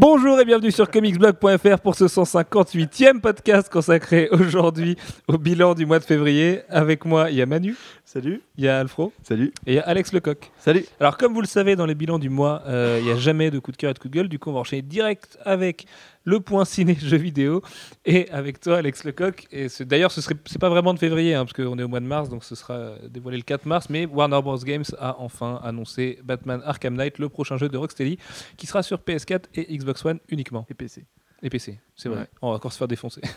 [0.00, 4.96] Bonjour et bienvenue sur comicsblog.fr pour ce 158e podcast consacré aujourd'hui
[5.28, 6.62] au bilan du mois de février.
[6.70, 7.76] Avec moi, il y a Manu,
[8.06, 8.40] Salut.
[8.56, 9.52] il y a Alfro Salut.
[9.66, 10.52] et il y a Alex Lecoq.
[10.56, 10.86] Salut.
[11.00, 13.50] Alors, comme vous le savez, dans les bilans du mois, euh, il n'y a jamais
[13.50, 14.28] de coup de cœur et de coup de gueule.
[14.30, 15.84] Du coup, on va enchaîner direct avec
[16.30, 17.62] le point ciné jeux vidéo
[18.04, 19.46] et avec toi, Alex Lecoq.
[19.50, 22.00] Et d'ailleurs, ce serait c'est pas vraiment de février, hein, parce qu'on est au mois
[22.00, 23.90] de mars, donc ce sera euh, dévoilé le 4 mars.
[23.90, 24.56] Mais Warner Bros.
[24.58, 28.18] Games a enfin annoncé Batman Arkham Knight, le prochain jeu de Rocksteady,
[28.56, 30.66] qui sera sur PS4 et Xbox One uniquement.
[30.70, 31.04] Et PC.
[31.42, 32.20] Et PC, c'est vrai.
[32.20, 32.26] Ouais.
[32.42, 33.22] On va encore se faire défoncer.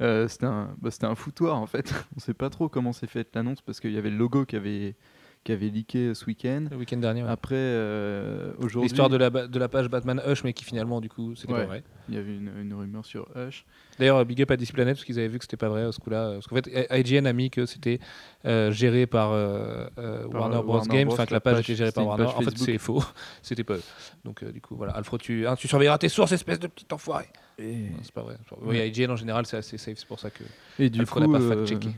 [0.00, 1.92] Euh, c'était un, bah, c'était un foutoir en fait.
[2.16, 4.54] On sait pas trop comment s'est faite l'annonce parce qu'il y avait le logo qui
[4.54, 4.94] avait,
[5.44, 6.66] qui avait leaké ce week-end.
[6.70, 7.22] le week-end dernier.
[7.22, 7.28] ouais.
[7.30, 11.00] Après, euh, aujourd'hui, L'histoire de la, ba- de la page Batman Hush, mais qui finalement,
[11.00, 11.60] du coup, c'était Ouais.
[11.60, 11.82] pas vrai.
[12.08, 13.64] il y avait une, une rumeur sur Hush.
[13.98, 15.98] D'ailleurs, big up à Displanet parce qu'ils avaient vu que c'était pas vrai à ce
[16.00, 16.32] coup-là.
[16.34, 17.98] Parce qu'en fait, IGN a mis que c'était
[18.44, 20.80] euh, géré par, euh, Par, Warner Bros.
[20.82, 22.24] Games, enfin que la page, page, était gérée par Warner.
[22.24, 23.02] En fait, c'est faux.
[23.42, 23.82] C'était pas eux.
[24.24, 24.92] Donc, du coup, voilà.
[24.92, 27.26] Alfred, tu, hein, tu surveilleras tes sources, espèce de petit enfoiré.
[27.58, 28.36] Et, c'est pas vrai.
[28.62, 29.98] Oui, IGN en général, c'est assez safe.
[29.98, 30.44] C'est pour ça que.
[30.78, 31.88] et du Alfred coup, n'a pas fact-checké.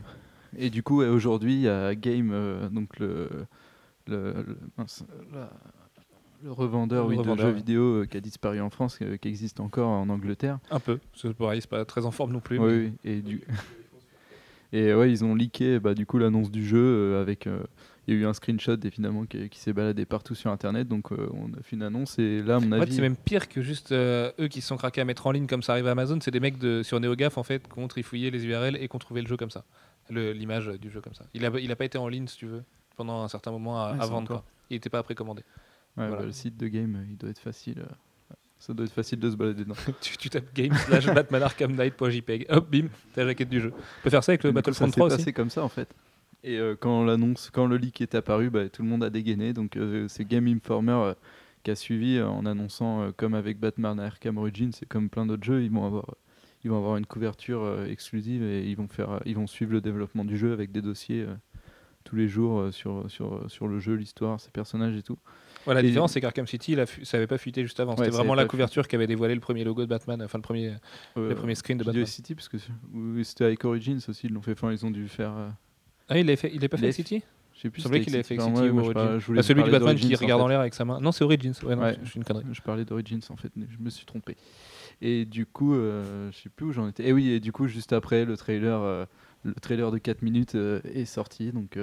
[0.57, 3.29] Et du coup, aujourd'hui, il y a Game, euh, donc le,
[4.07, 5.49] le, le- mince, la-
[6.43, 7.55] le revendeur, Le oui, revendeur, de jeux ouais.
[7.55, 10.57] vidéo qui a disparu en France, euh, qui existe encore en Angleterre.
[10.71, 10.99] Un peu.
[11.13, 12.57] C'est pareil, c'est pas très en forme non plus.
[12.57, 13.41] Oui, et du
[14.73, 17.59] et ouais, ils ont leaké bah, du coup l'annonce du jeu euh, avec euh,
[18.07, 20.87] il y a eu un screenshot et finalement qui, qui s'est baladé partout sur internet
[20.87, 23.01] donc euh, on a fait une annonce et là à mon En fait, avis c'est
[23.01, 25.73] même pire que juste eux qui se sont craqués à mettre en ligne comme ça
[25.73, 26.19] arrive à Amazon.
[26.21, 28.95] C'est des mecs de, sur NeoGaf en fait qui ont trifouillé les URL et qui
[28.95, 29.65] ont trouvé le jeu comme ça.
[30.11, 31.25] L'image du jeu comme ça.
[31.33, 32.63] Il a, il a pas été en ligne si tu veux
[32.97, 34.27] pendant un certain moment à, Ouais, encore.
[34.27, 34.43] quoi.
[34.69, 35.41] Il était pas précommandé.
[35.97, 36.17] ouais, voilà.
[36.17, 39.19] bah, le site de game euh, il doit être facile euh, ça doit être facile
[39.19, 39.75] de se balader dedans.
[40.01, 42.45] tu, tu tapes game slash Batman Arkham Knight.jpg.
[42.49, 43.73] Hop, bim, t'as la jaquette du jeu.
[43.75, 45.17] On peut faire ça avec le Battlefront ça s'est 3 aussi.
[45.17, 45.89] passé comme ça en fait.
[46.43, 49.53] Et euh, quand l'annonce, quand le leak est apparu, bah, tout le monde a dégainé.
[49.53, 51.13] Donc euh, c'est Game Informer euh,
[51.63, 55.63] qui a suivi en annonçant, comme avec Batman Arkham Origins, c'est comme plein d'autres jeux,
[55.63, 56.15] ils vont avoir,
[56.63, 59.71] ils vont avoir une couverture euh, exclusive et ils vont faire, euh, ils vont suivre
[59.73, 61.33] le développement du jeu avec des dossiers euh,
[62.03, 65.17] tous les jours sur sur sur le jeu, l'histoire, ses personnages et tout.
[65.65, 67.79] Voilà, la Et- différence, c'est qu'Arkham City, il a fu- ça avait pas fuité juste
[67.79, 67.91] avant.
[67.91, 70.41] Ouais, C'était vraiment la couverture qui avait dévoilé le premier logo de Batman, enfin le
[70.41, 70.73] premier,
[71.17, 72.05] Euh, le premier screen de je Batman.
[72.07, 72.57] City parce que
[73.23, 74.53] c'était avec Origins aussi, ils l'ont fait.
[74.53, 75.31] Enfin, ils ont dû faire.
[75.37, 75.49] euh,
[76.09, 77.21] Ah, il l'a fait, il est pas fait avec City?
[77.53, 77.81] Je sais plus.
[77.81, 79.19] Il semblait qu'il avait fait avec City ou je Origins.
[79.19, 80.45] je Bah, celui du Batman qui d'Origins, en regarde fait.
[80.45, 80.99] en l'air avec sa main.
[80.99, 81.53] Non, c'est Origins.
[81.63, 81.97] Ouais, non, Ouais.
[82.03, 82.45] je suis une connerie.
[82.51, 84.35] Je parlais d'Origins en fait, je me suis trompé.
[85.01, 87.07] Et du coup, euh, je sais plus où j'en étais.
[87.07, 89.05] Et oui, et du coup, juste après, le trailer, euh,
[89.43, 91.51] le trailer de 4 minutes euh, est sorti.
[91.51, 91.77] Donc,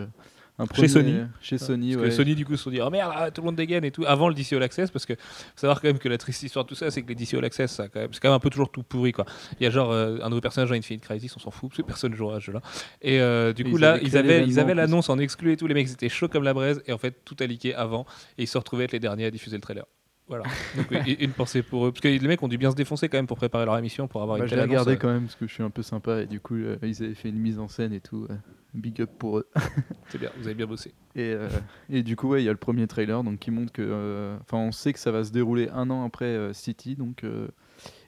[0.58, 1.14] un Chez Sony.
[1.40, 2.08] Chez Sony, Parce ouais.
[2.10, 3.92] que Sony, du coup, se sont dit, oh merde, ah, tout le monde dégaine et
[3.92, 5.20] tout, avant le DC All Access, parce que faut
[5.54, 7.44] savoir quand même que la triste histoire de tout ça, c'est que les DC All
[7.44, 9.24] Access, ça, quand même, c'est quand même un peu toujours tout pourri, quoi.
[9.60, 11.76] Il y a genre euh, un nouveau personnage dans Infinite Crisis, on s'en fout, parce
[11.78, 12.60] que personne jouera à ce jeu-là.
[13.02, 15.56] Et euh, du coup, ils là, avaient ils avaient, ils avaient l'annonce en exclu et
[15.56, 18.04] tout, les mecs étaient chauds comme la braise, et en fait, tout a leaké avant,
[18.36, 19.84] et ils se retrouvaient être les derniers à diffuser le trailer.
[20.28, 20.44] Voilà.
[20.76, 20.86] Donc,
[21.20, 21.92] une pensée pour eux.
[21.92, 24.08] Parce que les mecs ont dû bien se défoncer quand même pour préparer leur émission,
[24.08, 24.96] pour avoir Bah, une je telle regardé euh.
[24.96, 26.22] quand même parce que je suis un peu sympa.
[26.22, 28.26] Et du coup, euh, ils avaient fait une mise en scène et tout.
[28.30, 28.34] euh,
[28.74, 29.48] big up pour eux.
[30.08, 30.92] C'est bien, vous avez bien bossé.
[31.16, 31.48] Et, euh,
[31.88, 33.82] et du coup, ouais, il y a le premier trailer donc, qui montre que.
[33.82, 36.94] euh, Enfin, on sait que ça va se dérouler un an après euh, City.
[36.94, 37.48] Donc, euh,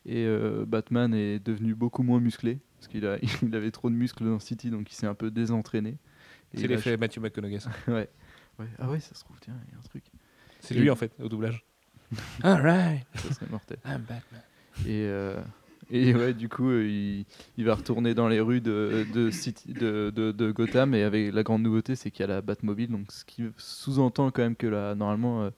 [0.05, 2.59] et euh, Batman est devenu beaucoup moins musclé.
[2.79, 5.31] Parce qu'il a, il avait trop de muscles dans City, donc il s'est un peu
[5.31, 5.97] désentraîné.
[6.55, 7.59] C'est l'effet Matthew McConaughey.
[7.89, 8.09] Ouais.
[8.59, 8.67] ouais.
[8.79, 10.05] Ah ouais, ça se trouve, tiens, il y a un truc.
[10.61, 11.65] C'est lui, en fait, au doublage.
[12.43, 13.79] Alright, Ça serait mortel.
[13.85, 14.43] I'm Batman.
[14.87, 15.41] Et, euh,
[15.91, 17.25] et ouais, du coup, euh, il,
[17.57, 20.95] il va retourner dans les rues de, de, City, de, de, de Gotham.
[20.95, 22.91] Et avec la grande nouveauté, c'est qu'il y a la Batmobile.
[22.91, 25.51] Donc, ce qui sous-entend quand même que là, normalement, euh,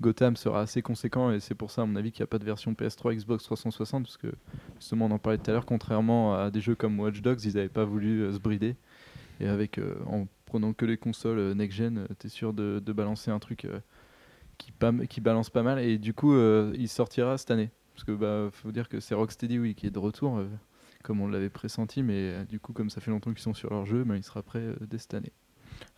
[0.00, 1.30] Gotham sera assez conséquent.
[1.30, 3.44] Et c'est pour ça, à mon avis, qu'il n'y a pas de version PS3, Xbox
[3.44, 4.04] 360.
[4.04, 4.32] Parce que
[4.78, 7.54] justement, on en parlait tout à l'heure, contrairement à des jeux comme Watch Dogs, ils
[7.54, 8.76] n'avaient pas voulu se brider.
[9.40, 13.66] Et avec, en prenant que les consoles next-gen, euh, t'es sûr de, balancer un truc
[14.56, 15.78] qui, balance pas mal.
[15.78, 17.70] Et du coup, euh, il sortira cette année.
[17.94, 20.48] Parce que bah faut dire que c'est Rocksteady oui qui est de retour euh,
[21.04, 23.70] comme on l'avait pressenti mais euh, du coup comme ça fait longtemps qu'ils sont sur
[23.70, 25.30] leur jeu bah, il sera prêt dès cette année.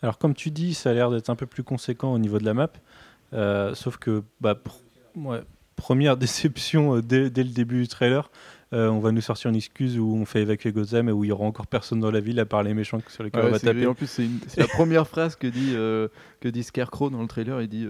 [0.02, 2.44] Alors comme tu dis, ça a l'air d'être un peu plus conséquent au niveau de
[2.44, 2.70] la map,
[3.32, 4.72] Euh, sauf que bah, pr-
[5.16, 5.40] ouais,
[5.75, 8.30] première déception euh, dès, dès le début du trailer,
[8.75, 11.28] euh, on va nous sortir une excuse où on fait évacuer Gotham et où il
[11.28, 13.58] y aura encore personne dans la ville à part les méchants sur lesquels on va
[13.58, 13.80] taper.
[13.82, 14.28] et en plus c'est
[14.60, 15.72] la première phrase que dit
[16.40, 17.86] que dit Scarecrow dans le trailer il dit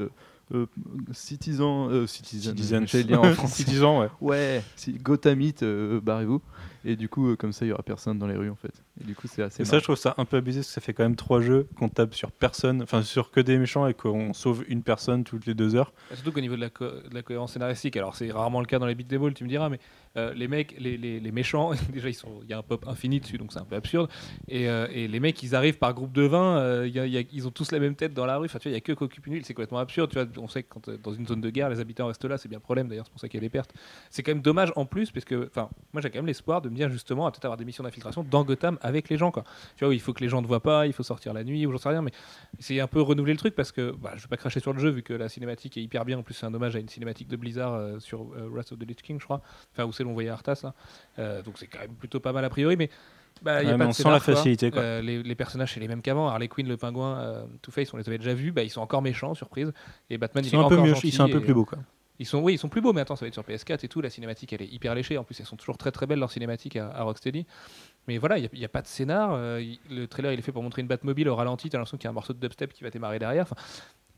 [0.55, 3.55] euh, euh, citizen euh, citizen dire en français.
[3.65, 4.09] Citizens, ouais.
[4.21, 6.41] ouais si, Gothamite euh, barrez-vous
[6.87, 8.73] et du coup euh, comme ça il y aura personne dans les rues en fait
[9.01, 9.63] Et du coup, c'est assez.
[9.63, 11.41] Et ça, je trouve ça un peu abusé parce que ça fait quand même trois
[11.41, 15.25] jeux qu'on tape sur personne, enfin sur que des méchants et qu'on sauve une personne
[15.25, 15.93] toutes les deux heures.
[16.13, 18.79] Surtout qu'au niveau de la, co- de la cohérence scénaristique, alors c'est rarement le cas
[18.79, 19.79] dans les beat balls, tu me diras, mais
[20.17, 22.17] euh, les mecs, les, les- les méchants, déjà il
[22.49, 24.09] y a un pop infini dessus, donc c'est un peu absurde.
[24.49, 27.07] Et, euh, et les mecs, ils arrivent par groupe de 20, euh, il y a-
[27.07, 28.47] il y a- ils ont tous la même tête dans la rue.
[28.47, 30.11] Enfin, tu vois, il y a que qui occupe une ville, c'est complètement absurde.
[30.11, 32.39] Tu vois, on sait que quand dans une zone de guerre, les habitants restent là,
[32.39, 32.89] c'est bien le problème.
[32.89, 33.73] D'ailleurs, c'est pour ça qu'il y a des pertes.
[34.11, 36.69] C'est quand même dommage en plus, parce que, enfin, moi j'ai quand même l'espoir de
[36.69, 39.45] me justement à peut-être avoir des missions d'infiltration dans Gotham avec les gens, quoi.
[39.77, 41.67] Tu vois, il faut que les gens ne voient pas, il faut sortir la nuit,
[41.67, 42.13] ou j'en sais rien, mais
[42.59, 44.79] c'est un peu renouveler le truc parce que bah, je vais pas cracher sur le
[44.79, 46.19] jeu vu que la cinématique est hyper bien.
[46.19, 48.79] En plus, c'est un hommage à une cinématique de Blizzard euh, sur euh, Wrath of
[48.79, 49.41] the Lich King, je crois.
[49.73, 50.75] Enfin, où c'est l'on voyait Arthas là.
[51.19, 52.91] Euh, donc c'est quand même plutôt pas mal a priori, mais
[53.43, 54.35] bah, y a Ouais, pas de on sent la quoi.
[54.35, 54.81] facilité, quoi.
[54.81, 56.29] Euh, les, les personnages c'est les mêmes qu'avant.
[56.29, 58.51] Harley Quinn, le pingouin, euh, Two Face, on les avait déjà vus.
[58.53, 59.73] Bah, ils sont encore méchants, surprise.
[60.09, 61.41] Et Batman, Ils il sont est un peu encore mieux, gentil ils sont un peu
[61.41, 61.79] plus beaux quoi.
[62.19, 63.89] Ils sont, oui, ils sont plus beaux, mais attends, ça va être sur PS4 et
[63.89, 64.01] tout.
[64.01, 65.19] La cinématique, elle est hyper léchée.
[65.19, 67.47] En plus, elles sont toujours très très belles, leurs cinématiques à, à Rocksteady.
[68.09, 69.35] Mais voilà, il n'y a, pas de scénar.
[69.35, 71.69] euh, le trailer, il est fait pour montrer une Batmobile au ralenti.
[71.69, 73.43] T'as l'impression qu'il y a un morceau de dubstep qui va démarrer derrière.
[73.43, 73.57] Enfin,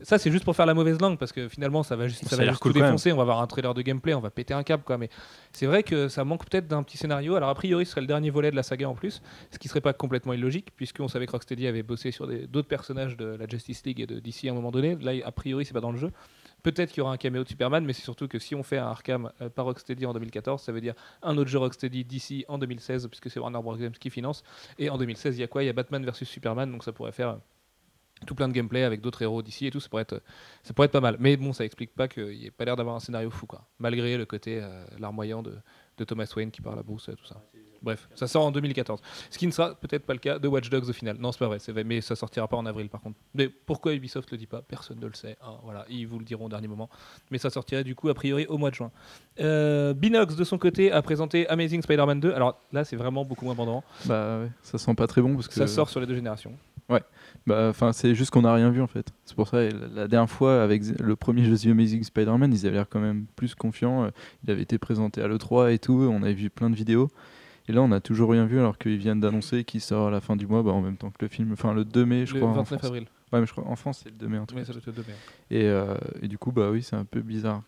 [0.00, 2.30] ça, c'est juste pour faire la mauvaise langue parce que finalement, ça va juste, ça
[2.30, 3.12] Ça a va l'air juste cool tout défoncer.
[3.12, 4.96] On va avoir un trailer de gameplay, on va péter un câble, quoi.
[4.98, 5.08] Mais
[5.52, 7.34] c'est vrai que ça manque peut-être d'un petit scénario.
[7.34, 9.68] Alors, a priori, ce serait le dernier volet de la saga en plus, ce qui
[9.68, 13.46] serait pas complètement illogique, puisqu'on savait que Rocksteady avait bossé sur d'autres personnages de la
[13.48, 14.96] Justice League et de DC à un moment donné.
[15.00, 16.12] Là, a priori, c'est pas dans le jeu.
[16.62, 18.78] Peut-être qu'il y aura un caméo de Superman, mais c'est surtout que si on fait
[18.78, 22.44] un Arkham euh, par Rocksteady en 2014, ça veut dire un autre jeu Rocksteady d'ici
[22.48, 23.76] en 2016, puisque c'est Warner Bros.
[23.76, 24.42] Games qui finance.
[24.78, 25.62] Et en 2016, il y a quoi?
[25.62, 27.36] Il y a Batman versus Superman, donc ça pourrait faire euh,
[28.26, 29.80] tout plein de gameplay avec d'autres héros d'ici et tout.
[29.80, 30.22] Ça pourrait, être,
[30.62, 31.16] ça pourrait être pas mal.
[31.20, 33.66] Mais bon, ça explique pas qu'il n'y ait pas l'air d'avoir un scénario fou, quoi.
[33.78, 35.54] Malgré le côté euh, larmoyant de,
[35.96, 37.40] de Thomas Wayne qui parle à Bruce et tout ça.
[37.82, 39.00] Bref, ça sort en 2014.
[39.30, 41.16] Ce qui ne sera peut-être pas le cas de Watch Dogs au final.
[41.18, 43.16] Non, c'est pas vrai, c'est vrai, mais ça sortira pas en avril par contre.
[43.34, 44.62] Mais pourquoi Ubisoft le dit pas?
[44.62, 45.36] Personne ne le sait.
[45.42, 46.88] hein, voilà, ils vous le diront au dernier moment.
[47.30, 48.90] Mais ça sortirait du coup a priori au mois de juin.
[49.40, 52.32] Euh, Binox de son côté a présenté Amazing Spider-Man 2.
[52.32, 53.84] Alors là, c'est vraiment beaucoup moins bandant.
[54.06, 55.54] Bah ouais, ça sent pas très bon parce que.
[55.54, 56.52] Ça sort sur les deux générations.
[57.46, 59.12] Bah, enfin, c'est juste qu'on n'a rien vu en fait.
[59.24, 59.58] C'est pour ça,
[59.94, 63.26] la, dernière fois, avec le premier jeu The Amazing Spider-Man, ils avaient l'air quand même
[63.36, 64.04] plus confiants.
[64.04, 64.10] euh,
[64.44, 67.08] Il avait été présenté à l'E3 et tout, on avait vu plein de vidéos.
[67.68, 70.20] Et là, on n'a toujours rien vu alors qu'ils viennent d'annoncer qu'il sort à la
[70.20, 71.52] fin du mois, bah, en même temps que le film.
[71.52, 72.50] Enfin, le 2 mai, je le crois.
[72.50, 72.84] en 29 France.
[72.84, 73.06] avril.
[73.32, 74.38] Ouais, mais je crois en France, c'est le 2 mai.
[74.48, 75.14] comme ça doit être le 2 mai.
[75.50, 77.62] Et, euh, et du coup, bah oui, c'est un peu bizarre.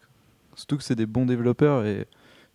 [0.55, 2.07] Surtout que c'est des bons développeurs et.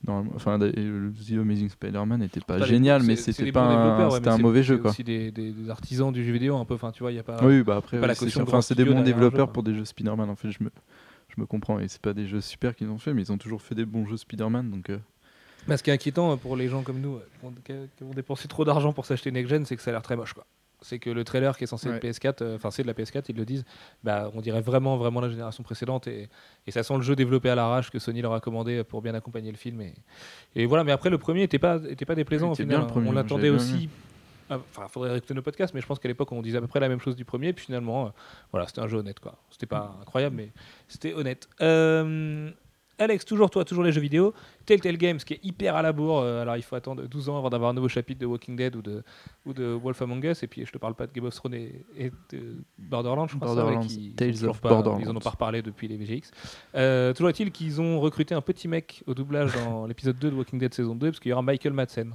[0.08, 4.38] Enfin, le The Amazing Spider-Man n'était pas génial, mais c'était pas un, ouais, mais un
[4.38, 4.92] mauvais jeu, quoi.
[4.92, 6.76] aussi des, des- des artisans du jeu vidéo un peu.
[6.76, 7.44] Enfin, tu vois, il y a pas.
[7.44, 10.30] Oui, bah après, oui, c'est Enfin, des bons développeurs jeu, pour des jeux Spider-Man.
[10.30, 10.70] En fait, je me,
[11.30, 11.80] je me comprends.
[11.80, 13.86] Et c'est pas des jeux super qu'ils ont fait, mais ils ont toujours fait des
[13.86, 14.70] bons jeux Spider-Man.
[14.70, 15.00] Donc, euh,
[15.68, 17.50] Bah, ce qui est inquiétant euh, pour les gens comme nous euh,
[17.98, 20.16] qui ont, dépensé trop d'argent pour s'acheter Next Gen, c'est que ça a l'air très
[20.16, 20.34] moche.
[20.34, 20.46] quoi.
[20.82, 22.12] C'est que le trailer qui est censé être Ouais.
[22.12, 23.66] PS4, euh, enfin c'est de la PS4, ils le disent,
[24.04, 26.30] bah, on dirait vraiment vraiment la génération précédente et,
[26.68, 29.16] et ça sent le jeu développé à l'arrache que Sony leur a commandé pour bien
[29.16, 29.82] accompagner le film.
[29.82, 29.94] Et,
[30.56, 32.78] et voilà, mais après le premier était pas, était pas déplaisant Il au était final.
[32.78, 33.90] bien, le premier, on l'attendait aussi.
[34.50, 36.68] ah, Enfin, faudrait réécouter nos podcasts, mais je pense qu'à l'époque on disait à peu
[36.68, 38.10] près la même chose du premier, puis finalement, euh,
[38.52, 39.40] voilà, c'était un jeu honnête quoi.
[39.50, 40.52] C'était pas incroyable, mais
[40.88, 41.50] c'était honnête.
[41.62, 42.52] Euh,
[42.98, 44.34] Alex, toujours toi, toujours les jeux vidéo.
[44.66, 46.20] Telltale Games qui est hyper à la bourre.
[46.20, 48.76] euh, alors il faut attendre 12 ans avant d'avoir un nouveau chapitre de Walking Dead
[48.76, 49.04] ou de,
[49.46, 50.44] ou de Wolf Among Us.
[50.44, 53.36] Et puis je te parle pas de Game of Thrones et, et de Borderlands, je
[53.36, 53.48] crois.
[53.54, 55.00] Borderlands, qui- ils Tales of pas- Borderlands.
[55.02, 56.32] Ils en ont pas reparlé depuis les VGX.
[56.76, 60.36] Euh, toujours est-il qu'ils ont recruté un petit mec au doublage dans l'épisode 2 de
[60.36, 62.14] Walking Dead saison 2 parce qu'il y aura Michael Madsen.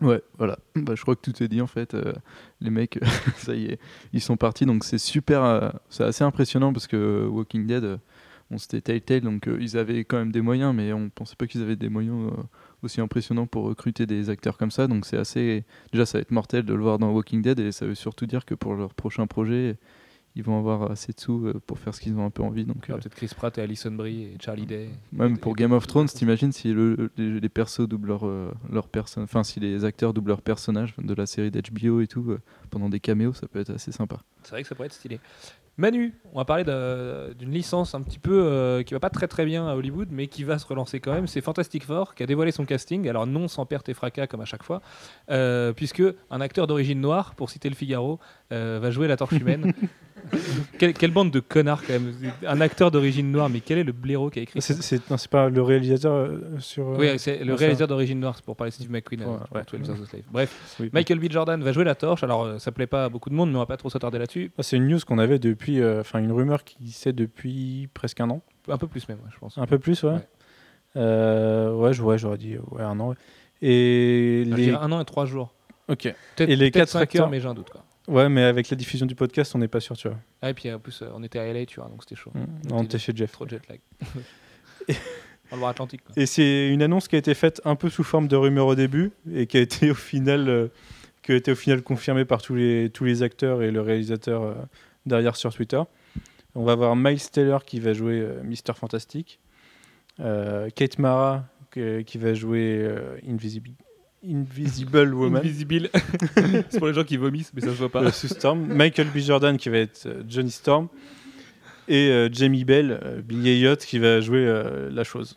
[0.00, 0.58] ouais, voilà.
[0.76, 1.94] Bah, je crois que tout est dit en fait.
[1.94, 2.12] Euh,
[2.60, 2.98] les mecs,
[3.36, 3.80] ça y est,
[4.12, 4.64] ils sont partis.
[4.64, 5.42] Donc, c'est super.
[5.42, 7.98] euh, c'est assez impressionnant parce que Walking Dead,
[8.50, 9.20] bon, c'était Telltale.
[9.22, 11.88] Donc, euh, ils avaient quand même des moyens, mais on pensait pas qu'ils avaient des
[11.88, 12.42] moyens euh,
[12.82, 14.86] aussi impressionnants pour recruter des acteurs comme ça.
[14.86, 15.64] Donc, c'est assez.
[15.92, 18.26] Déjà, ça va être mortel de le voir dans Walking Dead et ça veut surtout
[18.26, 19.76] dire que pour leur prochain projet.
[20.36, 22.64] Ils vont avoir assez de sous euh, pour faire ce qu'ils ont un peu envie.
[22.64, 24.88] Donc, euh, peut-être Chris Pratt et Alison Brie et Charlie Day.
[25.10, 28.24] Même Et- pour et- Game of Thrones, t'imagines si le, les, les persos doublent leur,
[28.70, 32.36] leur personne, enfin si les acteurs doublent leurs personnages de la série d'HBO et tout
[32.70, 34.20] pendant des caméos, ça peut être assez sympa.
[34.44, 35.18] C'est vrai que ça pourrait être stylé.
[35.80, 36.64] Manu, on va parler
[37.38, 40.26] d'une licence un petit peu euh, qui va pas très très bien à Hollywood, mais
[40.26, 41.26] qui va se relancer quand même.
[41.26, 43.08] C'est Fantastic Four qui a dévoilé son casting.
[43.08, 44.82] Alors non sans perte et fracas comme à chaque fois,
[45.30, 48.20] euh, puisque un acteur d'origine noire, pour citer le Figaro,
[48.52, 49.72] euh, va jouer la Torche humaine.
[50.78, 52.12] quelle, quelle bande de connards quand même.
[52.46, 55.16] Un acteur d'origine noire, mais quel est le blaireau qui a écrit C'est c'est- non,
[55.16, 56.88] c'est pas le réalisateur euh, sur.
[56.88, 59.22] euh, Oui, c'est le réalisateur d'origine noire, c'est pour parler de Steve McQueen.
[59.22, 59.64] euh, Ouais, pour ouais.
[59.78, 60.22] 12 Years a Slave.
[60.30, 60.90] Bref, oui.
[60.92, 61.30] Michael B.
[61.30, 62.22] Jordan va jouer la torche.
[62.22, 64.50] Alors, ça plaît pas à beaucoup de monde, mais on va pas trop s'attarder là-dessus.
[64.58, 68.30] Ah, C'est une news qu'on avait depuis, enfin une rumeur qui sait depuis presque un
[68.30, 69.58] an, Un peu plus même, je pense.
[69.58, 70.12] un peu plus, ouais.
[70.94, 71.68] Ouais.
[71.70, 73.14] Ouais, j'aurais dit ouais un an.
[73.62, 75.52] Et les, un an et trois jours.
[75.88, 76.14] ok.
[76.36, 77.70] Peut-être Et les peut-être quatre acteurs heures, mais j'ai un doute.
[77.70, 77.84] Quoi.
[78.08, 80.18] Ouais, mais avec la diffusion du podcast, on n'est pas sûr, tu vois.
[80.42, 82.32] Ah, et puis en plus, euh, on était à LA, tu vois, donc c'était chaud.
[82.34, 82.72] Mm.
[82.72, 83.32] On était chez Jeff.
[83.32, 83.80] Trop jet lag.
[85.50, 86.02] Dans le Atlantique.
[86.04, 86.14] Quoi.
[86.16, 88.74] Et c'est une annonce qui a été faite un peu sous forme de rumeur au
[88.74, 90.68] début et qui a été au final euh,
[91.22, 94.42] qui a été au final confirmé par tous les, tous les acteurs et le réalisateur
[94.42, 94.54] euh,
[95.06, 95.82] derrière sur Twitter.
[96.54, 99.38] On va avoir Miles Taylor qui va jouer Mister Fantastic,
[100.18, 102.92] Kate Mara qui va jouer
[103.24, 103.70] Invisible,
[104.26, 105.88] Invisible Woman, Invisible.
[106.70, 108.02] c'est pour les gens qui vomissent, mais ça se voit pas.
[108.02, 109.18] euh, Sue Storm, Michael B.
[109.18, 110.88] Jordan qui va être euh, Johnny Storm,
[111.88, 115.36] et euh, Jamie Bell, euh, Billy Elliot qui va jouer euh, la chose.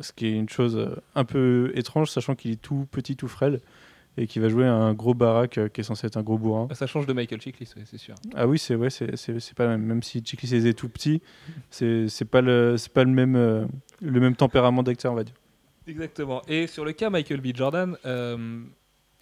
[0.00, 3.58] Ce qui est une chose un peu étrange, sachant qu'il est tout petit, tout frêle,
[4.16, 6.68] et qui va jouer un gros baraque qui est censé être un gros bourrin.
[6.74, 8.14] Ça change de Michael Chiklis, ouais, c'est sûr.
[8.36, 9.82] Ah oui, c'est ouais, c'est c'est- c'est pas le même.
[9.82, 11.20] Même si Chiklis est tout petit,
[11.70, 13.34] c'est c'est pas le c'est pas le même
[14.00, 15.34] le même tempérament d'acteur, on va dire.
[15.86, 16.42] Exactement.
[16.48, 17.54] Et sur le cas Michael B.
[17.54, 18.62] Jordan, euh,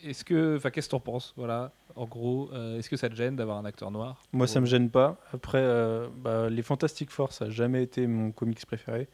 [0.05, 1.35] est-ce que, enfin, qu'est-ce que t'en penses?
[1.37, 4.23] Voilà, en gros, euh, est-ce que ça te gêne d'avoir un acteur noir?
[4.33, 5.21] Moi, ça me gêne pas.
[5.33, 9.09] Après, euh, bah, les Fantastic Four, ça a jamais été mon comics préféré.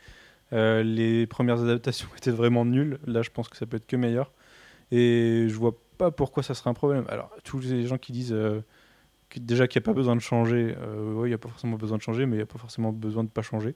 [0.53, 2.99] Les premières adaptations étaient vraiment nulles.
[3.07, 4.33] Là, je pense que ça peut être que meilleur.
[4.91, 7.05] Et je vois pas pourquoi ça serait un problème.
[7.09, 8.37] Alors, tous les gens qui disent
[9.37, 11.97] déjà qu'il n'y a pas besoin de changer, oui, il n'y a pas forcément besoin
[11.99, 13.75] de changer, mais il n'y a pas forcément besoin de pas changer.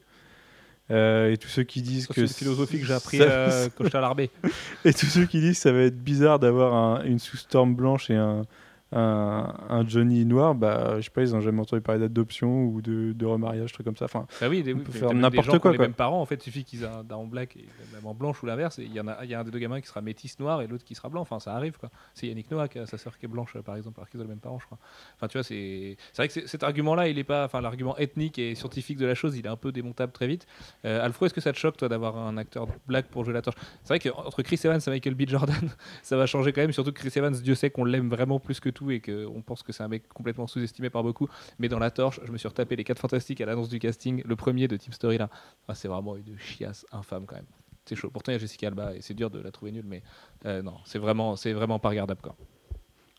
[0.90, 3.24] Euh, et tous ceux qui disent Ça, que C'est une philosophie que j'ai appris ça-
[3.24, 4.30] euh, quand j'étais à l'armée.
[4.86, 8.08] Et tous ceux qui disent que ça va être bizarre d'avoir un- une sous-storm blanche
[8.10, 8.46] et un,
[8.92, 12.80] un, un Johnny noir, bah, je sais pas, ils ont jamais entendu parler d'adoption ou
[12.80, 14.06] de, de remariage, trucs comme ça.
[14.06, 15.86] Enfin, Bah oui, des, On oui, peut mais faire n'importe qui ont quoi, les quoi.
[15.86, 18.42] mêmes parents, en fait, il suffit qu'ils aient un daron black et même en blanche
[18.42, 18.78] ou l'inverse.
[18.78, 20.66] Il y, en a, y a un des deux gamins qui sera métis noir et
[20.66, 21.20] l'autre qui sera blanc.
[21.20, 21.90] Enfin, ça arrive, quoi.
[22.14, 24.24] C'est Yannick Noah qui a sa sœur qui est blanche, par exemple, alors qu'ils ont
[24.24, 24.78] les mêmes parents, je crois.
[25.16, 27.44] Enfin, tu vois, c'est vrai que cet argument-là, il est pas.
[27.44, 30.46] Enfin, l'argument ethnique et scientifique de la chose, il est un peu démontable très vite.
[30.84, 33.42] Euh, Alfred, est-ce que ça te choque, toi, d'avoir un acteur black pour jouer la
[33.42, 33.56] torche?
[33.82, 35.28] C'est vrai qu'entre Chris Evans et Michael B.
[35.28, 35.56] Jordan,
[36.02, 36.72] ça va changer quand même.
[36.72, 39.62] Surtout que Chris Evans, Dieu sait qu'on l'aime vraiment plus que tout et qu'on pense
[39.62, 41.28] que c'est un mec complètement sous-estimé par beaucoup.
[41.58, 44.22] Mais dans la torche, je me suis retapé les 4 fantastiques à l'annonce du casting.
[44.24, 45.28] Le premier de Team Story là,
[45.68, 47.46] ah, c'est vraiment une chiasse infâme quand même.
[47.86, 48.10] C'est chaud.
[48.10, 50.02] Pourtant, il y a Jessica Alba et c'est dur de la trouver nulle, mais
[50.46, 52.36] euh, non, c'est vraiment, c'est vraiment pas regardable quoi.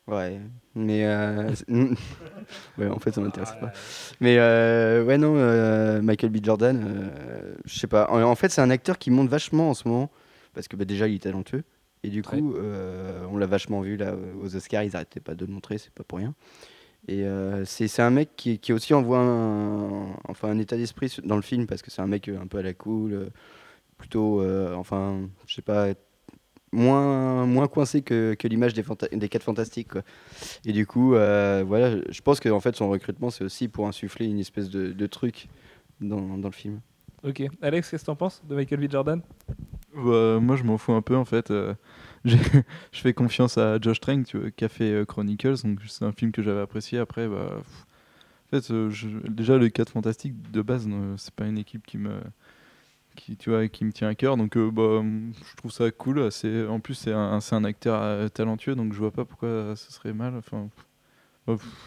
[0.08, 0.40] Ouais,
[0.76, 1.06] mais.
[1.06, 1.52] euh,
[2.78, 3.72] ouais, en fait, ça m'intéresse pas.
[4.20, 6.44] Mais euh, ouais, non, euh, Michael B.
[6.44, 7.12] Jordan,
[7.66, 8.10] je sais pas.
[8.10, 10.10] En, en fait, c'est un acteur qui monte vachement en ce moment.
[10.54, 11.64] Parce que bah, déjà, il est talentueux.
[12.04, 14.84] Et du coup, euh, on l'a vachement vu là aux Oscars.
[14.84, 16.34] Ils arrêtaient pas de le montrer, c'est pas pour rien.
[17.08, 21.36] Et euh, c'est un mec qui, qui aussi envoie un, enfin, un état d'esprit dans
[21.36, 21.68] le film.
[21.68, 23.14] Parce que c'est un mec euh, un peu à la cool.
[23.14, 23.30] euh,
[23.98, 24.42] plutôt.
[24.42, 25.90] euh, enfin, je sais pas.
[26.72, 29.88] Moins, moins coincé que, que l'image des, des 4 fantastiques.
[29.88, 30.04] Quoi.
[30.66, 33.88] Et du coup, euh, voilà, je pense que en fait, son recrutement, c'est aussi pour
[33.88, 35.48] insuffler une espèce de, de truc
[36.00, 36.80] dans, dans le film.
[37.24, 38.92] Ok, Alex, qu'est-ce que t'en penses de Michael B.
[38.92, 39.22] Jordan?
[39.96, 41.52] Bah, moi, je m'en fous un peu en fait.
[41.52, 41.74] euh,
[42.26, 42.38] je
[42.92, 46.32] fais confiance à Josh Trank, tu vois, qui a fait euh, Chronicles, c'est un film
[46.32, 47.00] que j'avais apprécié.
[47.00, 47.62] Après, bah,
[48.54, 48.92] en fait, euh,
[49.30, 52.12] déjà le 4 Fantastique de base, euh, c'est pas une équipe qui me,
[53.16, 55.02] qui, tu vois, qui me tient à cœur, donc bah,
[55.52, 56.30] je trouve ça cool.
[56.70, 60.42] En plus, c'est un, un acteur talentueux, donc je vois pas pourquoi ce serait mal.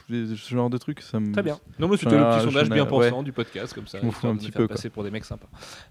[0.09, 1.33] Ce genre de trucs, ça me.
[1.33, 1.59] Très bien.
[1.78, 2.88] Non, mais c'était le petit sondage bien ouais.
[2.88, 3.99] pensant du podcast, comme ça.
[4.00, 4.75] Je un de petit peu, quoi.
[4.76, 5.49] passer pour des mecs sympas.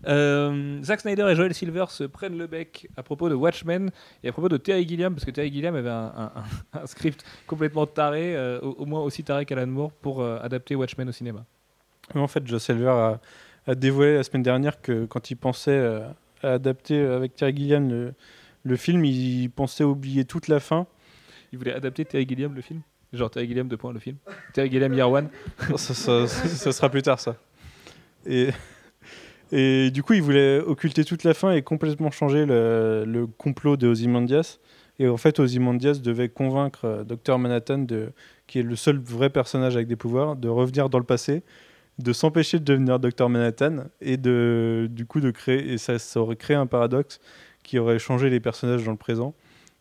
[0.08, 3.92] Euh, Zack Snyder et Joel Silver se prennent le bec à propos de Watchmen
[4.24, 6.32] et à propos de Terry Gilliam, parce que Terry Gilliam avait un, un-
[6.74, 10.75] un- un script complètement taré, euh, au, moins aussi taré qu'Alan Moore, pour euh, adapter
[10.75, 11.46] Watchmen au cinéma.
[12.16, 13.20] En fait, Joe Silver a,
[13.68, 16.08] a dévoilé la semaine dernière que quand il pensait euh,
[16.44, 18.13] à adapter avec Terry Gilliam le,
[18.63, 20.88] le film, il pensait oublier toute la fin.
[21.54, 22.82] Il voulait adapter Terry Gilliam, le film?
[23.13, 24.18] Genre Terry Gilliam, deux points, le film
[24.53, 25.30] Terry Gilliam, Year One
[25.75, 25.94] ça,
[26.27, 27.36] ça- sera plus tard, ça.
[28.25, 28.50] Et,
[29.51, 33.75] et du coup, il voulait occulter toute la fin et complètement changer le, le complot
[33.77, 34.60] de Ozymandias.
[35.00, 38.12] Et en fait, Ozymandias devait convaincre euh, Dr Manhattan, de,
[38.48, 41.41] qui est le seul vrai personnage avec des pouvoirs, de revenir dans le passé,
[41.98, 45.74] de s'empêcher de devenir Dr Manhattan et de, du coup de créer.
[45.74, 47.20] Et ça, ça aurait créé un paradoxe
[47.63, 49.34] qui aurait changé les personnages dans le présent.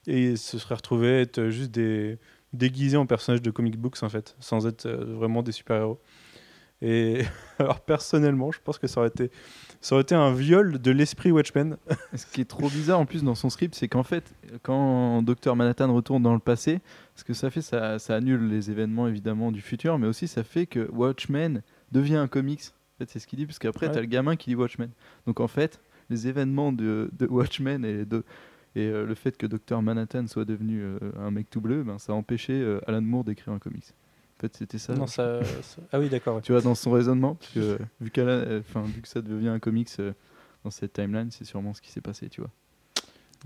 [0.06, 2.18] Et ce serait retrouvé être juste des
[2.52, 6.00] déguisés en personnages de comic books en fait, sans être euh, vraiment des super-héros.
[6.82, 7.22] Et
[7.58, 9.30] alors personnellement, je pense que ça aurait été,
[9.80, 11.76] ça aurait été un viol de l'esprit Watchmen.
[12.14, 15.54] Ce qui est trop bizarre en plus dans son script, c'est qu'en fait, quand Dr
[15.56, 16.80] Manhattan retourne dans le passé,
[17.16, 20.42] ce que ça fait, ça, ça annule les événements évidemment du futur, mais aussi ça
[20.42, 22.62] fait que Watchmen devient un comics.
[22.96, 23.92] En fait, c'est ce qu'il dit, parce qu'après, Ouais.
[23.94, 24.90] t'as le gamin qui dit Watchmen.
[25.26, 25.80] Donc en fait,
[26.10, 28.24] les événements de, de Watchmen et, de,
[28.76, 31.98] et euh, le fait que Dr Manhattan soit devenu euh, un mec tout bleu, ben,
[31.98, 33.92] ça a empêché euh, Alan Moore d'écrire un comics.
[34.38, 34.94] En fait, c'était ça.
[34.94, 36.36] Non, ça, ça- Ah oui, d'accord.
[36.36, 36.42] ouais.
[36.42, 38.10] Tu vois, dans son raisonnement, parce que, vu,
[38.60, 39.90] enfin, vu que ça devient un comics
[40.64, 42.50] dans cette timeline, c'est sûrement ce qui s'est passé, tu vois.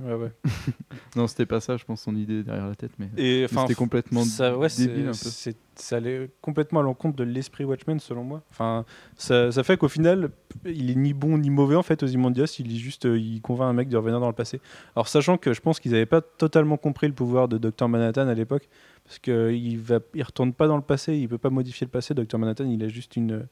[0.00, 0.32] Ouais, ouais.
[1.16, 3.08] Non, c'était pas ça, je pense, son idée derrière la tête, mais,
[3.46, 5.52] c'était complètement ça, ouais, débile un peu.
[5.76, 8.42] ça allait complètement à l'encontre de l'esprit Watchmen selon moi.
[8.50, 8.84] Enfin,
[9.16, 10.30] ça, ça fait qu'au final,
[10.64, 12.02] il est ni bon ni mauvais en fait.
[12.02, 14.60] Ozymandias, il est juste, euh, il convainc un mec de revenir dans le passé.
[14.96, 18.26] Alors sachant que je pense qu'ils n'avaient pas totalement compris le pouvoir de Dr Manhattan
[18.26, 18.68] à l'époque,
[19.04, 22.14] parce qu'il va, il retourne pas dans le passé, il peut pas modifier le passé.
[22.14, 23.46] Dr Manhattan, il a juste une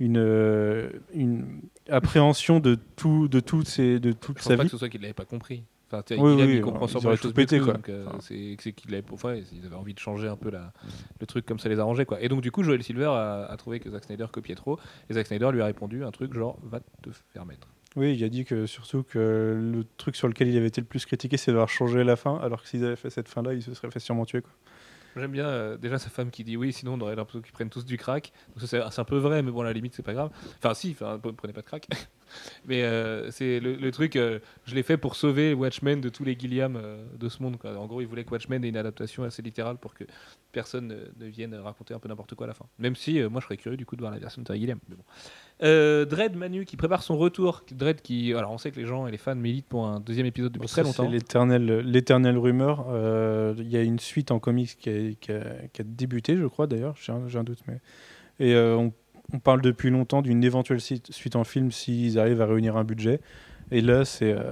[0.00, 4.62] une, euh, une appréhension de tout, de toutes ses, de toute Je sa pense pas
[4.64, 4.68] vie.
[4.68, 5.62] que ce soit qu'il l'avait pas compris.
[5.90, 7.76] Enfin, Oui, Gilliam, oui, il comprend ils sûrement les choses tout pété, quoi.
[7.88, 8.18] euh, Enfin.
[8.20, 10.72] c'est c'est qu'il avait, enfin, ils avaient envie de changer un peu la,
[11.20, 12.20] le truc comme ça les arrangeait quoi.
[12.20, 15.14] Et donc du coup, Joel Silver a, a trouvé que Zack Snyder copiait trop, et
[15.14, 17.68] Zack Snyder lui a répondu un truc genre va te faire mettre.
[17.94, 20.86] Oui, il a dit que surtout que le truc sur lequel il avait été le
[20.88, 23.62] plus critiqué, c'est d'avoir changé la fin, alors que s'ils avaient fait cette fin-là, il
[23.62, 24.42] se serait fait sûrement tuer.
[24.42, 24.50] Quoi.
[25.16, 27.70] J'aime bien euh, déjà sa femme qui dit oui, sinon on aurait l'impression qu'ils prennent
[27.70, 28.32] tous du crack.
[28.58, 30.30] C'est un peu vrai, mais bon, à la limite, c'est pas grave.
[30.58, 31.88] Enfin, si, enfin, prenez pas de crack.
[32.66, 36.38] mais euh, c'est le, truc, euh, je l'ai fait pour sauver Watchmen de tous les
[36.38, 36.78] Gilliam
[37.14, 37.56] de ce monde.
[37.64, 40.04] En gros, il voulait que Watchmen ait une adaptation assez littérale pour que
[40.52, 42.66] personne ne, ne vienne raconter un peu n'importe quoi à la fin.
[42.78, 44.78] Même si moi, je serais curieux du coup de voir la version de Terry Gilliam.
[44.88, 45.04] Mais bon.
[45.62, 47.62] Euh, Dredd Manu qui prépare son retour.
[47.72, 50.26] Dredd qui, alors on sait que les gens et les fans militent pour un deuxième
[50.26, 51.04] épisode depuis très Ça, longtemps.
[51.04, 52.86] C'est l'éternelle, rumeur.
[52.90, 56.36] Euh, Il y a une suite en comics qui a, qui a- qui a débuté,
[56.36, 56.94] je crois d'ailleurs.
[56.98, 57.78] J'ai un, doute, mais
[58.38, 58.92] et euh, on,
[59.32, 62.84] on parle depuis longtemps d'une éventuelle suite, suite en film s'ils arrivent à réunir un
[62.84, 63.20] budget.
[63.72, 64.42] Et là, c'est euh,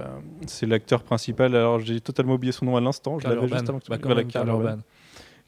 [0.47, 1.55] c'est l'acteur principal.
[1.55, 3.17] Alors, j'ai totalement oublié son nom à l'instant.
[3.19, 4.45] Je l'avais juste avant que tu Bah, Urban.
[4.47, 4.77] Urban.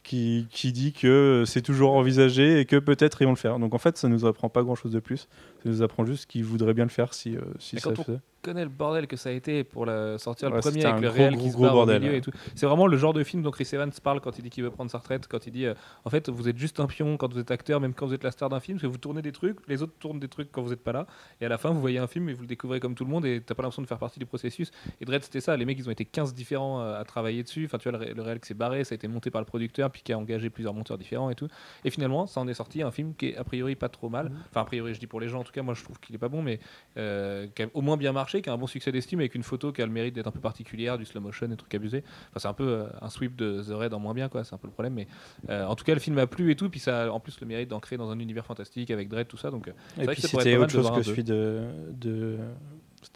[0.07, 3.59] Qui, dit que c'est toujours envisagé et que peut-être ils vont le faire.
[3.59, 5.27] Donc en fait, ça nous apprend pas grand-chose de plus.
[5.67, 8.19] Nous apprend juste qu'ils voudraient bien le faire si, euh, si ça quand le faisait.
[8.41, 11.01] connais le bordel que ça a été pour la sortir le Ouais, premier c'était avec
[11.01, 12.17] le gros, réel gros, qui se gros barre au bordel, milieu ouais.
[12.19, 12.31] et tout.
[12.55, 14.71] C'est vraiment le genre de film dont Chris Evans parle quand il dit qu'il veut
[14.71, 15.73] prendre sa retraite, quand il dit euh,
[16.05, 18.23] en fait vous êtes juste un pion quand vous êtes acteur, même quand vous êtes
[18.23, 20.51] la star d'un film, parce que vous tournez des trucs, les autres tournent des trucs
[20.51, 21.07] quand vous n'êtes pas là,
[21.41, 23.11] et à la fin vous voyez un film et vous le découvrez comme tout le
[23.11, 24.71] monde et t'as pas l'impression de faire partie du processus.
[25.01, 27.65] Et Dredd c'était ça, les mecs ils ont été 15 différents euh, à travailler dessus,
[27.65, 29.45] enfin tu vois le, le réel qui s'est barré, ça a été monté par le
[29.45, 31.49] producteur puis qui a engagé plusieurs monteurs différents et tout.
[31.83, 34.31] Et finalement ça en est sorti un film qui est a priori pas trop mal,
[34.49, 36.15] enfin a priori je dis pour les gens en tout cas moi je trouve qu'il
[36.15, 36.59] est pas bon mais
[36.97, 39.43] euh, qui a au moins bien marché, qui a un bon succès d'estime avec une
[39.43, 42.03] photo qui a le mérite d'être un peu particulière, du slow motion, des trucs abusés.
[42.29, 44.43] Enfin, c'est un peu euh, un sweep de The Raid en moins bien, quoi.
[44.43, 45.07] C'est un peu le problème, mais
[45.49, 46.69] euh, en tout cas, le film a plu et tout.
[46.69, 49.37] Puis ça a en plus le mérite d'ancrer dans un univers fantastique avec Dredd, tout
[49.37, 49.51] ça.
[49.51, 52.37] Donc, Et puis c'était autre chose que celui de, de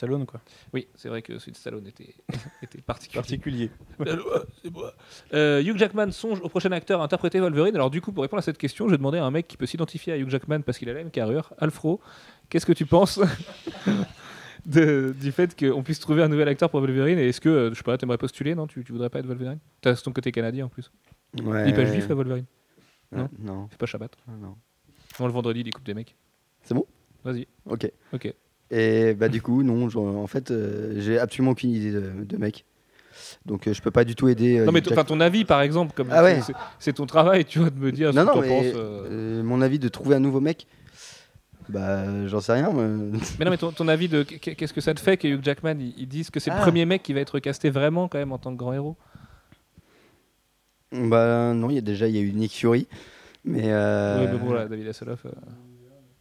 [0.01, 0.41] Stallone, quoi.
[0.74, 2.15] oui, c'est vrai que celui de Stallone était,
[2.63, 3.22] était particulier.
[3.22, 3.70] Particulier.
[4.63, 4.93] C'est moi.
[5.34, 7.76] Euh, Hugh Jackman songe au prochain acteur à interpréter Wolverine.
[7.76, 9.58] Alors, du coup, pour répondre à cette question, je vais demander à un mec qui
[9.58, 12.02] peut s'identifier à Hugh Jackman parce qu'il a la même carrure, Alfro.
[12.49, 13.19] Qu'est-ce que tu penses
[14.65, 17.69] de- du fait qu'on puisse trouver un nouvel acteur pour Wolverine Et est-ce que, euh,
[17.71, 19.60] je sais pas, t'aimerais postuler Non, tu, tu voudrais pas être Wolverine?
[19.82, 20.91] T'as ton côté canadien en plus.
[21.43, 21.63] Ouais.
[21.67, 22.45] Il est pas juif, la Wolverine?
[23.15, 23.67] Euh, Non?
[23.69, 24.15] Fais pas Shabbat?
[24.28, 24.56] non.
[25.19, 26.15] Non, le vendredi, il coupe des mecs.
[26.63, 26.86] C'est bon?
[27.23, 27.45] Vas-y.
[27.65, 27.91] Ok.
[28.13, 28.34] Ok.
[28.73, 32.38] Et bah du coup, non, genre, en fait, euh, j'ai absolument aucune idée de, de
[32.38, 32.63] mec.
[33.45, 34.60] Donc euh, je peux pas du tout aider.
[34.60, 36.41] euh, non, mais enfin, ton avis, par exemple, comme Ah ouais.
[36.41, 38.47] c'est- c'est ton travail, tu vois, de me dire ce Non, que non, t'en mais
[38.47, 38.65] penses.
[38.75, 39.07] euh.
[39.39, 40.67] euh, mon avis de trouver un nouveau mec,
[41.69, 42.71] bah j'en sais rien.
[42.71, 45.27] mais- Mais non, mais ton, ton avis de qu- qu'est-ce que ça te fait que
[45.27, 46.62] Hugh Jackman ils ils disent que c'est le Ah.
[46.62, 48.95] premier mec qui va être casté vraiment quand même en tant que grand héros?
[50.93, 52.88] Bah non, il y a déjà il y a eu Nick Fury,
[53.45, 53.63] mais.
[53.65, 55.25] euh, Oui, mais bon, là, David Hasselhoff.
[55.25, 55.29] euh,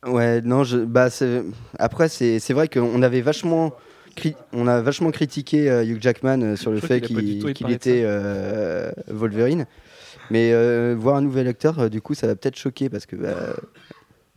[0.07, 1.43] Ouais, non, je, bah, c'est-
[1.79, 3.73] après, c'est c'est vrai qu'on avait vachement,
[4.17, 7.41] cri- on a vachement critiqué euh, Hugh Jackman euh, sur le fait qu'il
[7.75, 9.67] était euh, Wolverine.
[10.31, 10.55] Mais
[10.95, 13.55] voir un nouvel acteur, du coup, ça va peut-être choquer parce que bah,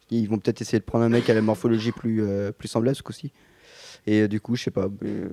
[0.10, 2.23] ils vont peut-être essayer de prendre un mec à la morphologie plus,
[2.58, 3.32] plus semblable ce coup-ci.
[4.06, 4.88] Et du coup, je sais pas,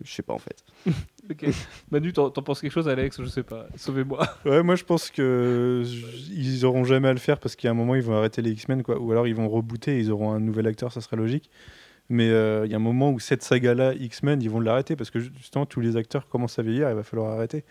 [0.05, 0.65] je sais pas en fait.
[1.31, 1.47] Ok.
[1.91, 3.21] Manu, t'en t'en penses quelque chose, Alex?
[3.23, 3.67] Je sais pas.
[3.77, 4.27] Sauvez-moi.
[4.45, 5.83] Ouais, moi je pense que
[6.31, 8.43] ils auront jamais à le faire parce qu'il y a un moment ils vont arrêter
[8.43, 11.17] les X-Men quoi, ou alors ils vont rebooter, ils auront un nouvel acteur, ça serait
[11.17, 11.51] logique.
[12.09, 15.11] Mais euh, il y a un moment où cette saga-là X-Men, ils vont l'arrêter parce
[15.11, 17.65] que justement tous les acteurs commencent à vieillir, il va falloir arrêter.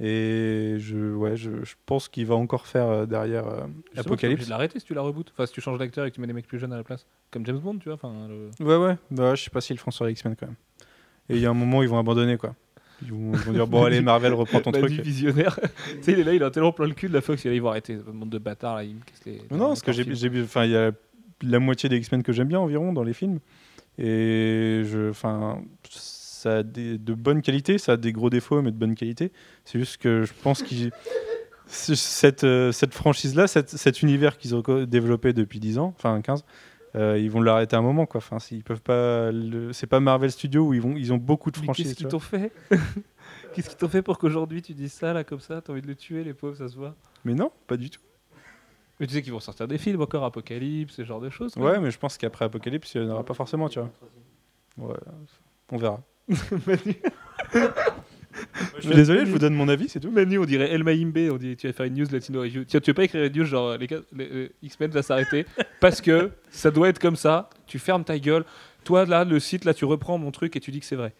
[0.00, 4.44] Et je, ouais, je, je pense qu'il va encore faire euh, derrière euh, Apocalypse.
[4.46, 5.30] de l'arrêter si tu la rebootes.
[5.32, 6.82] Enfin, si tu changes d'acteur et que tu mets des mecs plus jeunes à la
[6.84, 7.06] place.
[7.30, 7.94] Comme James Bond, tu vois.
[7.94, 10.46] Enfin, le- Ouais, ouais, bah, je sais pas s'ils le feront sur les X-Men quand
[10.46, 10.56] même.
[11.28, 12.54] Et il y a un moment où ils vont abandonner quoi.
[13.04, 14.90] Ils vont, ils vont dire bon allez Marvel reprend ton truc.
[14.92, 15.58] visionnaire.
[15.96, 17.44] tu sais, il est là, il a tellement plein le cul de la Fox.
[17.44, 17.98] Il là, ils vont arrêter.
[18.04, 19.40] Ce monde de bâtards, là, il me casse les.
[19.56, 20.04] Non, parce que j'ai,
[20.42, 20.92] enfin, il y a
[21.42, 23.40] la moitié des X-Men que j'aime bien environ dans les films,
[23.98, 28.70] et je, enfin, ça a des, de bonnes qualités, ça a des gros défauts, mais
[28.70, 29.32] de bonne qualité.
[29.64, 30.90] C'est juste que je pense qu'ils
[31.66, 36.20] ce- cette, euh, cette franchise-là, cette- cet univers qu'ils ont développé depuis 10 ans, enfin
[36.20, 36.44] 15,
[36.94, 38.18] euh, ils vont l'arrêter à un moment, quoi.
[38.18, 41.50] Enfin, s'ils peuvent pas, le- c'est pas Marvel Studios où ils vont, ils ont beaucoup
[41.50, 41.86] de franchises.
[41.88, 42.52] Qu'est-ce qu'ils t'ont fait
[43.54, 45.86] Qu'est-ce qu'ils t'ont fait pour qu'aujourd'hui tu dises ça, là, comme ça T'as envie de
[45.86, 46.94] le tuer, les pauvres, ça se voit.
[47.24, 48.00] Mais non, pas du tout.
[49.00, 51.54] Mais tu sais qu'ils vont sortir des films encore, Apocalypse, ce genre de choses.
[51.54, 51.72] quoi.
[51.72, 53.90] Ouais, mais je pense qu'après Apocalypse, il n'y en aura pas forcément, tu vois.
[54.78, 54.96] Ouais,
[55.70, 56.00] on verra.
[58.76, 60.10] Je suis désolé, je vous donne mon avis, c'est tout.
[60.10, 62.64] Manu, on dirait El Maimbe, on dit tu vas faire une news latino review.
[62.64, 65.46] Tiens, tu veux pas écrire une news genre les, X-Men va s'arrêter
[65.80, 67.50] parce que ça doit être comme ça.
[67.66, 68.44] Tu fermes ta gueule.
[68.84, 71.12] Toi là, le site là, tu reprends mon truc et tu dis que c'est vrai.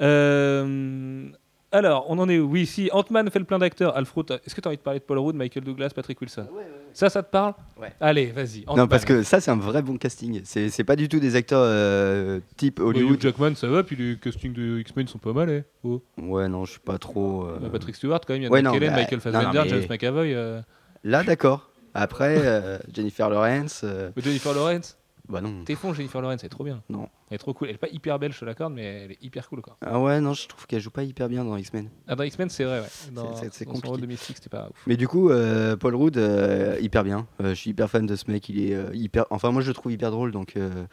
[0.00, 1.28] Euh,
[1.70, 2.46] alors, on en est où?
[2.50, 5.00] Oui, si Ant-Man fait le plein d'acteurs, Alfred, est-ce que tu as envie de parler
[5.00, 6.46] de Paul Rudd, Michael Douglas, Patrick Wilson?
[6.94, 7.54] Ça, ça te parle?
[7.80, 7.92] Ouais.
[8.00, 8.64] Allez, vas-y.
[8.74, 10.40] Non, parce que ça, c'est un vrai bon casting.
[10.44, 13.20] C'est c'est pas du tout des acteurs euh, type Ouais, Hugh Hollywood.
[13.20, 15.50] Jackman, ça va, puis les castings de X-Men sont pas mal.
[15.50, 15.64] eh.
[15.84, 16.02] Oh.
[16.20, 17.44] Ouais, non, je suis pas trop.
[17.44, 19.40] euh, Bah, Patrick Stewart, quand même, il y a non, McKellen, bah, Michael non, non,
[19.42, 20.34] Fassbender, mais- James McAvoy.
[20.34, 20.60] euh,
[21.04, 21.70] Là, d'accord.
[21.94, 23.82] Après, euh, Jennifer Lawrence.
[23.84, 24.96] euh, mais Jennifer Lawrence?
[25.28, 25.62] Bah non.
[25.64, 26.82] T'es fond, Jennifer Lawrence, elle est trop bien.
[26.88, 27.08] Non.
[27.30, 27.68] Elle est trop cool.
[27.68, 29.60] Elle est pas hyper belle, je te l'accorde, mais elle est hyper cool.
[29.60, 29.76] Quoi.
[29.84, 31.90] Ah ouais, non, je trouve qu'elle joue pas hyper bien dans X-Men.
[32.06, 32.86] Ah, dans X-Men, c'est vrai, ouais.
[33.12, 33.88] Dans, C'est- c'est dans son compliqué.
[33.88, 34.82] rôle de Mystique, c'était pas ouf.
[34.86, 37.26] Mais du coup, euh, Paul Rudd, euh, hyper bien.
[37.42, 38.48] Euh, je suis hyper fan de ce mec.
[38.48, 39.26] Il est euh, hyper.
[39.28, 40.32] Enfin, moi, je le trouve hyper drôle.
[40.32, 40.84] Donc euh,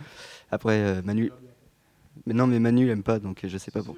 [0.52, 1.32] après, euh, Manu.
[2.26, 3.96] Mais non, mais Manu l'aime pas, donc euh, je sais pas pour.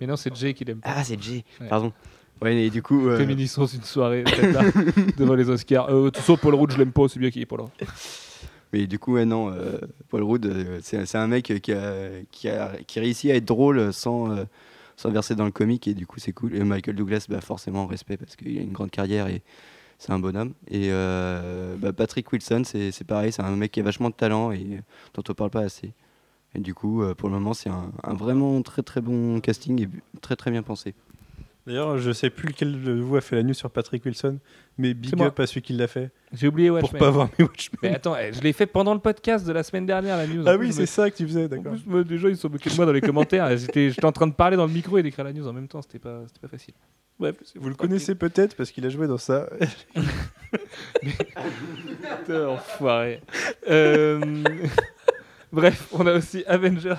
[0.00, 0.90] Mais non, c'est Jay qui l'aime pas.
[0.96, 1.44] Ah, c'est Jay.
[1.60, 1.68] Ouais.
[1.68, 1.92] Pardon.
[2.42, 3.08] Ouais, et du coup.
[3.08, 3.46] euh, une
[3.82, 4.62] soirée peut-être là,
[5.16, 5.88] devant les Oscars.
[5.88, 7.64] Euh, tout ça, Paul Rudd, je l'aime pas aussi bien qu'il est pas là.
[8.72, 12.48] Mais du coup, ouais, non, euh, Paul Rudd, euh, c'est un mec qui a, qui,
[12.48, 14.44] a, qui réussit à être drôle sans, euh,
[14.96, 16.54] sans verser dans le comique, et du coup, c'est cool.
[16.54, 19.42] Et Michael Douglas, bah, forcément, respect, parce qu'il a une grande carrière et
[19.98, 20.52] c'est un bonhomme.
[20.68, 24.52] Et euh, bah, Patrick Wilson, c'est pareil, c'est un mec qui a vachement de talent
[24.52, 24.80] et
[25.14, 25.92] dont on parle pas assez.
[26.54, 29.82] Et du coup, euh, pour le moment, c'est un, un vraiment très très bon casting
[29.82, 29.88] et
[30.20, 30.94] très très bien pensé.
[31.66, 34.38] D'ailleurs, je sais plus lequel de vous a fait la news sur Patrick Wilson,
[34.78, 36.98] mais big up à celui qui l'a fait J'ai oublié pour Watchmen.
[37.00, 37.78] pas avoir mes Watchmen.
[37.82, 40.44] Mais attends, eh, je l'ai fait pendant le podcast de la semaine dernière, la news.
[40.46, 41.74] Ah oui, c'est me- ça que tu faisais, En d'accord.
[42.08, 43.48] les gens ils se sont moqués de moi dans les commentaires.
[43.58, 45.82] J'étais en train de parler dans le micro et d'écrire la news en même temps.
[45.82, 46.74] C'était pas, pas facile.
[47.18, 49.48] Bref, Vous le connaissez peut-être parce qu'il a joué dans ça.
[51.00, 53.20] Putain, enfoiré.
[53.68, 54.20] Euh,
[55.52, 56.94] Bref, on a aussi Avengers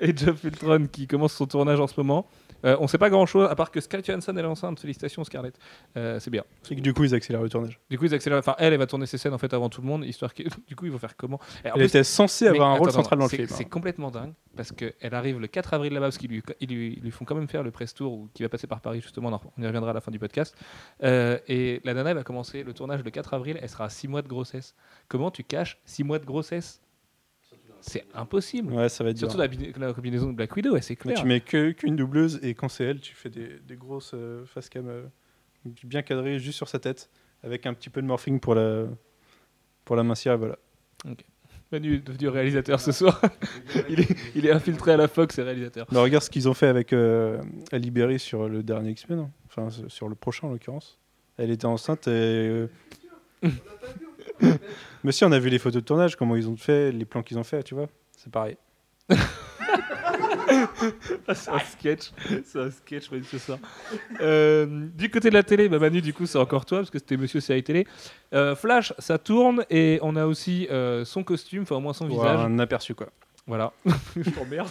[0.00, 2.26] et Job Ultron qui commence son tournage en ce moment.
[2.64, 4.80] Euh, on sait pas grand chose à part que Scarlett Johansson elle est enceinte.
[4.80, 5.56] Félicitations Scarlett.
[5.96, 6.42] Euh, c'est bien.
[6.70, 7.78] Et que du coup, ils accélèrent le tournage.
[7.88, 8.40] Du coup ils accélèrent.
[8.40, 10.42] Enfin elle, elle va tourner ses scènes en fait avant tout le monde, histoire que
[10.66, 11.38] du coup ils vont faire comment?
[11.64, 13.46] Et en Elle plus, était censée mais avoir un rôle central dans le film.
[13.48, 13.68] C'est hein.
[13.70, 17.02] complètement dingue parce qu'elle arrive le 4 avril là-bas parce qu'ils lui, ils lui, ils
[17.04, 19.28] lui font quand même faire le press tour ou- qui va passer par Paris justement.
[19.28, 20.56] On en- on y reviendra à la fin du podcast.
[21.04, 23.56] Euh, et la nana elle va commencer le tournage le 4 avril.
[23.62, 24.74] Elle sera à 6 mois de grossesse.
[25.06, 26.80] Comment tu caches 6 mois de grossesse?
[27.80, 28.72] C'est impossible.
[28.72, 29.18] Ouais, ça va être.
[29.18, 31.20] Surtout la, bi- la combinaison de Black Widow, ouais, c'est Mais clair.
[31.20, 31.40] tu mets
[31.74, 35.02] qu'une doubleuse et quand c'est elle, tu fais des, des grosses euh, face cam euh,
[35.84, 37.08] bien cadrées juste sur sa tête
[37.42, 38.86] avec un petit peu de morphing pour la,
[39.84, 40.58] pour la mincir et voilà.
[41.70, 43.20] Manu est devenu réalisateur ce soir.
[43.90, 45.86] il, est, il est infiltré à la Fox et réalisateur.
[45.92, 47.40] Non, regarde ce qu'ils ont fait avec euh,
[48.18, 49.30] sur le dernier X-Men, hein.
[49.46, 50.98] enfin sur le prochain en l'occurrence.
[51.36, 52.66] Elle était enceinte et.
[55.04, 57.22] Mais si, on a vu les photos de tournage, comment ils ont fait, les plans
[57.22, 57.86] qu'ils ont fait, tu vois.
[58.16, 58.56] C'est pareil.
[61.26, 62.10] Ah, c'est un sketch.
[62.44, 63.58] C'est un sketch, Manu, ce soir.
[64.20, 66.98] Euh, du côté de la télé, bah Manu, du coup, c'est encore toi, parce que
[66.98, 67.86] c'était Monsieur Série Télé.
[68.34, 72.06] Euh, Flash, ça tourne, et on a aussi euh, son costume, enfin au moins son
[72.08, 72.40] Pour visage.
[72.40, 73.08] un aperçu, quoi.
[73.46, 73.72] Voilà.
[74.16, 74.68] Je t'emmerde.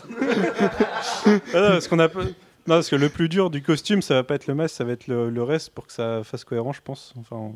[1.26, 4.16] Ah non, parce qu'on a pas- Non, parce que le plus dur du costume, ça
[4.16, 6.44] va pas être le masque, ça va être le, le reste pour que ça fasse
[6.44, 7.14] cohérent, je pense.
[7.18, 7.56] Enfin, on-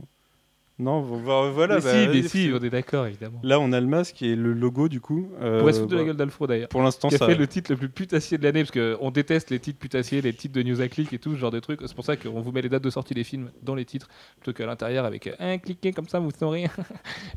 [0.82, 1.76] non, vo- vo- voilà.
[1.76, 3.40] mais bah, si, mais oui, si, parce on est d'accord, évidemment.
[3.44, 5.30] Là, on a le masque et le logo, du coup.
[5.42, 6.70] euh, Pour se foutre de la bah, gueule d'Alfro, d'ailleurs.
[6.70, 7.26] Pour l'instant, qui a ça.
[7.28, 10.34] fait le titre le plus putassier de l'année, parce qu'on déteste les titres putassiers, les
[10.34, 11.80] titres de news à clic et tout, ce genre de trucs.
[11.86, 14.08] C'est pour ça qu'on vous met les dates de sortie des films dans les titres,
[14.40, 16.66] plutôt qu'à l'intérieur avec euh, un cliquez comme ça, vous saurez.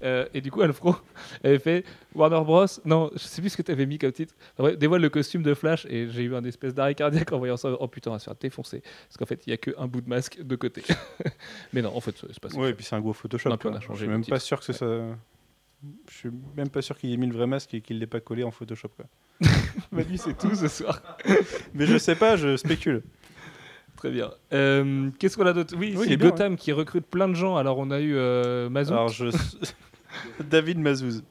[0.02, 0.94] Euh, et du coup, Alfro
[1.44, 2.66] avait fait Warner Bros.
[2.84, 4.34] Non, je sais plus ce que tu avais mis comme titre.
[4.78, 7.70] Dévoile le costume de Flash, et j'ai eu un espèce d'arrêt cardiaque en voyant ça.
[7.80, 8.82] Oh putain, on va se faire défoncer.
[9.08, 10.82] Parce qu'en fait, il y a qu'un bout de masque de côté.
[11.72, 12.58] Mais non, en fait, c'est pas ça.
[12.58, 13.50] Ouais, et puis c'est un gros Photoshop.
[13.50, 14.86] Non, puis on a changé je suis même pas sûr que ça.
[16.08, 18.20] Je suis même pas sûr qu'il ait mis le vrai masque et qu'il l'ait pas
[18.20, 18.88] collé en Photoshop.
[18.96, 19.04] Quoi.
[19.92, 21.00] Manu, c'est tout ce soir.
[21.74, 23.02] Mais je sais pas, je spécule.
[23.96, 24.30] Très bien.
[24.52, 25.74] Euh, Qu'est-ce qu'on a d'autre?
[25.78, 27.56] Oui, Oui, c'est Gotham qui recrute plein de gens.
[27.56, 28.68] Alors, on a eu euh.
[28.74, 29.26] Alors je.
[30.48, 31.22] David Mazouz.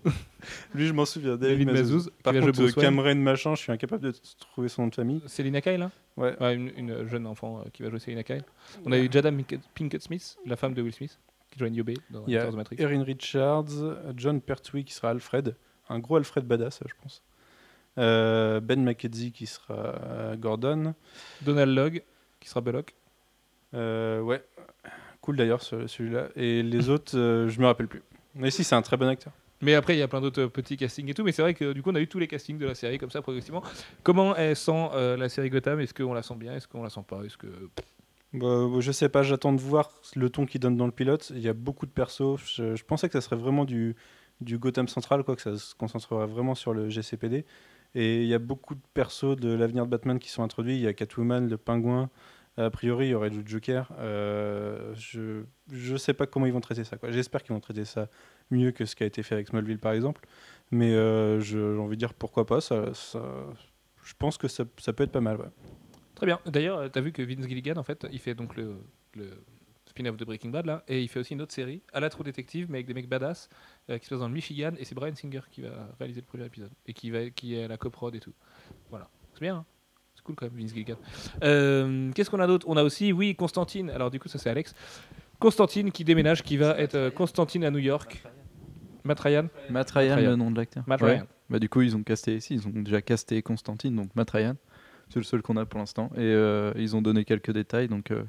[0.73, 1.37] Lui, je m'en souviens.
[1.37, 2.09] David, David Mazouz.
[2.23, 2.71] Par contre, euh.
[2.71, 4.13] Cameron machin, je suis incapable de
[4.51, 5.21] trouver son nom de famille.
[5.25, 6.35] Selina Kyle, là Ouais.
[6.53, 8.43] une, une jeune enfant euh, qui va jouer Selina Kyle.
[8.85, 9.31] On a eu Jada
[9.73, 11.17] Pinkett Smith, la femme de Will Smith,
[11.53, 12.75] qui joue Niobe dans Il y a Matrix.
[12.79, 13.69] Erin Richards,
[14.17, 15.55] John Pertwee qui sera Alfred,
[15.89, 17.21] un gros Alfred badass, je pense.
[17.99, 20.95] Euh, ben McKenzie qui sera euh, Gordon.
[21.41, 22.03] Donald Logg,
[22.39, 22.95] qui sera Belloc.
[23.75, 24.43] Euh, ouais,
[25.21, 26.29] cool d'ailleurs ce- celui-là.
[26.35, 28.01] Et les autres, euh, je me rappelle plus.
[28.35, 29.31] Mais si, c'est un très bon acteur.
[29.61, 31.23] Mais après, il y a plein d'autres petits castings et tout.
[31.23, 32.97] Mais c'est vrai que du coup, on a eu tous les castings de la série
[32.97, 33.63] comme ça progressivement.
[34.01, 35.79] Comment elle sent euh, la série Gotham?
[35.79, 36.53] Est-ce qu'on la sent bien?
[36.55, 37.21] Est-ce qu'on la sent pas?
[37.23, 37.47] Est-ce que
[38.33, 41.31] Bah, je sais pas, j'attends de voir le ton qu'il donne dans le pilote.
[41.35, 42.37] Il y a beaucoup de persos.
[42.55, 43.95] Je, pensais que ça serait vraiment du,
[44.41, 47.45] Gotham Central, quoi, que ça se concentrerait vraiment sur le GCPD.
[47.95, 50.75] Et il y a beaucoup de persos de l'avenir de Batman qui sont introduits.
[50.75, 52.09] Il y a Catwoman, le Pingouin.
[52.57, 53.91] A priori, il y aurait le Joker.
[53.99, 56.97] Euh, je je sais pas comment ils vont traiter ça.
[57.09, 58.09] J'espère qu'ils vont traiter ça
[58.51, 60.25] mieux que ce qui a été fait avec Smallville, par exemple.
[60.71, 62.61] Mais euh, j'ai envie de dire pourquoi pas.
[62.61, 63.45] Ça, ça-
[64.03, 65.51] je pense que ça, peut être pas mal.
[66.23, 66.39] Très bien.
[66.51, 68.77] D'ailleurs, tu as vu que Vince Gilligan, en fait, il fait donc le,
[69.15, 69.29] le
[69.85, 72.23] spin-off de Breaking Bad, là, et il fait aussi une autre série, à la True
[72.23, 73.49] Detective, mais avec des mecs badass,
[73.89, 76.25] euh, qui se passe dans le Michigan, et c'est Brian Singer qui va réaliser le
[76.25, 78.33] premier épisode, et qui, va, qui est à la coprod et tout.
[78.89, 79.09] Voilà.
[79.33, 79.65] C'est bien, hein
[80.15, 80.95] C'est cool quand même, Vince Gilligan.
[81.43, 82.65] Euh, Qu'est-ce qu'on a d'autre?
[82.69, 83.89] On a aussi, oui, Constantine.
[83.89, 84.73] Alors, du coup, ça, c'est Alex.
[85.39, 88.23] Constantine qui déménage, qui va être euh, Constantine à New York.
[89.03, 89.49] Matt Ryan?
[89.69, 90.29] Matt Ryan, Ryan.
[90.29, 90.83] le nom de l'acteur.
[90.87, 91.15] Matt Ouais.
[91.15, 91.27] Ryan.
[91.49, 94.55] Bah, du coup, ils ont casté ici, ils ont déjà casté Constantine, donc Matt Ryan.
[95.09, 96.09] C'est le seul qu'on a pour l'instant.
[96.15, 97.87] Et euh, ils ont donné quelques détails.
[97.87, 98.23] Donc, euh,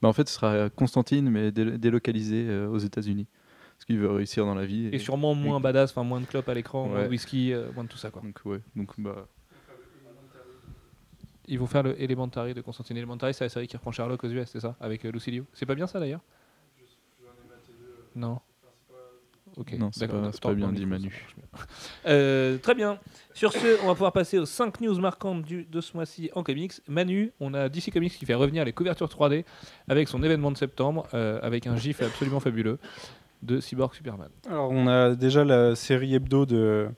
[0.00, 3.26] bah, en fait, ce sera Constantine, mais délo- délocalisé euh, aux États-Unis.
[3.76, 4.88] Parce qu'il veut réussir dans la vie.
[4.92, 7.08] Et sûrement moins badass, enfin moins de clopes à l'écran, moins de Ouais.
[7.10, 8.22] whisky, euh, moins de tout ça, quoi.
[8.22, 8.60] Donc, ouais.
[8.76, 9.26] Donc, bah,
[11.46, 12.96] Ils vont faire le Elementary de Constantine.
[12.96, 14.76] Elementary, c'est la série qui reprend Sherlock aux US, c'est ça?
[14.80, 15.44] Avec euh, Lucy Liu.
[15.52, 16.22] C'est pas bien ça d'ailleurs?
[18.14, 18.40] Non.
[19.56, 19.72] Ok.
[19.78, 21.12] Non, c'est pas- bien dit, Manu.
[22.06, 22.98] Euh, très bien.
[23.34, 26.42] Sur ce, on va pouvoir passer aux 5 news marquantes du, de ce mois-ci en
[26.42, 26.72] comics.
[26.88, 29.44] Manu, on a DC Comics qui fait revenir les couvertures 3D
[29.88, 32.78] avec son événement de septembre, euh, avec un gif absolument fabuleux
[33.42, 34.30] de Cyborg Superman.
[34.48, 36.88] Alors, on a déjà la série hebdo de,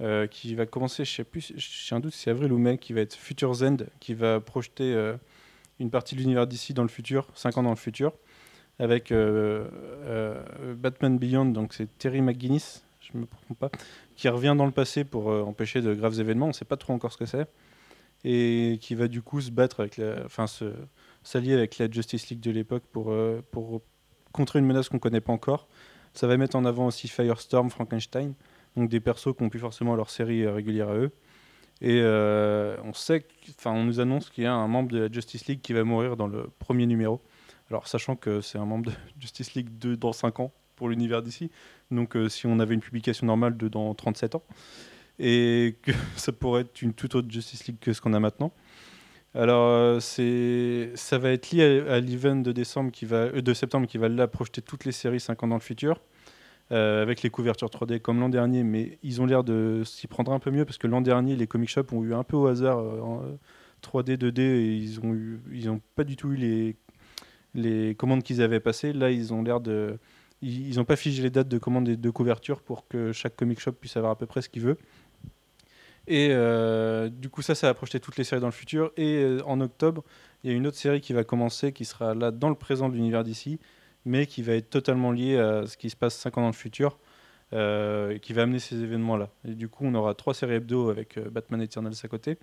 [0.00, 2.78] euh, qui va commencer, je sais plus, j'ai un doute si c'est avril ou mai,
[2.78, 5.16] qui va être Future's End, qui va projeter euh,
[5.80, 8.12] une partie de l'univers d'ici dans le futur, 5 ans dans le futur,
[8.80, 9.68] avec euh,
[10.06, 10.42] euh,
[10.74, 13.70] Batman Beyond, donc c'est Terry McGuinness, je me trompe pas,
[14.16, 16.78] qui revient dans le passé pour euh, empêcher de graves événements, on ne sait pas
[16.78, 17.46] trop encore ce que c'est,
[18.24, 20.46] et qui va du coup se battre avec enfin
[21.22, 23.14] s'allier avec la Justice League de l'époque pour,
[23.50, 23.82] pour
[24.32, 25.68] contrer une menace qu'on ne connaît pas encore.
[26.12, 28.34] Ça va mettre en avant aussi Firestorm, Frankenstein,
[28.76, 31.12] donc des persos qui n'ont plus forcément leur série régulière à eux.
[31.80, 33.26] Et on sait,
[33.58, 35.84] enfin, on nous annonce qu'il y a un membre de la Justice League qui va
[35.84, 37.22] mourir dans le premier numéro.
[37.70, 41.22] Alors, sachant que c'est un membre de Justice League 2 dans 5 ans pour l'univers
[41.22, 41.50] d'ici,
[41.90, 44.42] donc euh, si on avait une publication normale de dans 37 ans,
[45.18, 48.52] et que ça pourrait être une toute autre Justice League que ce qu'on a maintenant.
[49.32, 54.08] Alors, euh, ça va être lié à, à l'event de euh, de septembre qui va
[54.08, 56.00] là projeter toutes les séries 5 ans dans le futur,
[56.70, 60.38] avec les couvertures 3D comme l'an dernier, mais ils ont l'air de s'y prendre un
[60.38, 62.78] peu mieux parce que l'an dernier, les comic shops ont eu un peu au hasard
[62.78, 63.36] euh, en, euh,
[63.82, 66.76] 3D, 2D, et ils ont eu, ils ont pas du tout eu les,
[67.54, 68.92] les commandes qu'ils avaient passées.
[68.92, 69.98] Là, ils ont l'air de,
[70.42, 73.60] ils n'ont pas figé les dates de commande et de couverture pour que chaque comic
[73.60, 74.78] shop puisse avoir à peu près ce qu'il veut.
[76.06, 78.90] Et euh, du coup, ça, ça va projeter toutes les séries dans le futur.
[78.96, 80.02] Et euh, en octobre,
[80.42, 82.88] il y a une autre série qui va commencer, qui sera là dans le présent
[82.88, 83.58] de l'univers d'ici,
[84.04, 86.52] mais qui va être totalement liée à ce qui se passe 5 ans dans le
[86.52, 86.98] futur,
[87.52, 89.28] euh, et qui va amener ces événements-là.
[89.44, 92.38] Et du coup, on aura trois séries hebdo avec Batman Eternals à côté.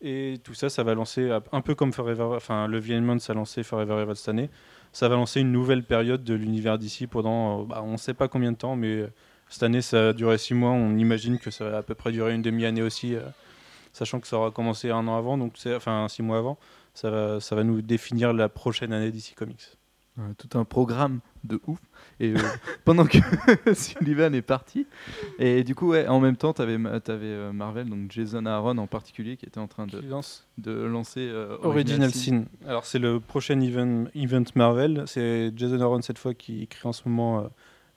[0.00, 3.34] Et tout ça, ça va lancer, un peu comme Forever, enfin, le The Month a
[3.34, 4.50] lancé Forever Evil cette année,
[4.94, 8.14] ça va lancer une nouvelle période de l'univers d'ici pendant, euh, bah, on ne sait
[8.14, 9.12] pas combien de temps, mais euh,
[9.48, 10.70] cette année, ça a duré six mois.
[10.70, 13.22] On imagine que ça va à peu près durer une demi-année aussi, euh,
[13.92, 16.58] sachant que ça aura commencé un an avant, donc enfin six mois avant.
[16.94, 19.76] Ça va, ça va nous définir la prochaine année d'ici Comics.
[20.18, 21.80] Euh, tout un programme de ouf.
[22.20, 22.38] Et euh,
[22.84, 23.18] pendant que
[23.74, 24.86] Sullivan est parti,
[25.38, 26.78] et du coup, ouais, en même temps, tu avais,
[27.52, 31.56] Marvel, donc Jason Aaron en particulier, qui était en train de, lance de lancer euh,
[31.62, 32.44] Original Sin.
[32.62, 32.68] Sin.
[32.68, 35.04] Alors c'est le prochain event, event Marvel.
[35.06, 37.48] C'est Jason Aaron cette fois qui écrit en ce moment euh,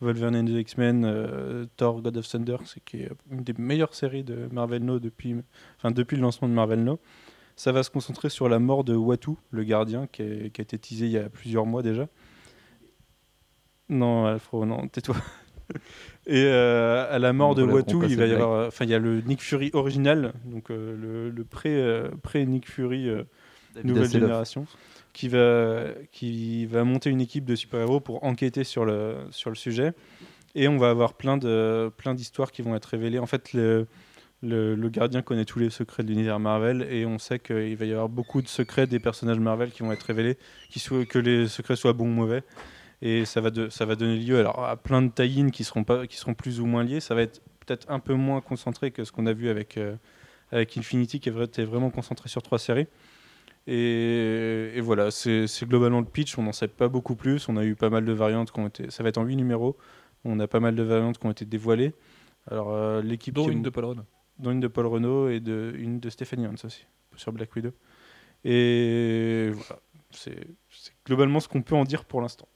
[0.02, 3.94] Wolverine and the X-Men, euh, Thor, God of Thunder, c'est qui est une des meilleures
[3.94, 5.36] séries de Marvel No depuis,
[5.78, 7.00] enfin, depuis le lancement de Marvel No.
[7.58, 11.08] Ça va se concentrer sur la mort de Watu, le gardien, qui, a été teasé
[11.08, 12.08] il y a plusieurs mois déjà.
[13.89, 15.15] Non, Alfro, non, tais-toi.
[16.28, 18.93] Et euh, à la mort On de Watu, il va y avoir, enfin, il y
[18.93, 23.10] a le Nick Fury original, donc euh, le, le pré, euh, pré Nick Fury
[23.84, 24.67] nouvelle génération,
[25.13, 29.56] qui va, qui va monter une équipe de super-héros pour enquêter sur le, sur le
[29.56, 29.93] sujet.
[30.54, 33.20] Et on va avoir plein de plein d'histoires qui vont être révélées.
[33.20, 33.88] En fait, le,
[34.43, 37.86] le, le gardien connaît tous les secrets de l'univers Marvel et on sait qu'il va
[37.86, 40.38] y avoir beaucoup de secrets des personnages Marvel qui vont être révélés,
[40.69, 42.43] qui soient, que les secrets soient bons ou mauvais.
[43.02, 45.84] Et ça va, de, ça va donner lieu alors, à plein de tie qui seront,
[45.84, 47.00] pas, qui seront plus ou moins liés.
[47.00, 49.95] Ça va être peut-être un peu moins concentré que ce qu'on a vu avec, euh,
[50.52, 52.88] avec Infinity, qui était vraiment concentré sur trois séries.
[53.67, 56.38] Et, et voilà, c'est globalement le pitch.
[56.38, 57.50] On n'en sait pas beaucoup plus.
[57.50, 58.89] On a eu pas mal de variantes qui ont été.
[58.89, 59.78] Ça va être en 8 numéros.
[60.26, 61.93] On a pas mal de variantes qui ont été dévoilées.
[62.50, 63.36] Alors, euh, l'équipe.
[63.36, 64.04] Dont une de Paul Rudd.
[64.39, 67.71] Dont une de Paul Renault et de, une de Stéphanie Hans aussi, sur Black Widow.
[68.45, 72.47] Et voilà, c'est c'est globalement ce qu'on peut en dire pour l'instant.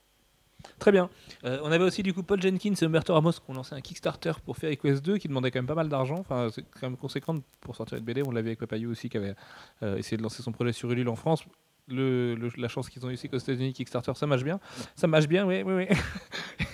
[0.78, 1.10] Très bien.
[1.44, 3.82] Euh, on avait aussi du coup Paul Jenkins et Humberto Ramos qui ont lancé un
[3.82, 6.20] Kickstarter pour faire Quest 2 qui demandait quand même pas mal d'argent.
[6.20, 8.22] Enfin, c'est quand même conséquent pour sortir une BD.
[8.24, 9.34] On l'avait avec Papayou aussi qui avait
[9.82, 11.44] euh, essayé de lancer son projet sur Ulule en France.
[11.88, 14.60] Le, le- la chance qu'ils ont eu ici qu'aux États-Unis, Kickstarter, ça marche bien.
[14.96, 15.88] Ça marche bien, oui, oui, oui.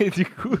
[0.00, 0.54] et du coup.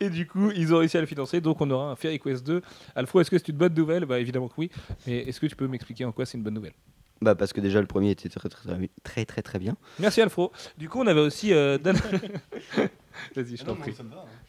[0.00, 2.46] Et du coup, ils ont réussi à le financer, donc on aura un Fairy Quest
[2.46, 2.62] 2.
[2.94, 4.04] Alfro, est-ce que c'est une bonne nouvelle?
[4.04, 4.70] Bah évidemment que oui.
[5.06, 6.74] Mais est-ce que tu peux m'expliquer en quoi c'est une bonne nouvelle?
[7.20, 9.76] Bah parce que déjà le premier était très très très très très, très bien.
[9.98, 10.52] Merci Alfro.
[10.76, 11.96] Du coup, on avait aussi euh, Dan-
[13.34, 13.92] Vas-y, je t'en prie.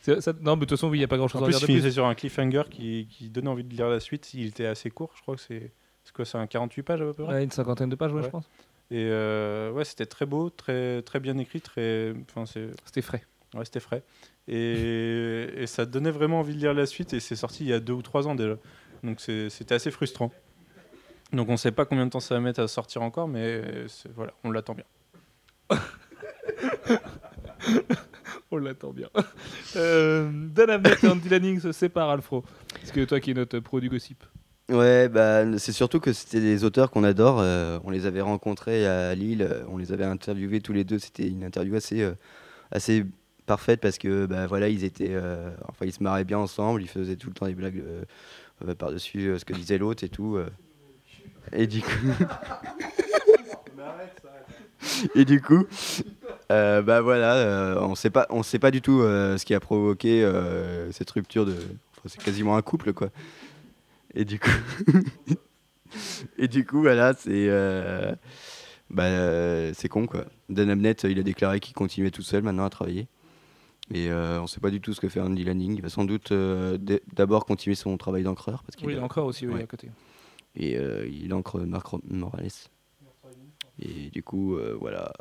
[0.02, 1.48] C'est- ça- Non, mais de toute façon, oui, il n'y a pas grand-chose En à
[1.48, 1.92] plus, dire il de plus.
[1.94, 4.32] sur un cliffhanger qui, qui donnait envie de lire la suite.
[4.36, 5.72] Il était assez court, je crois que c'est.
[6.04, 7.24] C'est quoi, c'est un 48 pages à peu près?
[7.34, 8.26] Ouais, une cinquantaine de pages, ouais, Ouais.
[8.26, 8.46] je pense.
[8.92, 12.14] Et euh, ouais, c'était très beau, très, très bien écrit, très.
[12.30, 12.68] Enfin, c'est.
[12.86, 13.24] C'était frais.
[13.56, 14.04] Ouais, c'était frais.
[14.48, 17.14] Et, et ça donnait vraiment envie de lire la suite.
[17.14, 18.56] Et c'est sorti il y a deux ou trois ans déjà.
[19.04, 20.32] Donc c'était assez frustrant.
[21.32, 23.62] Donc on ne sait pas combien de temps ça va mettre à sortir encore, mais
[24.16, 24.86] voilà, on l'attend bien.
[28.52, 29.10] On l'attend bien.
[29.76, 32.44] euh, Dan Abnett et Andy Lanning se séparent, Alfro.
[32.74, 34.24] Parce que toi qui es notre pro du gossip?
[34.70, 37.40] Ouais, bah, c'est surtout que c'était des auteurs qu'on adore.
[37.40, 40.98] euh, on les avait rencontrés à Lille, euh, on les avait interviewés tous les deux.
[40.98, 42.14] C'était une interview assez, euh,
[42.72, 43.06] assez
[43.50, 46.84] parfaite parce que bah, voilà, ils étaient, euh, enfin, ils se marraient bien ensemble.
[46.84, 48.04] Ils faisaient tout le temps des blagues euh,
[48.68, 50.40] euh, par-dessus ce que disait l'autre et tout.
[51.52, 51.90] Et du coup,
[55.16, 55.66] et du coup,
[56.48, 60.30] bah voilà, on sait pas, on sait pas du tout ce qui a provoqué
[60.92, 61.56] cette rupture de.
[62.06, 63.10] c'est quasiment un couple quoi.
[64.14, 64.50] Et du coup,
[66.38, 67.50] et du coup, voilà, c'est
[68.92, 70.26] bah, c'est con quoi.
[70.50, 73.08] Dan Abnett, il a déclaré qu'il continuait tout seul maintenant à travailler.
[73.92, 75.76] Et euh, on sait pas du tout ce que fait Andy Lanning.
[75.76, 79.04] Il va sans doute euh, d- d'abord continuer son travail d'encreur parce qu'il Oui, a-
[79.04, 79.64] encore aussi, oui, Ouais.
[79.64, 79.90] à côté.
[80.56, 82.48] et euh, il encre Marc Morales.
[83.82, 85.12] Et du coup, euh, voilà.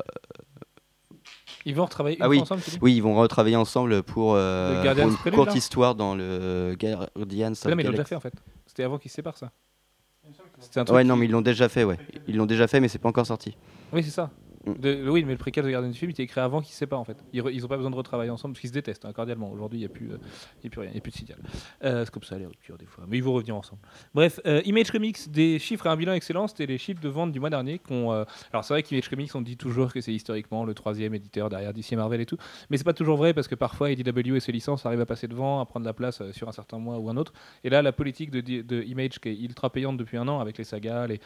[1.65, 2.39] Ils vont retravailler Ah oui.
[2.39, 2.77] ensemble, tu dis?
[2.81, 7.75] Oui, ils vont retravailler ensemble pour, euh, une Prelude, courte histoire dans le Guardians Non,
[7.75, 8.33] mais ils l'ont déjà fait en fait.
[8.65, 9.51] C'était avant qu'ils se séparent, ça.
[10.59, 11.97] C'était un truc Ouais, non, mais ils l'ont déjà fait, ouais.
[12.27, 13.55] Ils l'ont déjà fait, mais c'est pas encore sorti.
[13.93, 14.29] Oui, c'est ça.
[14.65, 15.09] Mm.
[15.09, 16.99] Oui, mais le préquel de Gardien du film, il était écrit avant qu'ils se séparent
[16.99, 17.17] en fait.
[17.33, 19.51] Ils, re- ils ont pas besoin de retravailler ensemble parce qu'ils se détestent hein, cordialement.
[19.51, 20.17] Aujourd'hui, il n'y a, plus, euh,
[20.65, 21.39] a plus rien, il n'y a plus de signal.
[21.83, 23.05] Euh, c'est comme ça les ruptures des fois.
[23.07, 23.81] Mais ils vont revenir ensemble.
[24.13, 26.47] Bref, euh, Image Comics, des chiffres et un bilan excellent.
[26.47, 27.79] C'était les chiffres de vente du mois dernier.
[27.79, 31.49] qu'on, Alors c'est vrai qu'Image Comics, on dit toujours que c'est historiquement le troisième éditeur
[31.49, 32.37] derrière DC Marvel et tout.
[32.69, 35.27] Mais c'est pas toujours vrai parce que parfois IDW et ses licences arrivent à passer
[35.27, 37.33] devant, à prendre la place sur un certain mois ou un autre.
[37.63, 40.57] Et là, la politique de, de Image qui est ultra payante depuis un an avec
[40.57, 41.19] les sagas, les,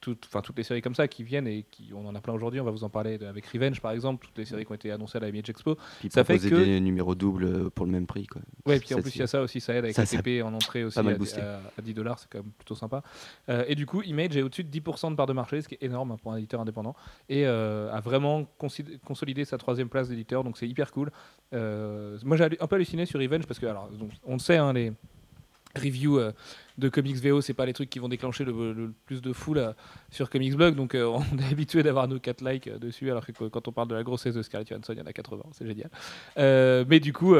[0.00, 2.60] tout- toutes les séries comme ça qui viennent et qui, on en a plein aujourd'hui.
[2.60, 4.74] On va vous en parler de- avec Revenge par exemple, toutes les séries qui ont
[4.74, 5.76] été annoncées à la Image Expo.
[6.00, 8.42] Puis Ça fait que- des numéros doubles pour le même prix, quoi.
[8.66, 10.06] Ouais, et puis en plus il y a ça aussi, ça aide avec ça, a
[10.06, 11.02] TP en entrée aussi à,
[11.40, 13.02] à- à 10 dollars, c'est quand même plutôt sympa.
[13.48, 15.74] Euh, et du coup, Image est au-dessus de 10% de part de marché, ce qui
[15.74, 16.94] est énorme pour un éditeur indépendant,
[17.28, 18.44] et euh, a vraiment
[19.02, 21.10] consolidé sa troisième place d'éditeur, donc c'est hyper cool.
[21.52, 24.56] Euh, moi j'ai un peu halluciné sur Revenge parce que, alors, donc, on le sait,
[24.56, 24.92] hein, les
[25.76, 26.18] reviews
[26.78, 29.72] de comics VO, c'est pas les trucs qui vont déclencher le, plus de foule euh,
[30.10, 33.24] sur Comics Blog, donc euh, on est habitué d'avoir nos 4 likes euh, dessus, alors
[33.24, 35.12] que qu- quand on parle de la grossesse de Scarlett Johansson, il y en a
[35.12, 35.90] 80, c'est génial.
[36.88, 37.34] Mais du coup,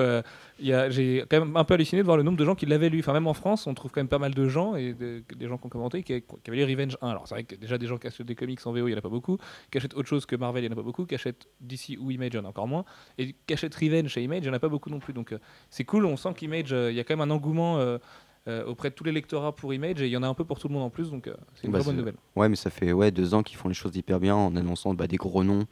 [0.60, 2.88] y j'ai quand même un peu halluciné de voir le nombre de gens qui l'avaient
[2.88, 3.00] lu.
[3.00, 5.46] Enfin, même en France, on trouve quand même pas mal de gens et de- des
[5.48, 7.08] gens qui ont commenté qui, qui avaient lu Revenge 1.
[7.08, 8.94] Alors, c'est vrai que déjà des gens qui achètent des comics en VO, il n'y
[8.94, 9.38] en a pas beaucoup.
[9.70, 11.04] Qui achètent autre chose que Marvel, il n'y en a pas beaucoup.
[11.06, 12.84] Qui achètent DC ou Image, il y en a encore moins.
[13.18, 15.12] Et qui achètent Revenge chez Image, il n'y en a pas beaucoup non plus.
[15.12, 15.34] Donc,
[15.70, 16.06] c'est cool.
[16.06, 17.98] On sent qu'Image, il y a quand même un engouement.
[18.48, 20.44] Euh, auprès de tous les lectorats pour Image et il y en a un peu
[20.44, 22.14] pour tout le monde en plus donc euh, c'est une Bah, vraie bonne nouvelle.
[22.36, 24.94] Ouais, mais ça fait ouais, deux ans qu'ils font les choses hyper bien en annonçant
[24.94, 25.66] bah, des gros noms,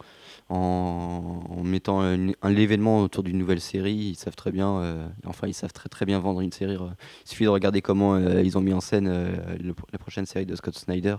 [0.48, 3.94] en, en mettant un, un l'événement autour d'une nouvelle série.
[3.94, 6.74] Ils savent très bien, euh, enfin, ils savent très très bien vendre une série.
[6.74, 10.26] Il suffit de regarder comment euh, ils ont mis en scène euh, le- la prochaine
[10.26, 11.16] série de Scott Snyder.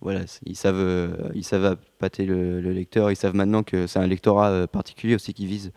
[0.00, 3.12] Voilà, ils savent, ils savent appâter le, le lecteur.
[3.12, 5.72] Ils savent maintenant que c'est un lectorat particulier aussi qui vise.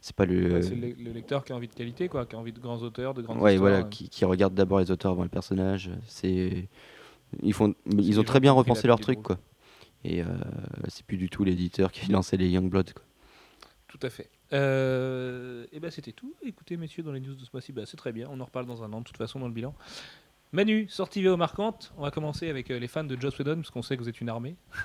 [0.00, 2.36] C'est pas le, Ouais, c'est le, le lecteur qui a envie de qualité quoi, qui
[2.36, 3.70] a envie de grands auteurs, de grandes ouais, histoires.
[3.70, 3.88] voilà, euh.
[3.88, 5.90] qui, qui regarde d'abord les auteurs avant le personnage.
[6.06, 6.68] C'est,
[7.42, 9.38] ils font, ils ont très bien repensé leur truc, quoi.
[10.04, 10.26] Et euh,
[10.88, 13.04] c'est plus du tout l'éditeur qui lançait les Youngbloods, quoi.
[13.88, 14.28] Tout à fait.
[14.52, 16.34] Euh, et ben c'était tout.
[16.44, 18.28] Écoutez, messieurs, dans les news de ce mois-ci, bah, c'est très bien.
[18.30, 19.74] On en reparle dans un an, de toute façon, dans le bilan.
[20.52, 21.92] Manu, sortie VO marquante.
[21.98, 24.08] On va commencer avec euh, les fans de Joss Whedon, parce qu'on sait que vous
[24.08, 24.56] êtes une armée.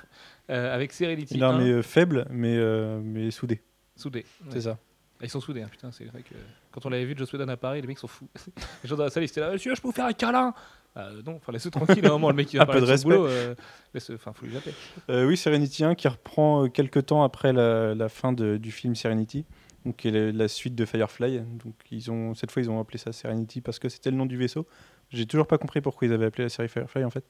[0.50, 3.62] Euh, avec Serenity Une 1, armée euh, faible, mais, euh, mais soudée.
[3.96, 4.26] soudée.
[4.50, 4.60] C'est Ouais.
[4.60, 4.78] ça.
[5.24, 6.34] Ils sont soudés, hein, putain, c'est vrai que
[6.70, 8.28] quand on l'avait vu Joss Whedon à Paris, les mecs sont fous.
[8.82, 10.54] les gens dans la salle, ils étaient là, monsieur, je peux vous faire un câlin?
[10.96, 12.86] Euh, Non, enfin, laisse-le tranquille, à un moment, le mec qui va Un peu parler
[12.86, 13.54] de de son boulot, euh,
[13.94, 14.74] laisse- enfin, faut lui appeler.
[15.10, 18.70] Euh, oui, Serenity 1 qui reprend euh, quelques temps après la, la fin de- du
[18.70, 19.44] film Serenity,
[19.84, 21.40] donc qui est la, la suite de Firefly.
[21.40, 24.26] Donc ils ont cette fois ils ont appelé ça Serenity parce que c'était le nom
[24.26, 24.66] du vaisseau.
[25.10, 27.24] J'ai toujours pas compris pourquoi ils avaient appelé la série Firefly en fait.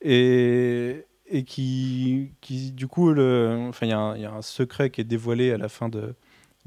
[0.00, 5.00] Et, et qui, qui du coup, le- enfin, y, il y a un secret qui
[5.00, 6.14] est dévoilé à la fin de,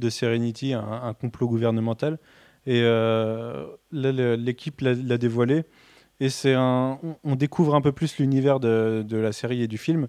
[0.01, 2.19] de Serenity, un, complot gouvernemental.
[2.65, 5.63] Et euh, l'équipe l'a dévoilé.
[6.19, 9.79] Et c'est un, on, découvre un peu plus l'univers de, de la série et du
[9.79, 10.07] film,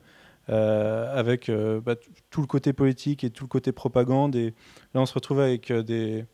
[0.50, 1.94] euh, avec euh, bah,
[2.28, 4.36] tout le côté politique et tout le côté propagande.
[4.36, 4.54] Et
[4.92, 6.26] là, on se retrouve avec euh, des,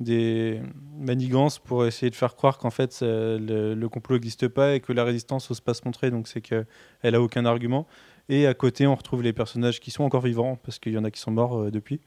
[0.00, 0.62] des
[0.96, 5.04] manigances pour essayer de faire croire qu'en fait le, complot n'existe pas et que la
[5.04, 6.66] résistance n'ose pas se montrer, donc c'est qu'elle
[7.02, 7.86] a aucun argument.
[8.30, 11.04] Et à côté, on retrouve les personnages qui sont encore vivants, parce qu'il y en
[11.04, 12.00] a qui sont morts depuis,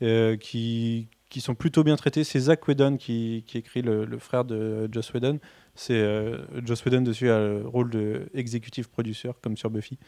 [0.00, 2.24] qui, qui sont plutôt bien traités.
[2.24, 5.38] C'est Zach Whedon qui, qui écrit le, le frère de Joss Whedon.
[5.74, 9.98] C'est euh, Joss Whedon dessus a le rôle de executive producer, comme sur Buffy.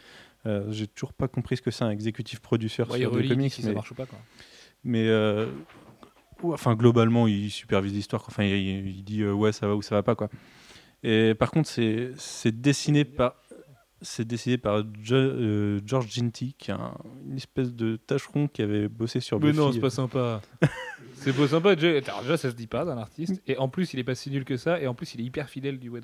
[0.46, 3.52] Euh, J'ai toujours pas compris ce que c'est un executive producer Ouais, sur des comics,
[3.52, 4.06] si ça mais- marche ou pas.
[4.06, 4.18] Quoi.
[4.84, 5.46] mais euh,
[6.42, 8.24] ou- enfin, globalement, il supervise l'histoire.
[8.26, 10.28] Enfin, il, il dit euh, ouais, ça va ou ça va pas quoi.
[11.04, 13.41] Et par contre, c'est dessiné par
[14.02, 16.94] c'est dessiné par Jo- euh, George Ginty, qui est un-
[17.28, 19.58] une espèce de tâcheron qui avait bossé sur Mais Buffy.
[19.58, 20.40] non, c'est pas sympa.
[21.14, 21.74] c'est pas sympa.
[21.76, 23.40] Déjà, alors, déjà, ça se dit pas d'un artiste.
[23.46, 24.80] Et en plus, il est pas si nul que ça.
[24.80, 26.00] Et en plus, il est hyper fidèle du quoi.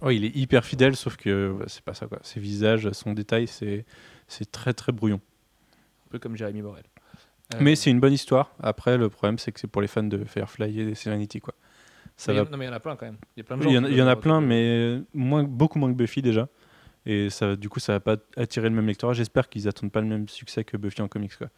[0.00, 2.18] Ouais, il est hyper fidèle, sauf que ouais, c'est pas ça quoi.
[2.22, 3.84] Ses visages, son détail, c'est
[4.50, 5.20] très très brouillon.
[6.06, 6.84] Un peu comme Jérémy Morel.
[7.54, 8.54] Euh, Mais c'est une bonne histoire.
[8.62, 11.54] Après, le problème, c'est que c'est pour les fans de Firefly et des Serenity quoi.
[12.16, 13.16] Ça mais va Non, mais il y en a plein quand même.
[13.36, 13.68] Il y a plein de gens.
[13.70, 16.48] Il y en, y a plein, mais moins, beaucoup moins que Buffy déjà.
[17.06, 19.12] Et ça, du coup, ça va pas attirer le même lectorat.
[19.12, 21.48] J'espère qu'ils attendent pas le même succès que Buffy en comics, quoi.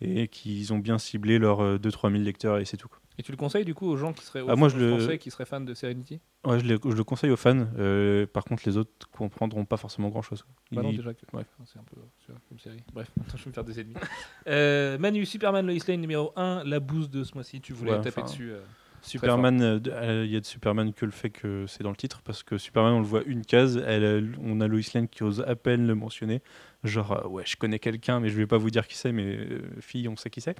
[0.00, 2.88] Et qu'ils ont bien ciblé leurs 2-3 000 lecteurs et c'est tout.
[2.88, 2.98] quoi.
[3.18, 4.76] Et tu le conseilles du coup aux gens qui seraient aux Ah, moi, aux je
[4.78, 6.20] le- Français qui seraient fans de Serenity?
[6.44, 7.66] Ouais, je, le- je le conseille aux fans.
[7.76, 10.44] euh, par contre, les autres comprendront pas forcément grand chose.
[10.70, 11.26] Bah non, déjà que.
[11.36, 11.42] ouais.
[11.64, 11.96] C'est un peu
[12.48, 12.78] comme série.
[12.92, 13.94] Bref, je vais me faire des ennemis.
[14.46, 17.60] Euh, Manu, Superman Lois Lane numéro 1, la bouse de ce mois-ci.
[17.60, 18.52] Tu voulais Ouais, taper dessus.
[19.02, 21.96] Superman, euh, euh, il y a de Superman que le fait que c'est dans le
[21.96, 25.22] titre, parce que Superman, on le voit une case, elle, on a Lois Lane qui
[25.22, 26.42] ose à peine le mentionner.
[26.84, 29.36] Genre, euh, ouais, je connais quelqu'un, mais je vais pas vous dire qui c'est, mais
[29.36, 30.56] euh, fille, on sait qui c'est.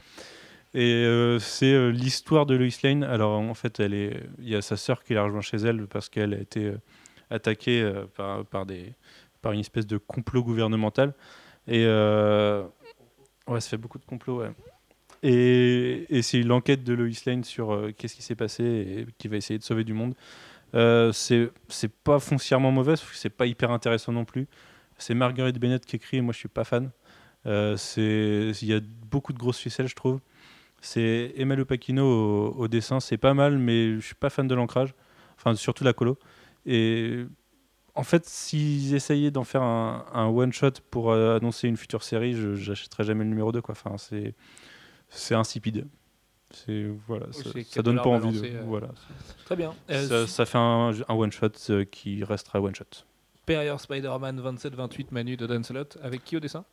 [0.74, 1.06] Et
[1.40, 3.02] c'est l'histoire de Lois Lane.
[3.02, 5.86] Alors, en fait, elle est, il y a sa sœur qui la rejoint chez elle
[5.86, 6.74] parce qu'elle a été
[7.30, 8.92] attaquée par, par, des,
[9.40, 11.14] par une espèce de complot gouvernemental.
[11.68, 14.50] Et ouais, ça fait beaucoup de complots, ouais.
[15.22, 19.36] Et, c'est l'enquête de Lois Lane sur euh, qu'est-ce qui s'est passé et qui va
[19.36, 20.14] essayer de sauver du monde.
[20.74, 21.50] Euh, c'est
[22.04, 24.46] pas foncièrement mauvais, c'est pas hyper intéressant non plus.
[24.98, 26.90] C'est Margaret Bennett qui écrit, et moi je suis pas fan.
[27.46, 30.20] Euh, il y a beaucoup de grosses ficelles, je trouve.
[30.80, 34.54] C'est Emma Lupacchino au, au dessin, c'est pas mal, mais je suis pas fan de
[34.54, 34.94] l'ancrage,
[35.36, 36.18] enfin surtout la colo.
[36.66, 37.24] Et
[37.98, 42.04] en fait, s'ils essayaient d'en faire un, un one shot pour euh, annoncer une future
[42.04, 43.72] série, je j'achèterais jamais le numéro 2 quoi.
[43.72, 44.34] Enfin, c'est
[45.08, 45.86] c'est insipide.
[46.50, 48.40] C'est voilà, Oui, ça, donne pas envie.
[48.40, 48.88] De, euh, voilà.
[49.44, 49.74] Très bien.
[49.90, 52.84] Euh, ça, ça fait un, un one shot euh, qui restera one shot.
[53.40, 55.98] Superior Spider-Man 27-28 Manu de Dan Slott.
[56.02, 56.64] Avec qui au dessin?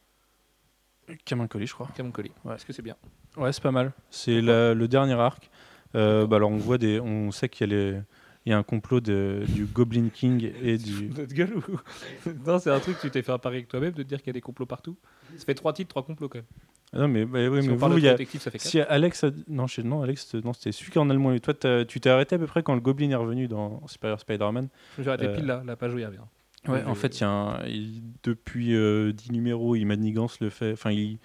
[1.25, 1.89] Cameron Collie, je crois.
[1.95, 2.31] Cameron Collie.
[2.45, 2.55] Ouais.
[2.55, 2.95] Est-ce que c'est bien?
[3.35, 3.91] Ouais, c'est pas mal.
[4.09, 5.49] C'est le dernier arc.
[5.95, 8.01] Euh, bah alors on voit des, on sait qu'il y a les,
[8.45, 11.09] il y a un complot de, du Goblin King et du.
[11.09, 13.93] Notre gueule ou Non, c'est un truc que tu t'es fait un pari avec toi-même
[13.93, 14.97] de te dire qu'il y a des complots partout.
[15.37, 16.45] Ça fait trois titres, trois complots quand même.
[16.93, 18.61] Ah non mais, bah, oui, si mais on parle vous, de a, ça fait quatre.
[18.69, 21.33] si Alex, a- non, je- non Alex, non c'était celui qui en allemand.
[21.33, 21.53] Et toi,
[21.85, 24.69] tu t'es arrêté à peu près quand le Goblin est revenu dans Superior Spider-Man?
[24.99, 26.19] Suis arrêté euh, pile là, la page où il revient.
[26.67, 30.39] Ouais, Je- en fait, il y a un- il- depuis euh, 10 numéros, il manigance
[30.39, 30.71] le fait.
[30.71, 31.19] Enfin, il,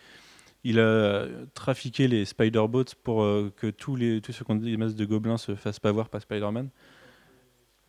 [0.64, 4.76] il a trafiqué les Spider-Bots pour euh, que tous, les, tous ceux qui ont des
[4.76, 6.68] masses de gobelins se fassent pas voir par Spider-Man.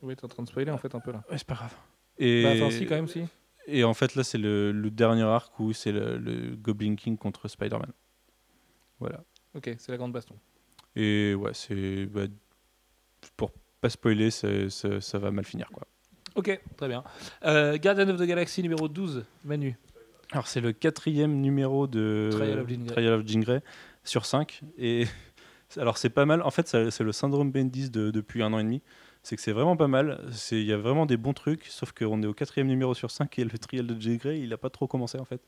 [0.03, 1.23] Oui, t'es en train de spoiler en fait un peu là.
[1.29, 1.75] Ouais, c'est pas grave.
[2.17, 3.23] Et, Bah, enfin, si, quand même, si.
[3.67, 7.17] Et en fait, là, c'est le, le dernier arc où c'est le, le Goblin King
[7.17, 7.91] contre Spider-Man.
[8.99, 9.23] Voilà.
[9.55, 10.35] Ok, c'est la grande baston.
[10.95, 12.05] Et ouais, c'est.
[12.05, 12.25] bah,
[13.37, 13.51] pour
[13.81, 15.87] pas spoiler, ça va mal finir, quoi.
[16.35, 17.03] Ok, très bien.
[17.43, 19.77] Euh, Guardian of the Galaxy numéro 12, Manu.
[20.31, 22.93] Alors, c'est le quatrième numéro de Trial of Jean Grey.
[22.95, 23.61] Trial of Jean Grey
[24.03, 24.61] sur 5.
[24.77, 25.05] Et
[25.77, 26.41] alors, c'est pas mal.
[26.41, 28.81] En fait, c'est le syndrome Bendis de- depuis un an et demi.
[29.23, 30.19] C'est que c'est vraiment pas mal.
[30.51, 33.37] Il y a vraiment des bons trucs, sauf qu'on est au quatrième numéro sur 5
[33.39, 35.41] et le Trial de Jean Grey, il a pas trop commencé en fait.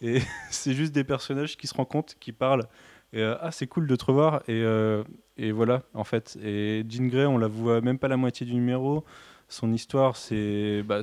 [0.00, 2.66] Et c'est juste des personnages qui se rencontrent, qui parlent.
[3.12, 4.42] Et, euh, ah, c'est cool de te revoir.
[4.48, 5.04] Et, euh,
[5.36, 6.36] et voilà, en fait.
[6.42, 9.04] Et Jean Grey, on la voit même pas la moitié du numéro.
[9.48, 10.82] Son histoire, c'est.
[10.82, 11.00] Bah,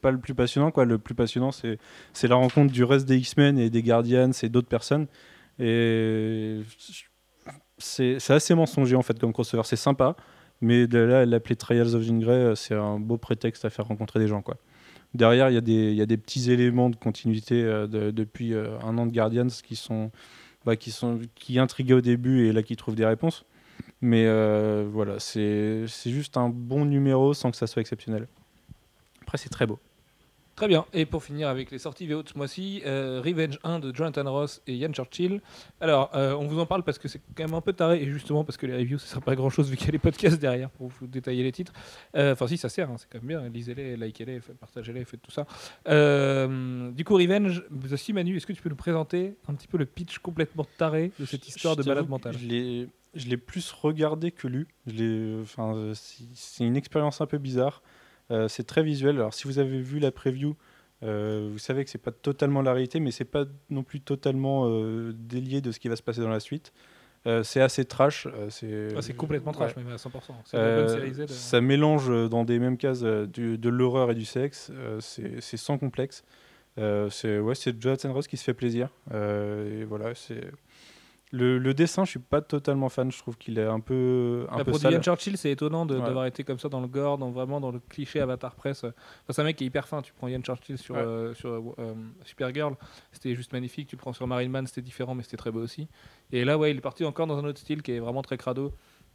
[0.00, 0.72] pas le plus passionnant.
[0.76, 4.68] Le plus passionnant, c'est la rencontre du reste des X-Men et des Guardians et d'autres
[4.68, 5.06] personnes.
[7.80, 9.62] C'est assez mensonger, en fait, comme crossover.
[9.64, 10.16] C'est sympa,
[10.60, 14.20] mais de là, l'appeler Trials of Jean Grey, c'est un beau prétexte à faire rencontrer
[14.20, 14.42] des gens.
[15.14, 15.56] Derrière, il y,
[16.02, 19.74] a des- petits éléments de continuité euh, de- depuis euh, un an de Guardians qui
[19.74, 20.10] sont,
[20.64, 21.18] bah, qui sont
[21.56, 23.44] intriguaient au début et là qui trouvent des réponses.
[24.02, 28.28] Mais euh, voilà, c'est juste un bon numéro sans que ça soit exceptionnel.
[29.22, 29.78] Après, c'est très beau.
[30.60, 30.84] Très bien.
[30.92, 34.30] Et pour finir avec les sorties VO de ce mois-ci, euh, Revenge 1 de Jonathan
[34.30, 35.40] Ross et Ian Churchill.
[35.80, 38.04] Alors, euh, on vous en parle parce que c'est quand même un peu taré, et
[38.04, 40.38] justement parce que les reviews, ça sert pas grand-chose vu qu'il y a les podcasts
[40.38, 41.72] derrière pour vous détailler les titres.
[42.14, 43.48] Euh, Enfin, si, ça sert, hein, c'est quand même bien.
[43.48, 45.46] Lisez-les, likez-les, partagez-les, faites tout ça.
[45.86, 49.86] Du coup, Revenge, aussi Manu, est-ce que tu peux nous présenter un petit peu le
[49.86, 54.68] pitch complètement taré de cette histoire de balade mentale Je l'ai, plus regardé que lu.
[55.40, 57.80] Enfin, c'est une expérience un peu bizarre.
[58.30, 59.16] Euh, c'est très visuel.
[59.16, 60.54] Alors, si vous avez vu la preview,
[61.02, 64.66] euh, vous savez que c'est pas totalement la réalité, mais c'est pas non plus totalement
[64.68, 66.72] euh, délié de ce qui va se passer dans la suite.
[67.26, 68.26] Euh, c'est assez trash.
[68.26, 69.82] euh, c'est, Ah, C'est complètement trash, Ouais.
[69.82, 70.34] même à 100%.
[70.44, 74.24] C'est une bonne Euh, ça mélange dans des mêmes cases du- de l'horreur et du
[74.24, 74.70] sexe.
[75.00, 76.22] c'est, sans complexe.
[77.10, 78.88] C'est ouais, Jonathan Ross qui se fait plaisir.
[79.12, 80.40] Et voilà, c'est
[81.32, 82.04] le, le dessin.
[82.04, 83.10] Je suis pas totalement fan.
[83.12, 84.92] Je trouve qu'il est un peu un Bah, peu pour sale.
[84.94, 86.02] Ian Churchill, c'est étonnant de- Ouais.
[86.04, 88.84] d'avoir été comme ça dans le gore, dans, vraiment dans le cliché Avatar Press.
[88.84, 88.92] Enfin,
[89.30, 90.02] c'est un mec qui est hyper fin.
[90.02, 91.00] Tu prends Ian Churchill sur, Ouais.
[91.02, 92.74] euh, sur euh, Supergirl,
[93.12, 93.88] c'était juste magnifique.
[93.88, 95.88] Tu prends sur Marine Man, c'était différent, mais c'était très beau aussi.
[96.32, 98.36] Et là, ouais, il est parti encore dans un autre style qui est vraiment très
[98.36, 98.72] crado,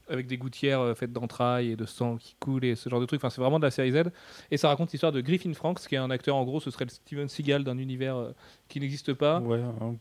[0.07, 3.05] avec des gouttières euh, faites d'entrailles et de sang qui coule et ce genre de
[3.07, 3.19] trucs.
[3.19, 4.03] Enfin, c'est vraiment de la série Z.
[4.51, 6.85] Et ça raconte l'histoire de Griffin Franks, qui est un acteur, en gros, ce serait
[6.85, 8.31] le Steven Seagal d'un univers euh,
[8.67, 9.39] qui n'existe pas.
[9.39, 9.95] Ouais, hein.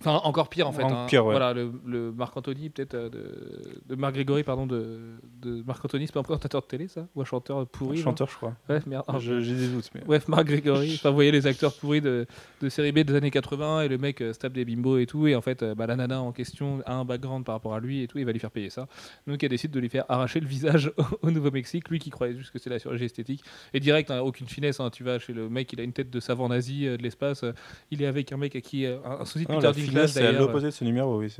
[0.00, 0.82] Enfin, encore pire en fait.
[0.82, 1.06] Hein.
[1.08, 1.32] pire, ouais.
[1.32, 4.98] Voilà, le, le Marc Anthony, peut-être euh, de, de Marc Grégory, pardon, de,
[5.42, 7.06] de Marc Anthony, c'est pas un présentateur de télé ça?
[7.14, 8.54] Ou un chanteur pourri chanteur, je crois.
[8.68, 9.04] Ouais, merde.
[9.08, 10.94] Ah, Je- J'ai des doutes, mais Bref, Marc Grégory.
[10.94, 12.26] Enfin, vous voyez les acteurs pourris de,
[12.62, 15.06] de série B des années 80 et le mec euh, se tape des bimbos et
[15.06, 15.26] tout.
[15.26, 17.80] Et en fait, euh, bah, la nana en question a un background par rapport à
[17.80, 18.18] lui et tout.
[18.18, 18.86] Il va lui faire payer ça.
[19.26, 20.90] Donc, elle décide de lui faire arracher le visage
[21.22, 21.88] au, au Nouveau-Mexique.
[21.90, 23.42] Lui qui croyait juste que c'est la chirurgie esthétique.
[23.74, 24.80] Et direct, hein, aucune finesse.
[24.80, 24.88] hein.
[24.90, 27.44] Tu vas chez le mec, il a une tête de savant nazi euh, de l'espace.
[27.90, 28.86] il est avec un mec à qui.
[28.86, 31.32] un, un sosie de Non, Peter Dinklage c'est à l'opposé de ce numéro, oui.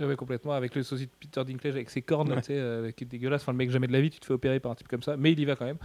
[0.00, 0.52] ouais, complètement.
[0.52, 2.36] Avec le sosie de Peter Dinklage avec ses cornes, Ouais.
[2.40, 3.42] tu sais, euh, qui est dégueulasse.
[3.42, 5.02] Enfin, le mec, jamais de la vie, tu te fais opérer par un type comme
[5.02, 5.16] ça.
[5.16, 5.78] Mais il y va quand même.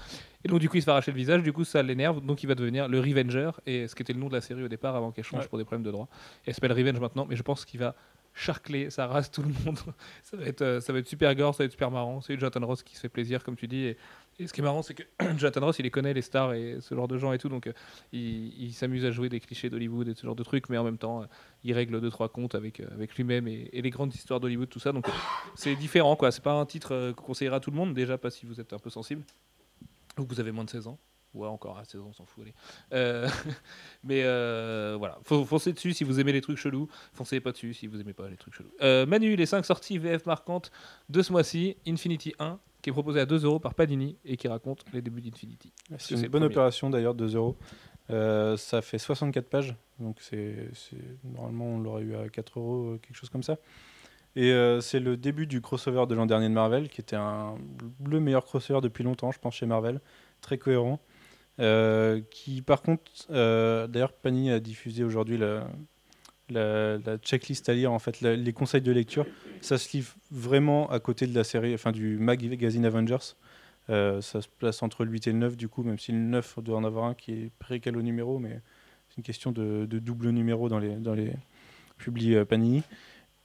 [0.43, 1.43] Et donc, du coup, il se fait arracher le visage.
[1.43, 2.22] Du coup, ça l'énerve.
[2.26, 3.51] Donc, il va devenir le Revenger.
[3.65, 5.47] Et ce qui était le nom de la série au départ, avant qu'elle change Ouais.
[5.47, 6.07] pour des problèmes de droit.
[6.45, 7.26] Elle s'appelle Revenge maintenant.
[7.30, 7.95] Mais je pense qu'il va
[8.34, 9.78] charcler, ça rase tout le monde.
[10.24, 12.22] ça, va être, euh, ça va être super gore, ça va être super marrant.
[12.22, 13.86] C'est Jonathan Ross qui se fait plaisir, comme tu dis.
[13.86, 13.97] Et,
[14.39, 15.03] et ce qui est marrant, c'est que
[15.37, 17.49] Jonathan Ross, il les connaît, les stars et ce genre de gens et tout.
[17.49, 17.73] Donc, euh,
[18.13, 20.69] il, s'amuse à jouer des clichés d'Hollywood et ce genre de trucs.
[20.69, 21.25] Mais en même temps, euh,
[21.63, 24.79] il règle deux trois comptes avec, euh, avec lui-même et, les grandes histoires d'Hollywood, tout
[24.79, 24.93] ça.
[24.93, 25.07] Donc,
[25.55, 26.31] c'est différent, quoi.
[26.31, 28.71] C'est pas un titre qu'on conseillera à tout le monde, déjà pas si vous êtes
[28.71, 29.23] un peu sensible
[30.17, 30.97] ou que vous avez moins de 16 ans.
[31.33, 32.43] Ouais, encore à 16 ans, on s'en fout.
[32.43, 33.27] allez.
[34.03, 34.23] Mais
[34.97, 36.87] voilà, foncez dessus si vous aimez les trucs chelous.
[37.13, 38.71] Foncez pas dessus si vous aimez pas les trucs chelous.
[39.05, 40.71] Manu, les 5 sorties VF marquantes
[41.09, 44.47] de ce mois-ci Infinity 1, qui est proposé à 2 euros par Panini et qui
[44.47, 45.73] raconte les débuts d'Infinity.
[45.97, 46.45] C'est une bonne premier.
[46.45, 47.57] opération d'ailleurs, 2 euros.
[48.09, 50.55] Euh, ça fait 64 pages, donc c'est
[51.23, 53.57] normalement on l'aurait eu à 4 euros, euh, quelque chose comme ça.
[54.36, 57.55] Et euh, c'est le début du crossover de l'an dernier de Marvel, qui était un,
[58.05, 59.99] le meilleur crossover depuis longtemps, je pense, chez Marvel,
[60.41, 60.99] très cohérent.
[61.59, 65.67] Euh, qui par contre, euh, d'ailleurs Panini a diffusé aujourd'hui la,
[66.54, 69.26] la, la checklist à lire, en fait, les conseils de lecture.
[69.62, 73.36] Ça se livre vraiment à côté de la série, enfin du magazine Avengers.
[73.89, 76.20] Euh, ça se place entre le 8 et le 9 du coup, même si le
[76.20, 78.62] 9 doit en avoir un qui est précal au numéro, mais
[79.10, 81.32] c'est une question de, double numéro dans les, dans les
[81.97, 82.84] publis euh, Panini.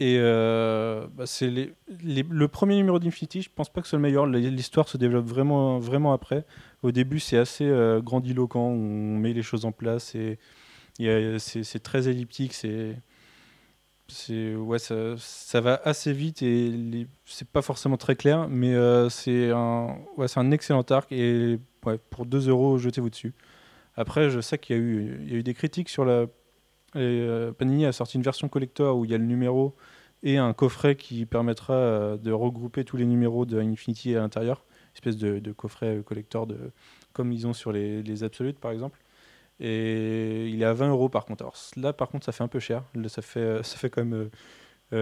[0.01, 1.51] Et euh, bah, c'est
[1.89, 4.27] le premier numéro d'Infinity, je pense pas que c'est le meilleur.
[4.27, 6.45] L'histoire se développe vraiment, vraiment après.
[6.83, 10.39] Au début, c'est assez euh, grandiloquent, on met les choses en place et
[10.99, 12.53] c'est très elliptique.
[12.55, 12.97] C'est
[14.55, 19.97] ouais ça, va assez vite et c'est pas forcément très clair mais euh, c'est un
[20.19, 23.35] ouais, un excellent arc et ouais, pour 2 euros jetez-vous dessus
[23.97, 26.27] après je sais qu'il y a eu il y a eu des critiques sur la
[26.97, 29.75] euh, Panini a sorti une version collector où il y a le numéro
[30.23, 34.65] et un coffret qui permettra euh, de regrouper tous les numéros de Infinity à l'intérieur
[34.95, 36.73] espèce de, de coffret collector de
[37.15, 39.01] comme ils ont sur les, les absolutes par exemple
[39.61, 41.51] et il est à 20 euros par contre.
[41.77, 42.83] Là, par contre, ça fait un peu cher.
[43.09, 44.31] Ça fait, euh, ça fait quand même euh,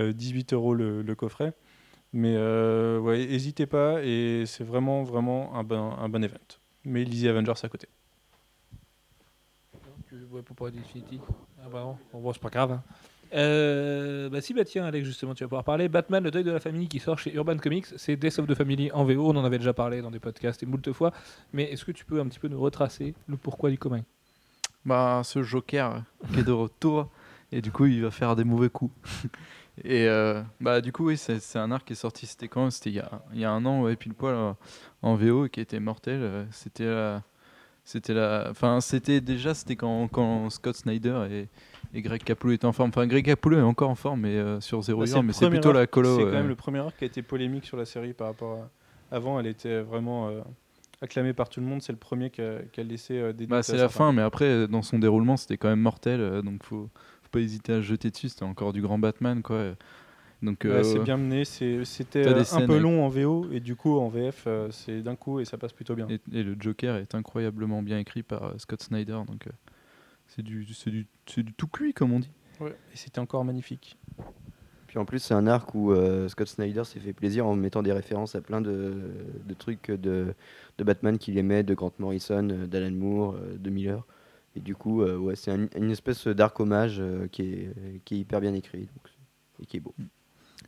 [0.09, 1.55] euh, 18 euros le, coffret.
[2.13, 6.37] Mais euh, n'hésitez pas et c'est vraiment, vraiment un bon, un bon event.
[6.85, 7.89] Mais lisez Avengers à côté.
[10.09, 11.21] Tu- Ouais, pour parler d'Infinity?
[11.63, 11.81] Ah bah
[12.13, 12.73] non, bon, c'est pas grave.
[12.73, 12.83] hein.
[13.35, 15.89] Euh, bah si, bah tiens, Alex, justement, tu vas pouvoir parler.
[15.89, 18.55] Batman, le deuil de la famille qui sort chez Urban Comics, c'est Death of the
[18.55, 19.31] Family en VO.
[19.31, 21.13] On en avait déjà parlé dans des podcasts et moult fois.
[21.53, 24.03] Mais est-ce que tu peux un petit peu nous retracer le pourquoi du commun
[24.85, 26.03] Bah, ce Joker
[26.33, 27.09] qui est de retour,
[27.53, 28.93] et du coup, il va faire des mauvais coups.
[29.85, 32.71] et euh, bah, du coup, oui, c'est c'est un arc qui est sorti, c'était quand
[32.71, 34.53] C'était il y a, il y a un an, ouais, pile poil, euh,
[35.03, 36.21] en VO, et qui était mortel.
[36.23, 37.23] euh, C'était la.
[37.85, 38.47] C'était la.
[38.51, 41.49] Enfin, c'était déjà, c'était quand, quand Scott Snyder et,
[41.95, 42.91] et Greg Capullo étaient en forme.
[42.91, 45.51] Enfin, Greg Capullo est encore en forme, mais euh, sur Zero Bah, Year, mais c'est
[45.51, 46.17] plutôt la arc- colo.
[46.17, 48.59] C'est quand même le premier arc qui a été polémique sur la série par rapport
[49.11, 49.17] à.
[49.17, 50.29] Avant, elle était vraiment
[51.03, 51.83] acclamé par tout le monde.
[51.83, 54.23] C'est le premier qui a, qui a laissé euh, des Bah, c'est la fin, mais
[54.23, 56.89] après, euh, dans son déroulement, c'était quand même mortel, euh, donc faut,
[57.23, 58.29] faut pas hésiter à se jeter dessus.
[58.31, 59.75] C'était encore du grand Batman, quoi.
[60.43, 61.45] Donc, Ouais, euh, c'est bien mené.
[61.45, 65.39] C'était un peu avec- long en VO et du coup en VF c'est d'un coup
[65.39, 66.09] et ça passe plutôt bien.
[66.09, 69.47] Et, et le Joker est incroyablement bien écrit par Scott Snyder, donc
[70.27, 72.31] c'est du, du tout cuit, comme on dit.
[72.61, 73.97] Ouais, Et c'était encore magnifique.
[74.93, 77.83] Puis en plus, c'est un arc où euh, Scott Snyder s'est fait plaisir en mettant
[77.83, 78.93] des références à plein de,
[79.43, 80.35] de trucs de,
[80.77, 84.05] de Batman qu'il aimait, de Grant Morrison, euh, d'Alan Moore, euh, de Miller.
[84.55, 87.75] Et du coup, euh, ouais, c'est un- une espèce d'arc hommage euh, qui, est,
[88.05, 89.09] qui est hyper bien écrit donc,
[89.63, 89.95] et qui est beau.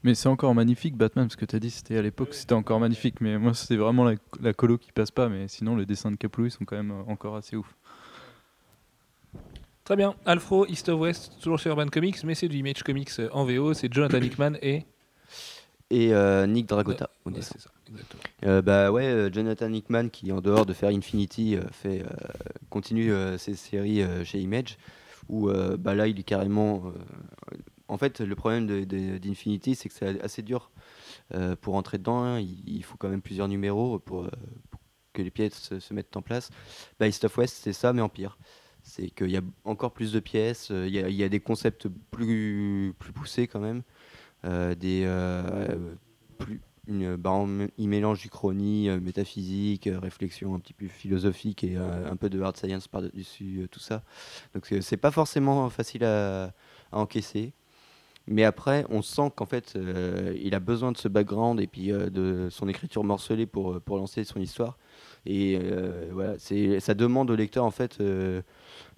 [0.02, 2.80] Mais c'est encore magnifique, Batman, parce que tu as dit c'était à l'époque, c'était encore
[2.80, 3.20] magnifique.
[3.20, 5.28] Mais moi, c'est vraiment la, la colo qui passe pas.
[5.28, 7.76] Mais sinon, les dessins de Capullo, ils sont quand même encore assez ouf.
[9.84, 10.14] Très bien.
[10.24, 13.44] Alfro, East of West, toujours chez Urban Comics, mais c'est du Image Comics euh, en
[13.44, 13.74] VO.
[13.74, 14.84] C'est Jonathan Hickman et.
[15.90, 17.56] Et euh, Nick Dragota au Ouais, dessin.
[17.58, 18.22] ça, exactement.
[18.44, 22.08] Euh, bah ouais, euh, Jonathan Hickman qui en dehors de faire Infinity fait euh,
[22.70, 24.78] continue ses séries chez Image
[25.28, 26.92] où bah là il est carrément
[27.88, 30.70] en fait le problème de- de- d'Infinity c'est que c'est assez dur
[31.62, 32.40] pour entrer dedans hein.
[32.40, 34.28] il, il faut quand même plusieurs numéros pour,
[34.70, 34.80] pour
[35.14, 36.50] que les pièces se, se mettent en place.
[36.98, 38.36] Bah East of West c'est ça mais en pire.
[38.84, 41.30] C'est qu'il y a encore plus de pièces, euh, il y, a, il y a
[41.30, 43.82] des concepts plus, plus poussés quand même,
[44.44, 45.94] euh, des euh,
[46.38, 50.88] plus, une, bah, on- il mélange du chrony, euh, métaphysique, euh, réflexion un petit peu
[50.88, 54.02] philosophique et euh, un peu de hard science par-dessus tout ça.
[54.54, 56.46] Donc c'est pas forcément facile à,
[56.92, 57.52] à encaisser.
[58.26, 59.76] Mais après, on sent qu'en fait,
[60.42, 64.24] il a besoin de ce background et puis de son écriture morcelée pour, pour lancer
[64.24, 64.78] son histoire.
[65.26, 68.42] Et euh, voilà, c'est, ça demande au lecteur en fait euh,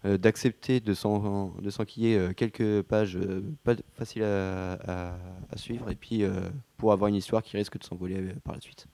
[0.04, 3.18] euh, d'accepter de, s'en, de s'enquiller quelques pages
[3.64, 5.16] pas faciles à, à-
[5.50, 6.24] à suivre et puis
[6.76, 8.86] pour avoir une histoire qui risque de s'envoler par la suite.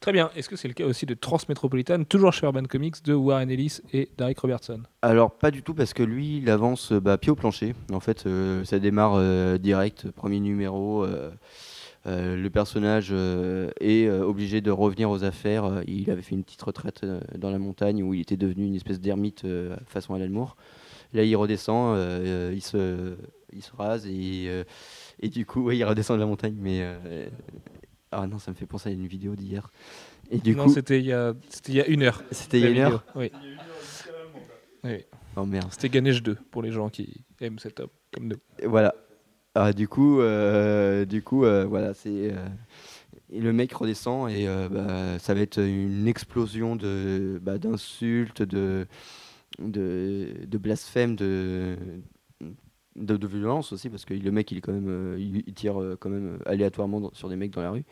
[0.00, 0.30] Très bien.
[0.34, 3.78] Est-ce que c'est le cas aussi de Transmétropolitan, toujours chez Urban Comics, de Warren Ellis
[3.92, 4.82] et Derek Robertson?
[5.00, 7.74] Alors pas du tout parce que lui il avance bah, pied au plancher.
[7.92, 11.04] En fait euh, ça démarre euh, direct, premier numéro.
[11.04, 11.30] euh,
[12.04, 15.64] le personnage euh, est euh, obligé de revenir aux affaires.
[15.64, 18.66] Euh, Il avait fait une petite retraite euh, dans la montagne où il était devenu
[18.66, 20.56] une espèce d'ermite euh, façon Alan Moore.
[21.12, 23.14] Là il redescend, euh, euh, il, se,
[23.52, 24.64] il se rase et, euh,
[25.20, 26.56] et du coup ouais, il redescend de la montagne.
[26.58, 27.28] Mais euh,
[28.10, 29.70] ah non ça me fait penser à une vidéo d'hier.
[30.30, 32.22] Et du Non, c'était il, y a- c'était il y a une heure.
[32.30, 32.92] c'était il y a une vidéo.
[32.94, 33.04] heure.
[33.14, 33.30] Oui.
[34.84, 35.04] Oui.
[35.36, 35.68] Oh merde.
[35.70, 38.36] C'était Ganesh 2 pour les gens qui aiment cet homme, comme nous.
[38.58, 38.94] Et Voilà.
[39.54, 42.48] Ah, du coup, euh, du coup, euh, voilà, c'est euh,
[43.30, 48.86] le mec redescend et bah, ça va être une explosion de bah, d'insultes, de,
[49.60, 51.76] de de blasphèmes, de
[52.96, 56.10] de, violence aussi parce que le mec il quand même euh, il, tire euh, quand
[56.10, 57.84] même euh, aléatoirement sur des mecs dans la rue.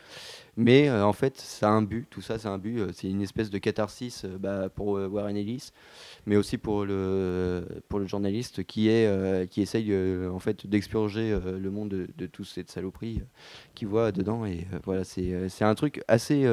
[0.56, 3.48] Mais en fait ça a un but tout ça c'est un but c'est une espèce
[3.48, 5.70] de catharsis bah, pour Warren Ellis
[6.26, 9.94] mais aussi pour le pour le journaliste qui est qui essaye
[10.26, 13.22] en fait d'expurger le monde de, de toute cette saloperie
[13.74, 14.44] qu'il voit dedans.
[14.44, 16.46] Et voilà c'est un truc assez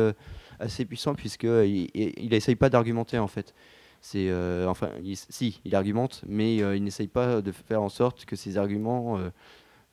[0.60, 3.54] assez puissant puisque il, il, il essaye pas d'argumenter en fait
[4.02, 7.90] c'est euh, enfin il- si il argumente mais euh, il n'essaye pas de faire en
[7.90, 9.30] sorte que ses arguments euh,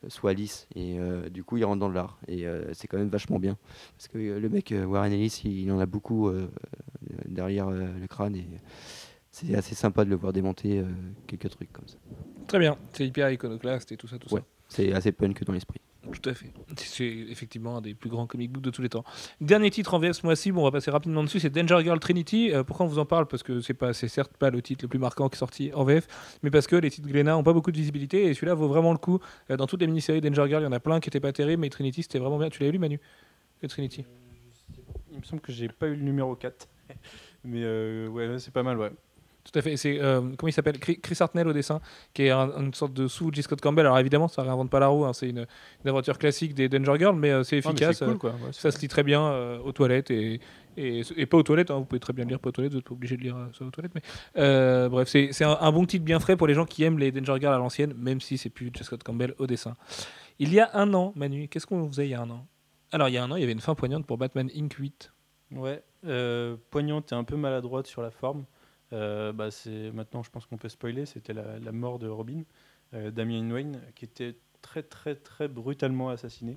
[0.08, 3.08] soient lisses et euh, du coup il rentre dans l'art et euh, c'est quand même
[3.08, 3.56] vachement bien
[3.96, 6.30] parce que euh, le mec Warren Ellis il, il en a beaucoup
[7.26, 8.46] derrière le crâne et
[9.30, 10.84] c'est assez sympa de le voir démonter
[11.26, 11.96] quelques trucs comme ça.
[12.46, 12.76] Très bien.
[12.92, 14.42] C'est hyper iconoclaste et tout ça, tout Ouais.
[14.68, 15.80] C'est assez punk dans l'esprit.
[16.20, 16.52] Tout à fait.
[16.76, 19.04] C'est effectivement un des plus grands comic books de tous les temps.
[19.40, 21.98] Dernier titre en VF ce mois-ci, bon, on va passer rapidement dessus, c'est Danger Girl
[21.98, 22.52] Trinity.
[22.52, 23.26] Euh, pourquoi on vous en parle?
[23.26, 26.06] Parce que c'est certes pas le titre le plus marquant qui est sorti en VF,
[26.42, 28.92] mais parce que les titres Glénat ont pas beaucoup de visibilité et celui-là vaut vraiment
[28.92, 29.18] le coup.
[29.50, 31.32] Euh, dans toutes les mini-séries Danger Girl, il y en a plein qui étaient pas
[31.32, 32.48] terribles, mais Trinity c'était vraiment bien.
[32.48, 33.00] Tu l'avais lu, Manu?
[33.62, 34.04] Le Trinity?
[35.12, 36.68] Il me semble que j'ai pas eu le numéro 4.
[37.44, 38.90] Mais euh, ouais, c'est pas mal, ouais.
[39.44, 39.76] Tout à fait.
[39.76, 40.78] C'est euh, comment il s'appelle?
[40.78, 41.80] Chris Chris Hartnell au dessin,
[42.14, 43.42] qui est un- une sorte de sous J.
[43.42, 43.84] Scott Campbell.
[43.84, 45.04] Alors évidemment, ça réinvente pas la roue.
[45.04, 45.46] hein, c'est une,
[45.84, 47.98] une aventure classique des Danger Girls, mais euh, c'est mais efficace.
[47.98, 48.30] c'est euh, cool, quoi.
[48.30, 50.40] Ouais, Ça se lit très bien euh, aux toilettes et,
[50.78, 52.72] et, et pas aux toilettes, hein, vous pouvez très bien le lire pas aux toilettes,
[52.72, 53.92] vous n'êtes pas obligé de lire euh, ça aux toilettes.
[53.94, 54.02] Mais
[54.38, 56.98] euh, bref, c'est c'est un, un bon titre bien frais pour les gens qui aiment
[56.98, 58.82] les Danger Girls à l'ancienne, même si c'est plus J.
[58.82, 59.76] Scott Campbell au dessin.
[60.38, 62.46] Il y a un an, Manu, qu'est-ce qu'on faisait il y a un an?
[62.92, 64.72] Alors il y a un an, il y avait une fin poignante pour Batman Inc.
[64.72, 65.12] 8.
[65.52, 68.44] Ouais, euh, poignante et un peu maladroite sur la forme.
[68.94, 71.06] Euh, bah, c'est maintenant, je pense qu'on peut spoiler.
[71.06, 72.42] C'était la, mort de Robin,
[72.94, 76.56] euh, Damien Wayne, qui était très très très brutalement assassiné.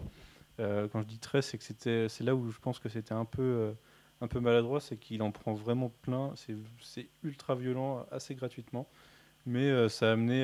[0.60, 3.14] Euh, quand je dis très, c'est que c'était, c'est là où je pense que c'était
[3.14, 3.74] un peu
[4.22, 6.34] un peu maladroit, c'est qu'il en prend vraiment plein.
[6.36, 8.88] C'est, ultra violent, assez gratuitement,
[9.46, 10.44] mais ça a amené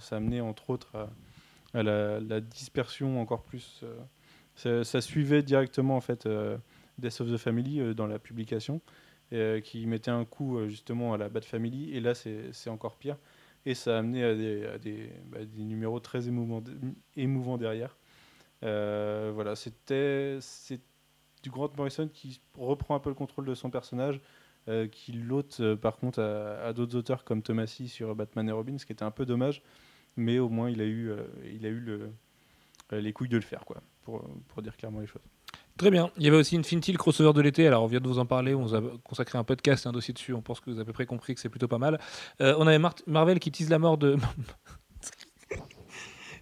[0.00, 1.08] ça a amené entre autres
[1.74, 3.84] à, la, dispersion encore plus.
[4.56, 6.26] ça, suivait directement en fait.
[6.26, 6.58] euh,
[6.98, 8.80] Death of the Family dans la publication,
[9.32, 12.96] euh, qui mettait un coup euh, justement à la Bat Family, et là c'est encore
[12.96, 13.16] pire.
[13.64, 17.96] Et ça a amené à des, bah, numéros très émouvants, derrière.
[18.62, 20.38] Euh, voilà, c'était
[21.42, 24.20] du Grant Morrison qui reprend un peu le contrôle de son personnage,
[24.68, 28.86] euh, qui l'ôte par contre à, d'autres auteurs comme Tomasi sur Batman et Robin, ce
[28.86, 29.62] qui était un peu dommage,
[30.16, 31.10] mais au moins il a eu,
[32.92, 35.22] les couilles de le faire, quoi, pour dire clairement les choses.
[35.76, 36.10] Très bien.
[36.16, 37.66] Il y avait aussi Infinity, le crossover de l'été.
[37.66, 38.54] Alors, on vient de vous en parler.
[38.54, 40.32] On vous a consacré un podcast et un dossier dessus.
[40.32, 42.00] On pense que vous avez à peu près compris que c'est plutôt pas mal.
[42.40, 44.16] Euh, on avait Mar- Marvel qui tease la mort de.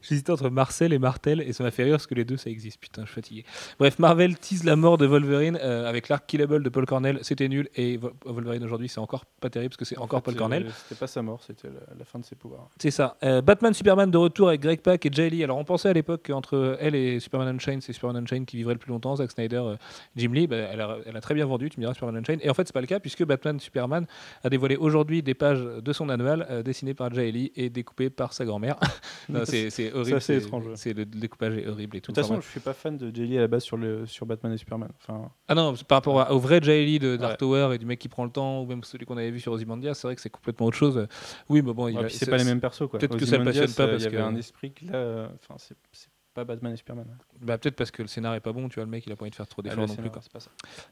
[0.07, 2.51] J'hésitais entre Marcel et Martel et ça m'a fait rire parce que les deux ça
[2.51, 2.79] existe.
[2.81, 3.45] Putain, je suis fatigué.
[3.79, 7.19] Bref, Marvel tease la mort de Wolverine euh, avec l'arc Killable de Paul Cornell.
[7.23, 10.25] C'était nul et Wolverine aujourd'hui c'est encore pas terrible parce que c'est En encore fait,
[10.27, 10.67] Paul Cornell.
[10.67, 12.69] euh, C'était pas sa mort, c'était la, la fin de ses pouvoirs.
[12.79, 13.17] C'est ça.
[13.25, 15.43] Euh, Batman Superman de retour avec Greg Pak et Jay Lee.
[15.45, 18.75] Alors on pensait à l'époque qu'entre elle et Superman Unchained, c'est Superman Unchained qui vivrait
[18.75, 19.17] le plus longtemps.
[19.17, 19.77] Zack Snyder, euh,
[20.17, 22.41] Jim Lee, bah, elle, a, elle a très bien vendu, tu me diras Superman Unchained.
[22.43, 24.07] Et en fait, c'est pas le cas puisque Batman Superman
[24.43, 28.33] a dévoilé aujourd'hui des pages de son annual dessinées par Jay Lee et découpées par
[28.33, 28.77] sa grand-mère.
[29.45, 30.17] C'est c'est horrible.
[30.17, 30.65] assez étrange.
[30.75, 32.13] C'est le découpage est horrible et De tout.
[32.13, 34.27] toute façon, Enfin, je suis pas fan de Jelly à la base sur, le, sur
[34.27, 34.91] Batman et Superman.
[35.01, 37.37] Enfin, Ah non, par rapport à- au vrai Jay Lee de Dark Ouais.
[37.39, 39.53] Tower et du mec qui prend le temps, ou même celui qu'on avait vu sur
[39.53, 41.07] Ozymandias, c'est vrai que c'est complètement autre chose.
[41.49, 42.89] Oui, mais bon, il ouais, c'est pas les mêmes persos.
[42.89, 42.99] quoi.
[42.99, 44.95] peut-être que ça Ozymandias, passionne pas euh, parce Il y avait un esprit que là,
[44.95, 47.07] euh, enfin, c'est c'est pas Batman et Superman.
[47.43, 49.15] Bah, peut-être parce que le scénar est pas bon, tu vois, le mec il a
[49.15, 50.11] pas envie de faire trop Ah, d'efforts le non plus.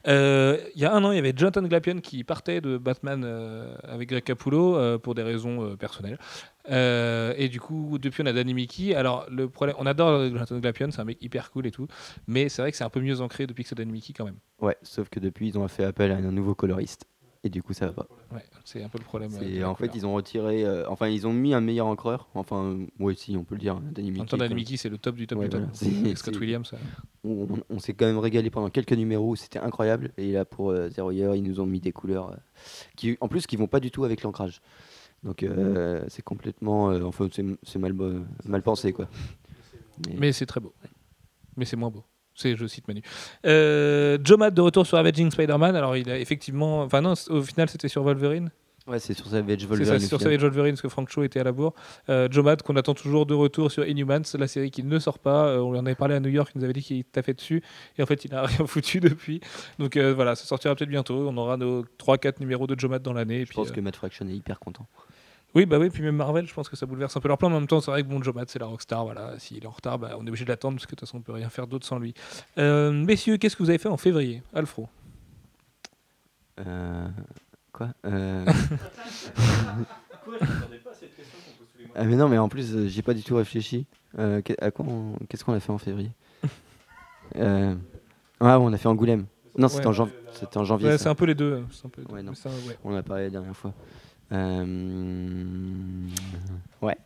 [0.07, 3.23] Euh, Il y a un an, il y avait Jonathan Glapion qui partait de Batman
[3.25, 6.17] euh, avec Greg Capullo euh, pour des raisons euh, personnelles.
[6.69, 8.95] Euh, et du coup, depuis, on a Danny Mickey.
[8.95, 11.87] Alors, le problème, on adore Jonathan Glapion, c'est un mec hyper cool et tout.
[12.27, 14.25] Mais c'est vrai que c'est un peu mieux ancré depuis que c'est Danny Mickey quand
[14.25, 14.37] même.
[14.61, 17.05] Ouais, sauf que depuis, ils ont fait appel à un nouveau coloriste.
[17.45, 18.07] Et du coup, ça va pas.
[18.31, 19.29] Ouais, c'est un peu le problème.
[19.41, 19.95] euh, en fait, couleur.
[19.97, 20.63] ils ont retiré.
[20.63, 22.29] euh, enfin, ils ont mis un meilleur encreur.
[22.35, 23.75] Enfin, euh, ouais, si, on peut le dire.
[23.81, 25.63] Danny En même Mickey, temps, Danny Mickey, c'est le top du top Ouais, du top.
[25.73, 26.15] voilà.
[26.15, 26.71] Scott Williams.
[26.73, 26.77] euh.
[27.25, 30.11] on, on- on s'est quand même régalé pendant quelques numéros c'était incroyable.
[30.17, 32.33] Et là, pour euh, Zero Year, ils nous ont mis des couleurs
[32.95, 34.61] qui, en plus, qui vont pas du tout avec l'ancrage.
[35.23, 36.91] Donc, euh, c'est complètement.
[36.91, 39.07] euh, enfin, c'est mal, bo- mal pensé, quoi.
[40.07, 40.73] Mais- Mais c'est très beau.
[41.55, 42.03] Mais c'est moins beau.
[42.35, 43.01] C'est, je cite Manu.
[43.45, 45.75] Euh, Joe Matt de retour sur Avenging Spider-Man.
[45.75, 46.81] Alors, il a effectivement.
[46.81, 48.49] Enfin, non, au final, c'était sur Wolverine.
[48.87, 49.99] ouais, c'est sur Savage Wolverine.
[49.99, 50.19] c'est sur.
[50.19, 51.75] Savage Wolverine, parce que Frank Cho était à la bourre.
[52.09, 55.19] Euh, Joe Matt, qu'on attend toujours de retour sur Inhumans, la série qui ne sort
[55.19, 55.45] pas.
[55.49, 57.35] Euh, on lui en avait parlé à New York, il nous avait dit qu'il taffait
[57.35, 57.61] dessus.
[57.99, 59.39] Et en fait, il n'a rien foutu depuis.
[59.77, 61.27] Donc euh, voilà, ça sortira peut-être bientôt.
[61.29, 63.41] On aura nos 3-4 numéros de Joe Matt dans l'année.
[63.41, 64.87] Je puis, pense euh, que Matt Fraction est hyper content.
[65.55, 67.49] Oui, bah oui, puis même Marvel, je pense que ça bouleverse un peu leur plan.
[67.49, 69.03] Mais en même temps, c'est vrai que bon, Joe Matt, c'est la rockstar.
[69.05, 69.37] Voilà.
[69.39, 71.17] S'il est en retard, bah, on est obligé de l'attendre, parce que de toute façon,
[71.17, 72.13] on peut rien faire d'autre sans lui.
[72.57, 74.41] Euh, messieurs, qu'est-ce que vous avez fait en février?
[74.53, 74.89] Alfro
[76.59, 77.07] Euh,
[77.71, 77.89] Quoi?
[78.05, 78.45] Euh,
[81.95, 83.85] Ah mais non mais en plus euh, j'ai pas du tout réfléchi.
[84.17, 86.11] Euh, à quoi on- Qu'est-ce qu'on a fait en février?
[87.35, 87.73] Euh...
[88.39, 89.25] Ah on a fait Angoulême.
[89.57, 89.87] Non c'était Ouais.
[89.87, 90.89] en, janv- c'était en janvier.
[90.89, 91.63] Ouais, c'est un peu les deux.
[91.71, 92.13] C'est un peu les deux.
[92.13, 92.31] Ouais, non.
[92.31, 92.77] Mais ça, ouais.
[92.83, 93.73] On en a parlé la dernière fois.
[94.33, 96.07] Euh...
[96.81, 96.97] Ouais.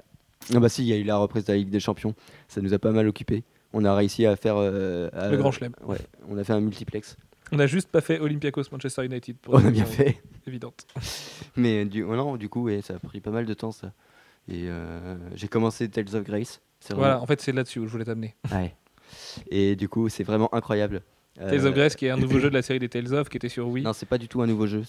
[0.54, 2.16] Ah bah si il y a eu la reprise de la Ligue des Champions.
[2.48, 3.44] Ça nous a pas mal occupé.
[3.74, 5.74] On a réussi à faire euh, à- Le grand chelem.
[5.84, 5.98] Ouais.
[6.30, 7.18] On a fait un multiplex.
[7.52, 9.38] On a juste pas fait Olympiakos Manchester United.
[9.38, 10.22] Pour On a bien fait.
[10.46, 10.88] Évidentes.
[11.56, 13.92] Mais du, non, du coup, ouais, ça a pris pas mal de temps, ça.
[14.50, 16.62] Et euh, j'ai commencé Tales of Grace.
[16.92, 18.36] Voilà, en fait, c'est là-dessus où je voulais t'amener.
[18.52, 18.74] Ouais.
[19.50, 21.02] Et du coup, c'est vraiment incroyable.
[21.40, 23.30] Euh, Tales of Grace, qui est un nouveau jeu de la série des Tales of,
[23.30, 23.84] qui était sur Wii.
[23.84, 24.82] Non, c'est pas du tout un nouveau jeu.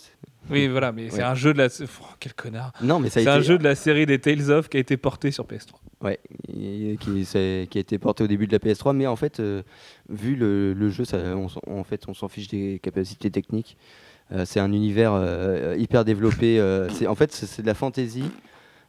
[0.51, 1.66] Oui, voilà, mais c'est un jeu de la.
[1.66, 2.72] Oh, quel connard.
[2.82, 3.38] Non, mais ça a C'est été.
[3.38, 5.74] un jeu de la série des Tales of qui a été porté sur PS3.
[6.01, 6.18] Ouais,
[6.49, 9.62] et- qui, a été porté au début de la PS3, mais en fait, euh,
[10.09, 13.76] vu le, le jeu, ça, on, s'en- en fait, on s'en fiche des capacités techniques.
[14.32, 16.62] Euh, c'est un univers euh, hyper développé.
[16.94, 18.24] c'est, en fait, c'est, de la fantasy,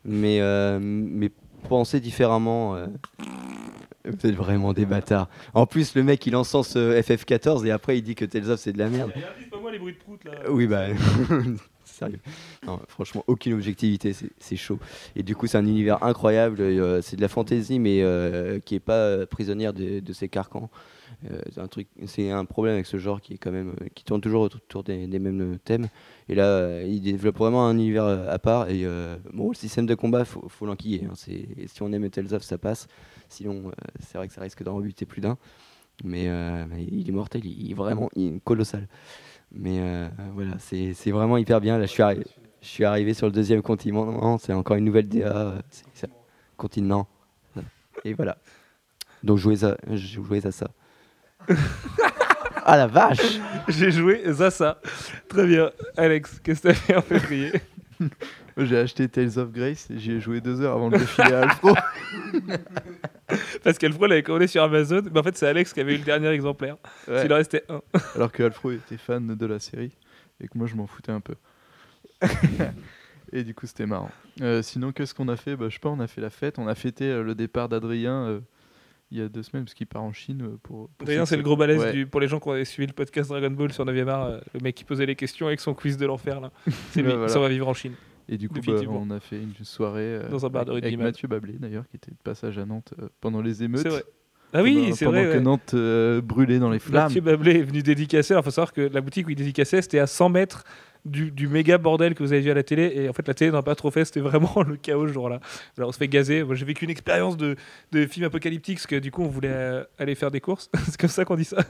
[0.05, 0.39] mais,
[0.79, 1.29] mais
[1.67, 2.77] pensé différemment.
[4.09, 5.29] Vous êtes vraiment des bâtards.
[5.53, 8.59] En plus, le mec, il encense euh, FF14 et après, il dit que Tales of,
[8.59, 9.11] c'est de la merde.
[9.51, 10.31] pas moi les bruits de prout là.
[10.49, 10.85] Oui, bah.
[11.85, 12.19] Sérieux.
[12.65, 14.79] Non, franchement, aucune objectivité, c'est- chaud.
[15.15, 16.61] Et du coup, c'est un univers incroyable.
[16.61, 20.29] euh, c'est de la fantaisie, mais euh, qui est pas euh, prisonnière de, de ses
[20.29, 20.69] carcans.
[21.51, 24.21] C'est un truc, c'est un problème avec ce genre qui est quand même, qui tourne
[24.21, 25.89] toujours autour des, des mêmes thèmes.
[26.29, 28.69] Et là, il développe vraiment un univers à part.
[28.69, 28.85] Et
[29.33, 31.03] bon, le système de combat, faut, faut l'enquiller.
[31.09, 31.15] hein.
[31.15, 32.87] Si on aime Tales of, ça passe.
[33.29, 33.71] Sinon, euh,
[34.01, 35.37] c'est vrai que ça risque d'en rebuter plus d'un.
[36.03, 38.87] Mais, euh, mais il est mortel, il est vraiment il est colossal.
[39.51, 41.77] Mais euh, voilà, c'est c'est vraiment hyper bien.
[41.77, 42.23] Là, je suis, arri-
[42.61, 44.37] je suis arrivé sur le deuxième continent.
[44.37, 45.55] C'est encore une nouvelle DA.
[46.57, 47.07] Continent.
[48.05, 48.37] Et voilà.
[49.23, 50.69] Donc, jouez à, jouez à ça.
[52.65, 54.79] ah la vache J'ai joué Zassa.
[55.27, 55.71] Très bien.
[55.97, 57.51] Alex, qu'est-ce que t'as fait en février?
[58.65, 61.33] J'ai acheté Tales of Grace et j'y ai joué deux heures avant de le filer
[61.33, 61.73] à Alfro.
[63.63, 66.03] Pascal Pro l'avait commandé sur Amazon, mais en fait, c'est Alex qui avait eu le
[66.03, 66.77] dernier exemplaire.
[67.07, 67.25] Ouais.
[67.25, 67.81] Il en restait un.
[68.15, 69.91] Alors que Alfro était fan de la série
[70.41, 71.35] et que moi je m'en foutais un peu.
[73.31, 74.11] et du coup c'était marrant.
[74.41, 75.55] Euh, sinon qu'est-ce qu'on a fait?
[75.55, 77.69] Bah, Je sais pas, on a fait la fête, on a fêté euh, le départ
[77.69, 78.39] d'Adrien euh,
[79.11, 80.89] il y a deux semaines parce qu'il part en Chine pour...
[81.05, 81.91] ses- c'est le gros balèze Ouais.
[81.93, 84.59] du, pour les gens qui ont suivi le podcast Dragon Ball sur 9 art, le
[84.61, 86.51] mec qui posait les questions avec son quiz de l'enfer là.
[86.91, 87.27] C'est lui, voilà.
[87.27, 87.93] ça va vivre en Chine.
[88.31, 90.97] Et du coup bah, on a fait une soirée euh, Dans un bar de avec.
[90.97, 93.81] Mathieu Bablé d'ailleurs qui était de passage à Nantes euh, pendant les émeutes.
[93.81, 94.03] C'est vrai.
[94.53, 95.27] Ah oui, Pendant- c'est pendant vrai.
[95.31, 95.41] que ouais.
[95.43, 97.03] Nantes euh, brûlait dans les flammes.
[97.05, 98.35] Mathieu Bablé est venu dédicacer.
[98.35, 100.63] Il faut savoir que la boutique où il dédicaçait, c'était à 100 mètres
[101.05, 102.91] du, du méga bordel que vous avez vu à la télé.
[102.95, 104.05] Et en fait, la télé n'a pas trop fait.
[104.05, 105.39] C'était vraiment le chaos ce jour-là.
[105.77, 106.43] Alors, on se fait gazer.
[106.43, 107.55] Moi, j'ai vécu une expérience de,
[107.91, 110.69] de film apocalyptique parce que du coup, on voulait euh, aller faire des courses.
[110.85, 111.57] C'est comme ça qu'on dit ça.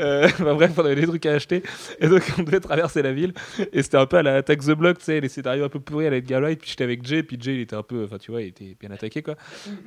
[0.00, 1.62] Euh, bah, bref, on avait des trucs à acheter.
[2.00, 3.32] Et donc, on devait traverser la ville.
[3.72, 5.80] Et c'était un peu à la Attack the Block, tu sais, les scénarios un peu
[5.80, 6.60] pourris à la Edgar Wright.
[6.60, 7.22] Puis j'étais avec Jay.
[7.22, 8.04] Puis Jay, il était un peu.
[8.04, 9.34] Enfin, tu vois, il était bien attaqué, quoi.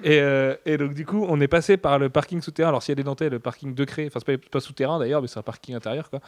[0.03, 2.69] Et, euh, et donc, du coup, on est passé par le parking souterrain.
[2.69, 4.99] Alors, s'il y a des Nantais, le parking de Cré, enfin, c'est pas, pas souterrain
[4.99, 6.19] d'ailleurs, mais c'est un parking intérieur, quoi.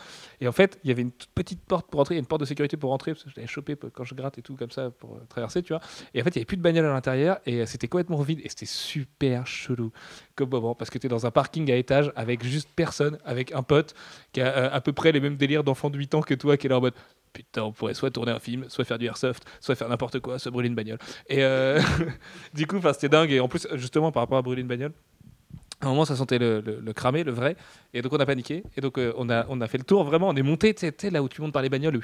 [0.41, 2.26] Et en fait, il y avait une petite porte pour entrer, il y a une
[2.26, 4.55] porte de sécurité pour rentrer, parce que je l'avais chopé quand je gratte et tout,
[4.55, 5.82] comme ça, pour euh, traverser, tu vois.
[6.13, 8.22] Et en fait, il y avait plus de bagnole à l'intérieur, et euh, c'était complètement
[8.22, 9.91] vide, et c'était super chelou
[10.36, 13.51] comme moment, parce que tu es dans un parking à étage avec juste personne, avec
[13.51, 13.93] un pote
[14.32, 16.57] qui a euh, à peu près les mêmes délires d'enfant de 8 ans que toi,
[16.57, 16.93] qui est là en mode.
[17.34, 20.39] Putain, on pourrait soit tourner un film, soit faire du airsoft, soit faire n'importe quoi,
[20.39, 20.97] soit brûler une bagnole.
[21.30, 21.43] Et
[22.55, 23.32] du coup, c'était dingue.
[23.32, 24.93] Et en plus, justement, par rapport à brûler une bagnole,
[25.82, 27.55] à un moment, ça sentait le, le, le cramé, le vrai.
[27.93, 28.63] Et donc, on a paniqué.
[28.75, 30.30] Et donc, euh, on, a, fait le tour vraiment.
[30.30, 32.01] On est monté, tu sais, là où tu montes par les bagnoles, le-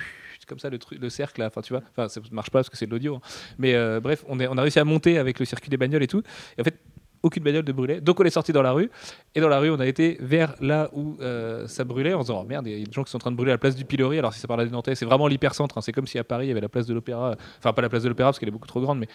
[0.48, 1.48] comme ça, le, cercle, là.
[1.48, 1.82] Enfin, tu vois.
[1.92, 3.16] Enfin, ça marche pas parce que c'est de l'audio.
[3.16, 3.22] hein.
[3.58, 6.22] Mais euh, bref, on, a réussi à monter avec le circuit des bagnoles et tout.
[6.58, 6.78] Et en fait,
[7.24, 8.00] aucune bagnole de brûlée.
[8.00, 8.92] Donc, on est sorti dans la rue.
[9.34, 12.28] Et dans la rue, on a été vers là où euh, ça brûlait en se
[12.28, 13.56] disant oh, merde, il y a des gens qui sont en train de brûler à
[13.56, 14.20] la place du pilori.
[14.20, 15.80] Alors, si ça parle à Nantais, c'est vraiment l'hypercentre.
[15.80, 15.82] hein.
[15.82, 17.36] C'est comme si à Paris, il y avait la place de l'Opéra.
[17.58, 19.08] Enfin, pas la place de l'Opéra parce qu'elle est beaucoup trop grande, mais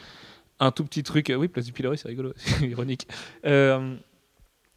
[0.59, 1.33] un tout petit truc.
[1.37, 2.33] oui, place du pilori, c'est rigolo.
[2.63, 3.07] Ironique.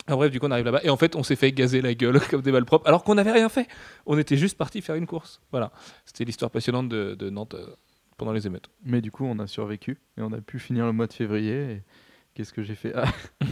[0.09, 1.93] En bref, du coup, on arrive là-bas et en fait, on s'est fait gazer la
[1.93, 3.67] gueule comme des malpropres alors qu'on n'avait rien fait.
[4.05, 5.41] On était juste parti faire une course.
[5.51, 5.71] Voilà.
[6.05, 7.67] C'était l'histoire passionnante de, de Nantes euh,
[8.17, 8.69] pendant les émeutes.
[8.83, 11.53] Mais du coup, on a survécu et on a pu finir le mois de février.
[11.71, 11.81] et
[12.33, 12.93] Qu'est-ce que j'ai fait?
[12.95, 13.05] Ah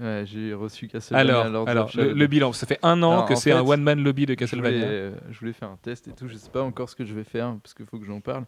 [0.00, 3.36] Ouais, J'ai reçu Castlevania Alors, Lords alors le, bilan, ça fait un an Alors, que
[3.36, 4.84] c'est un one-man lobby de je voulais, Castlevania.
[4.86, 6.26] euh, je voulais faire un test et tout.
[6.26, 8.44] Je sais pas encore ce que je vais faire parce qu'il faut que j'en parle.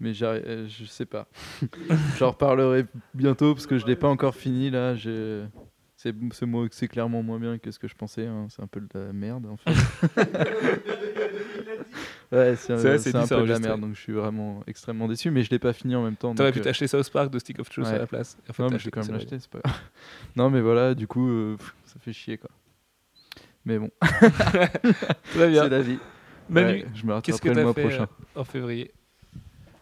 [0.00, 1.28] Mais euh, je sais pas.
[2.18, 4.96] J'en reparlerai bientôt parce que je l'ai pas encore fini là.
[4.96, 5.42] j'ai-
[6.72, 8.26] c'est clairement moins bien que ce que je pensais.
[8.26, 8.46] hein.
[8.48, 9.70] C'est un peu de la merde en fait.
[12.32, 13.80] ouais, c'est un, c'est c'est un peu de la merde.
[13.80, 15.30] Donc je suis vraiment extrêmement déçu.
[15.30, 16.34] Mais je l'ai pas fini en même temps.
[16.34, 17.94] T'aurais pu euh, t'acheter South Park de Stick of Truth ouais.
[17.94, 18.36] à la place.
[18.48, 19.60] En fait, non, mais je vais quand même l'acheter, c'est pas.
[20.36, 22.50] Non, mais voilà, du coup, euh, pff, ça fait chier quoi.
[23.66, 23.90] Mais bon,
[25.34, 25.64] Très bien.
[25.64, 25.98] c'est la vie.
[26.48, 28.08] Manu, Ouais, je me qu'est-ce que rattraperai le t'as mois fait prochain.
[28.36, 28.90] euh, en février?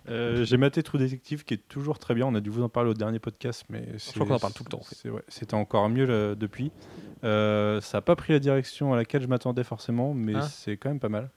[0.09, 2.27] Euh, J'ai maté True Detective qui est toujours très bien.
[2.27, 4.53] On a dû vous en parler au dernier podcast, mais c'est- crois qu'on en parle
[4.55, 6.71] tout le temps, ouais, C'était encore mieux là, depuis.
[7.25, 10.77] Euh, ça n'a pas pris la direction à laquelle je m'attendais forcément, mais Hein c'est
[10.77, 11.31] quand même pas mal.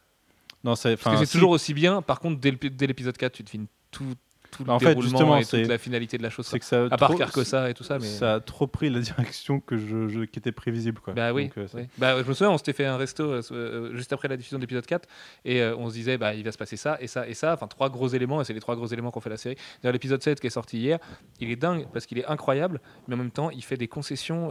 [0.63, 2.01] Non, c'est Parce que enfin, c'est si- toujours aussi bien.
[2.01, 2.51] Par contre, dès
[2.87, 4.13] l'épisode 4, tu devines tout,
[4.51, 6.45] tout le en fait, déroulement justement, et c'est- toute la finalité de la chose.
[6.45, 6.83] c'est que ça.
[6.83, 8.05] a À part trop- Carcosa et tout ça, mais.
[8.05, 10.99] Ça a trop pris la direction que je, je- qui était prévisible.
[11.01, 11.13] Quoi.
[11.13, 11.83] Bah oui, Donc, euh, oui.
[11.97, 14.57] Bah, je me souviens, on s'était fait un resto euh, euh, juste après la diffusion
[14.57, 15.07] de l'épisode 4
[15.45, 17.53] et euh, on se disait, bah, il va se passer ça et ça et ça,
[17.53, 19.55] enfin trois gros éléments et c'est les trois gros éléments qu'on fait la série.
[19.81, 20.99] D'ailleurs, l'épisode 7 qui est sorti hier,
[21.39, 24.49] il est dingue parce qu'il est incroyable, mais en même temps, il fait des concessions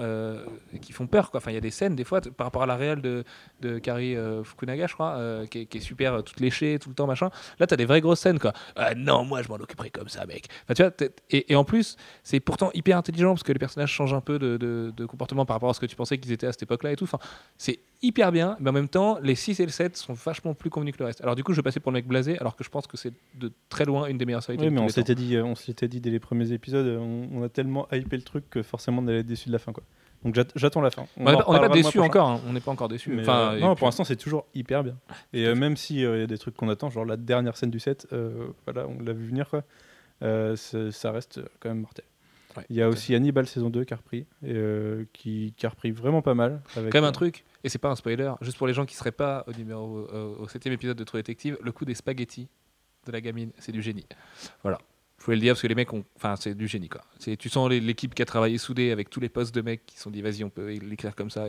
[0.81, 1.31] qui font peur.
[1.31, 1.39] Quoi.
[1.39, 3.25] Enfin, il y a des scènes, des fois, par rapport à la réelle de,
[3.61, 5.19] de Kari Fukunaga, je crois,
[5.51, 7.31] qui, est, qui est super, toute léchée, tout le temps, machin.
[7.59, 8.53] Là, tu as des vraies grosses scènes, quoi.
[8.97, 10.47] Non, moi, je m'en occuperai comme ça, mec.
[10.65, 10.93] Enfin, tu vois,
[11.31, 14.39] et, et en plus, c'est pourtant hyper intelligent parce que les personnages changent un peu
[14.39, 16.63] de, de- de comportement par rapport à ce que tu pensais qu'ils étaient à cette
[16.63, 17.05] époque-là et tout.
[17.05, 17.19] Enfin,
[17.59, 20.71] c'est hyper bien, mais en même temps, les 6 et le 7 sont vachement plus
[20.71, 21.21] convenus que le reste.
[21.21, 22.97] Alors, du coup, je vais passer pour le mec blasé, alors que je pense que
[22.97, 24.59] c'est de très loin une des meilleures séries.
[24.59, 27.29] Oui, de mais on s'était dit, euh, on s'était dit dès les premiers épisodes, on,
[27.33, 29.73] on a tellement hypé le truc que forcément on allait être déçu de la fin.
[29.73, 29.85] Quoi.
[30.25, 31.07] Donc j'att- j'attends la fin.
[31.17, 32.41] On n'est pas, déçu encore, hein.
[32.47, 33.11] on n'est pas encore déçu.
[33.11, 34.97] Mais, Enfin, euh, non, pour l'instant, c'est toujours hyper bien.
[35.33, 37.81] Et euh, même s'il y a des trucs qu'on attend, genre la dernière scène du
[37.81, 39.63] set, euh, voilà, on l'a vu venir, quoi.
[40.23, 42.05] Euh, ça reste quand même mortel.
[42.57, 45.67] Ouais, Il y a aussi Hannibal saison 2 qui a repris, et, euh, qui, qui
[45.67, 46.61] a repris vraiment pas mal.
[46.77, 48.85] Avec, Quand même un euh, truc, et c'est pas un spoiler, juste pour les gens
[48.87, 51.95] qui seraient pas au numéro euh, au septième épisode de True Detective, le coup des
[51.95, 52.49] spaghettis
[53.07, 54.05] de la gamine, c'est du génie.
[54.63, 54.79] Voilà.
[55.21, 56.03] Je voulais le dire parce que les mecs ont.
[56.17, 57.03] Enfin, c'est du génie quoi.
[57.39, 60.11] Tu sens l'équipe qui a travaillé soudée avec tous les postes de mecs qui sont
[60.11, 61.45] dit vas-y, on peut l'écrire comme ça.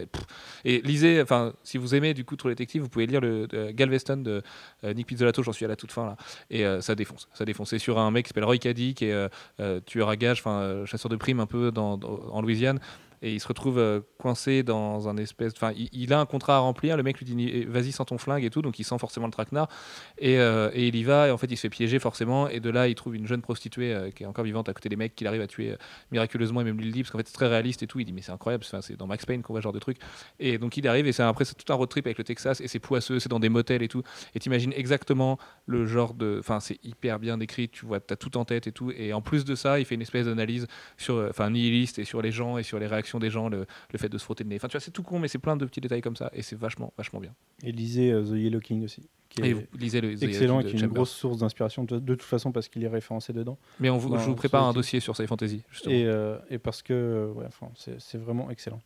[0.66, 4.18] Et, lisez, enfin, si vous aimez du coup True Detective, vous pouvez lire le Galveston
[4.18, 4.42] de
[4.84, 6.18] euh, Nick Pizzolatto, j'en suis à la toute fin là.
[6.50, 7.30] Et euh, ça défonce.
[7.34, 7.70] Ça défonce.
[7.70, 9.30] C'est sur un mec qui s'appelle Roy Caddy, qui est
[9.62, 12.80] euh, tueur à gage, enfin, chasseur de primes un peu dans- en Louisiane.
[13.22, 15.54] Et il se retrouve euh, coincé dans un espèce.
[15.56, 16.98] Enfin, il, a un contrat à remplir.
[16.98, 19.28] Le mec lui dit eh, vas-y sans ton flingue et tout, donc il sent forcément
[19.28, 19.70] le traquenard
[20.18, 21.28] et, euh, et il y va.
[21.28, 22.50] Et en fait, il se fait piéger forcément.
[22.50, 24.90] Et de là, il trouve une jeune prostituée euh, qui est encore vivante à côté
[24.90, 25.76] des mecs qu'il arrive à tuer
[26.12, 28.00] miraculeusement et même lui le dit parce qu'en fait c'est très réaliste et tout.
[28.00, 28.64] Il dit mais c'est incroyable.
[28.64, 29.98] C'est dans Max Payne qu'on voit ce genre de truc.
[30.40, 32.68] Et donc il arrive et après c'est tout un road trip avec le Texas et
[32.68, 34.02] c'est poisseux, c'est dans des motels et tout.
[34.34, 36.38] Et t'imagines exactement le genre de.
[36.40, 37.70] Enfin, c'est hyper bien décrit.
[37.70, 38.92] Tu vois, t'as tout en tête et tout.
[38.92, 40.68] Et en plus de ça, il fait une espèce d'analyse
[40.98, 44.00] sur, enfin, nihiliste et sur les gens et sur les réactions des gens, le, le
[44.00, 44.56] fait de se frotter le nez.
[44.58, 46.42] Enfin, tu vois, c'est tout con, mais c'est plein de petits détails comme ça et
[46.42, 47.34] c'est vachement, vachement bien.
[47.64, 50.60] Et lisez euh, The Yellow King aussi, qui Et est vous lisez le The excellent
[50.60, 53.34] et qui est une grosse source d'inspiration de, de toute façon parce qu'il est référencé
[53.34, 53.58] dedans.
[53.80, 55.94] Mais on vous, je vous prépare un dossier sur Sci Fantasy, justement.
[55.96, 58.82] Et, euh, et parce que euh, ouais, enfin, c'est vraiment excellent.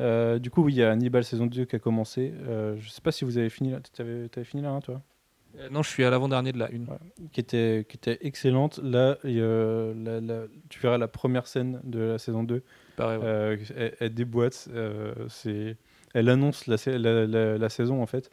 [0.00, 2.32] Euh, du coup, oui, il y a Hannibal saison 2 qui a commencé.
[2.46, 3.80] Euh, je sais pas si vous avez fini là.
[3.92, 5.02] Tu avais, fini là, hein, toi?
[5.58, 6.84] Euh, non, je suis à l'avant-dernier de la une.
[6.84, 6.98] Ouais.
[7.32, 8.78] qui, était, qui était excellente.
[8.80, 12.62] Là, la- la- tu verras la première scène de la saison 2.
[13.06, 13.18] Ouais.
[13.22, 14.68] Euh, elle, elle déboîte.
[14.72, 15.76] euh, c'est,
[16.14, 18.30] elle annonce la, sa- la, la- la saison en fait.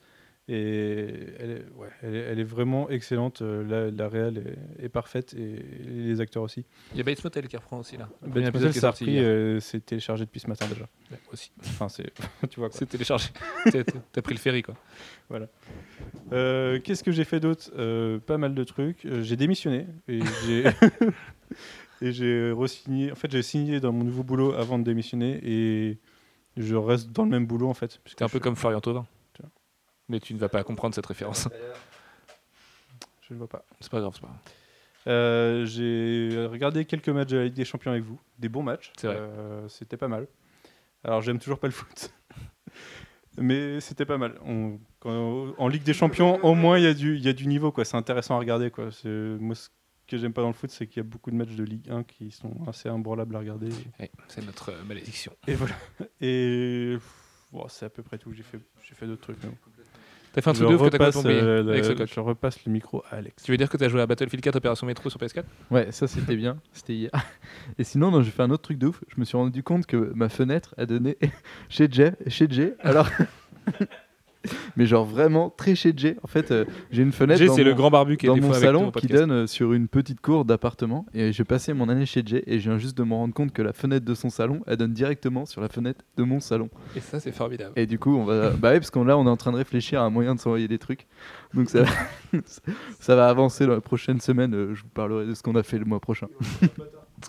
[0.47, 1.07] Et
[1.39, 3.41] elle est, ouais, elle est, elle est vraiment excellente.
[3.41, 5.55] euh, La, la réelle est, est parfaite et
[5.88, 6.66] les acteurs aussi.
[6.93, 8.07] Il y a Bates Motel qui reprend aussi là.
[8.22, 10.84] Bates Motel, ça a repris, euh, c'est téléchargé depuis ce matin déjà.
[11.11, 11.51] Ouais, aussi.
[11.61, 12.13] Enfin, c'est,
[12.51, 12.78] tu vois quoi.
[12.78, 13.30] C'est téléchargé.
[14.13, 14.76] T'as- pris le ferry quoi.
[16.32, 17.72] Euh, Qu'est-ce que j'ai fait d'autre?
[18.28, 19.07] Pas mal de trucs.
[19.22, 20.63] J'ai démissionné et j'ai
[22.02, 23.12] et j'ai resigné.
[23.12, 25.98] En fait, j'ai signé dans mon nouveau boulot avant de démissionner et
[26.58, 28.00] je reste dans le même boulot en fait.
[28.06, 29.06] C'est un peu suis- comme Florian Thauvin.
[30.08, 31.48] Mais tu ne vas pas comprendre cette référence.
[33.28, 33.66] Je ne vois pas.
[33.80, 34.39] C'est pas grave, c'est pas grave.
[35.08, 38.91] Euh, j'ai regardé quelques matchs de la Ligue des Champions avec vous, des bons matchs.
[38.98, 39.18] C'est vrai.
[39.18, 40.28] Euh, c'était pas mal.
[41.04, 42.12] Alors j'aime toujours pas le foot,
[43.38, 44.36] mais c'était pas mal.
[44.46, 47.34] On- quand- en Ligue des Champions, au moins il y a du, il y a
[47.34, 47.86] du niveau quoi.
[47.86, 48.89] C'est intéressant à regarder quoi.
[49.06, 49.56] Moi,
[50.08, 51.89] que j'aime pas dans le foot, c'est qu'il y a beaucoup de matchs de Ligue
[51.89, 53.70] 1 qui sont assez imbranlables à regarder.
[53.99, 55.32] Ouais, c'est notre euh, malédiction.
[55.47, 55.76] Et voilà.
[56.22, 56.97] Et
[57.51, 58.32] bon, c'est à peu près tout.
[58.34, 59.38] J'ai fait, j'ai fait d'autres trucs.
[59.43, 59.56] mais bon.
[60.34, 62.10] T'as fait un Je truc de ouf que t'as oublié euh, le- avec ce coq.
[62.14, 63.41] je repasse le micro à Alex.
[63.43, 66.08] Tu veux dire que t'as joué à Battlefield 4 Opération Métro sur PS4 Ouais, ça
[66.08, 67.12] c'était bien, c'était hier.
[67.80, 69.01] Et sinon, non, j'ai fait un autre truc de ouf.
[69.08, 71.18] Je me suis rendu compte que ma fenêtre a donné
[71.70, 72.76] chez Jay, chez Jay.
[72.82, 73.08] Alors,
[74.78, 76.18] mais genre vraiment très chez Jay.
[76.24, 78.30] En fait, euh, j'ai une fenêtre Jay, dans c'est le mon- grand barbu qui est
[78.30, 79.14] dans des mon fois avec nous salon au qui podcast.
[79.22, 81.06] donne euh, sur une petite cour d'appartement.
[81.14, 83.52] Et j'ai passé mon année chez Jay et je viens juste de me rendre compte
[83.52, 86.70] que la fenêtre de son salon, elle donne directement sur la fenêtre de mon salon.
[86.96, 87.74] Et ça, c'est formidable.
[87.76, 88.52] Et du coup, on va.
[88.52, 90.39] Bah ouais, parce qu'on là, on est en train de réfléchir à un moyen de
[90.39, 91.08] s'envoyer des trucs.
[91.54, 91.84] Donc ça,
[93.00, 94.54] ça va avancer dans la prochaine semaine.
[94.54, 96.28] euh, Je vous parlerai de ce qu'on a fait le mois prochain.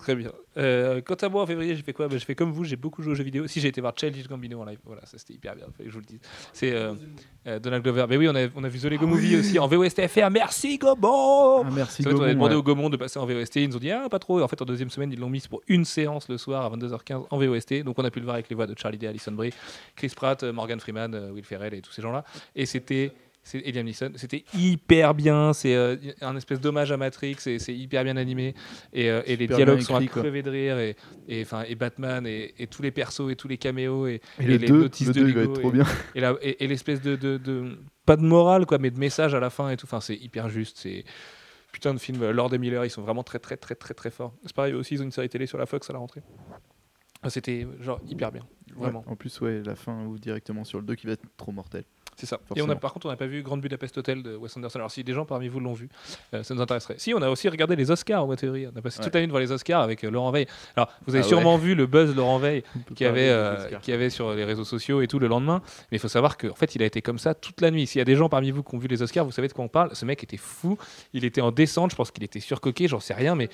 [0.01, 0.31] Très bien.
[0.57, 2.07] Euh, quant à moi, en février, j'ai fait quoi?
[2.07, 3.47] Bah, J'ai fait comme vous, j'ai beaucoup joué aux jeux vidéo.
[3.47, 5.89] Si j'ai été voir Childish Gambino en live, voilà, ça c'était hyper bien, fallait que
[5.89, 6.19] je vous le dise.
[6.53, 6.93] C'est euh,
[7.47, 8.05] euh, Donald Glover.
[8.09, 10.29] Mais oui, on a, on a vu The Lego Movie aussi en VOSTFR.
[10.31, 12.03] Merci Gobon Ah, merci.
[12.05, 12.59] On Gobon, demandé ouais.
[12.59, 13.57] au Gaumont de passer en VOST.
[13.57, 14.39] Ils nous ont dit, ah, pas trop.
[14.39, 16.75] Et en fait, en deuxième semaine, ils l'ont mis pour une séance le soir à
[16.75, 17.83] 22h15 en VOST.
[17.83, 19.53] Donc, on a pu le voir avec les voix de Charlie Day, Alison Brie,
[19.95, 22.23] Chris Pratt, euh, Morgan Freeman, Will Ferrell et tous ces gens-là.
[22.55, 23.11] Et c'était.
[23.47, 24.11] C'est Liam Neeson.
[24.15, 25.53] C'était hyper bien.
[25.53, 27.37] C'est euh, un espèce d'hommage à Matrix.
[27.39, 28.53] C'est hyper bien animé.
[28.93, 30.77] Et, euh, et les dialogues bien sont à écrit, crever de rire.
[30.79, 30.95] Et,
[31.29, 34.05] et, enfin, et Batman et, et tous les persos et tous les caméos.
[34.07, 35.73] Et, Et, le les 2, notices le de 2 il va Lego être trop et-
[35.73, 36.37] bien.
[36.59, 39.69] et, l'espèce de, de, de- Pas de morale, quoi, mais de message à la fin
[39.69, 39.85] et tout.
[39.85, 40.77] Enfin, c'est hyper juste.
[40.79, 41.05] C'est.
[41.71, 42.29] Putain de film.
[42.31, 44.33] Lord et Miller, ils sont vraiment très, très, très, très, très forts.
[44.43, 46.21] C'est pareil aussi, ils ont une série télé sur la Fox à la rentrée.
[47.29, 48.45] C'était genre hyper bien.
[48.75, 48.99] Vraiment.
[49.01, 51.51] Ouais, en plus, ouais, la fin ou directement sur le 2 qui va être trop
[51.51, 51.83] mortel.
[52.19, 52.37] C'est ça.
[52.37, 52.75] Et on a, Forcément.
[52.77, 54.79] par contre, on n'a pas vu Grande Budapest Hotel de Wes Anderson.
[54.79, 55.87] Alors, si des gens parmi vous l'ont vu,
[56.33, 56.95] euh, ça nous intéresserait.
[56.97, 58.65] Si, on a aussi regardé les Oscars en théorie.
[58.73, 60.47] On a passé toute la nuit devant les Oscars avec euh, Laurent Veil.
[60.75, 61.29] Alors, vous avez Ah ouais.
[61.29, 62.63] sûrement vu le buzz Laurent Veil
[62.95, 65.61] qui avait, euh, qui avait sur les réseaux sociaux et tout le lendemain.
[65.91, 67.85] Mais il faut savoir qu'en fait, il a été comme ça toute la nuit.
[67.85, 69.53] S'il y a des gens parmi vous qui ont vu les Oscars, vous savez de
[69.53, 69.91] quoi on parle.
[69.95, 70.75] Ce mec était fou.
[71.13, 71.91] Il était en descente.
[71.91, 72.87] Je pense qu'il était surcoqué.
[72.87, 73.35] J'en sais rien.
[73.35, 73.49] Mais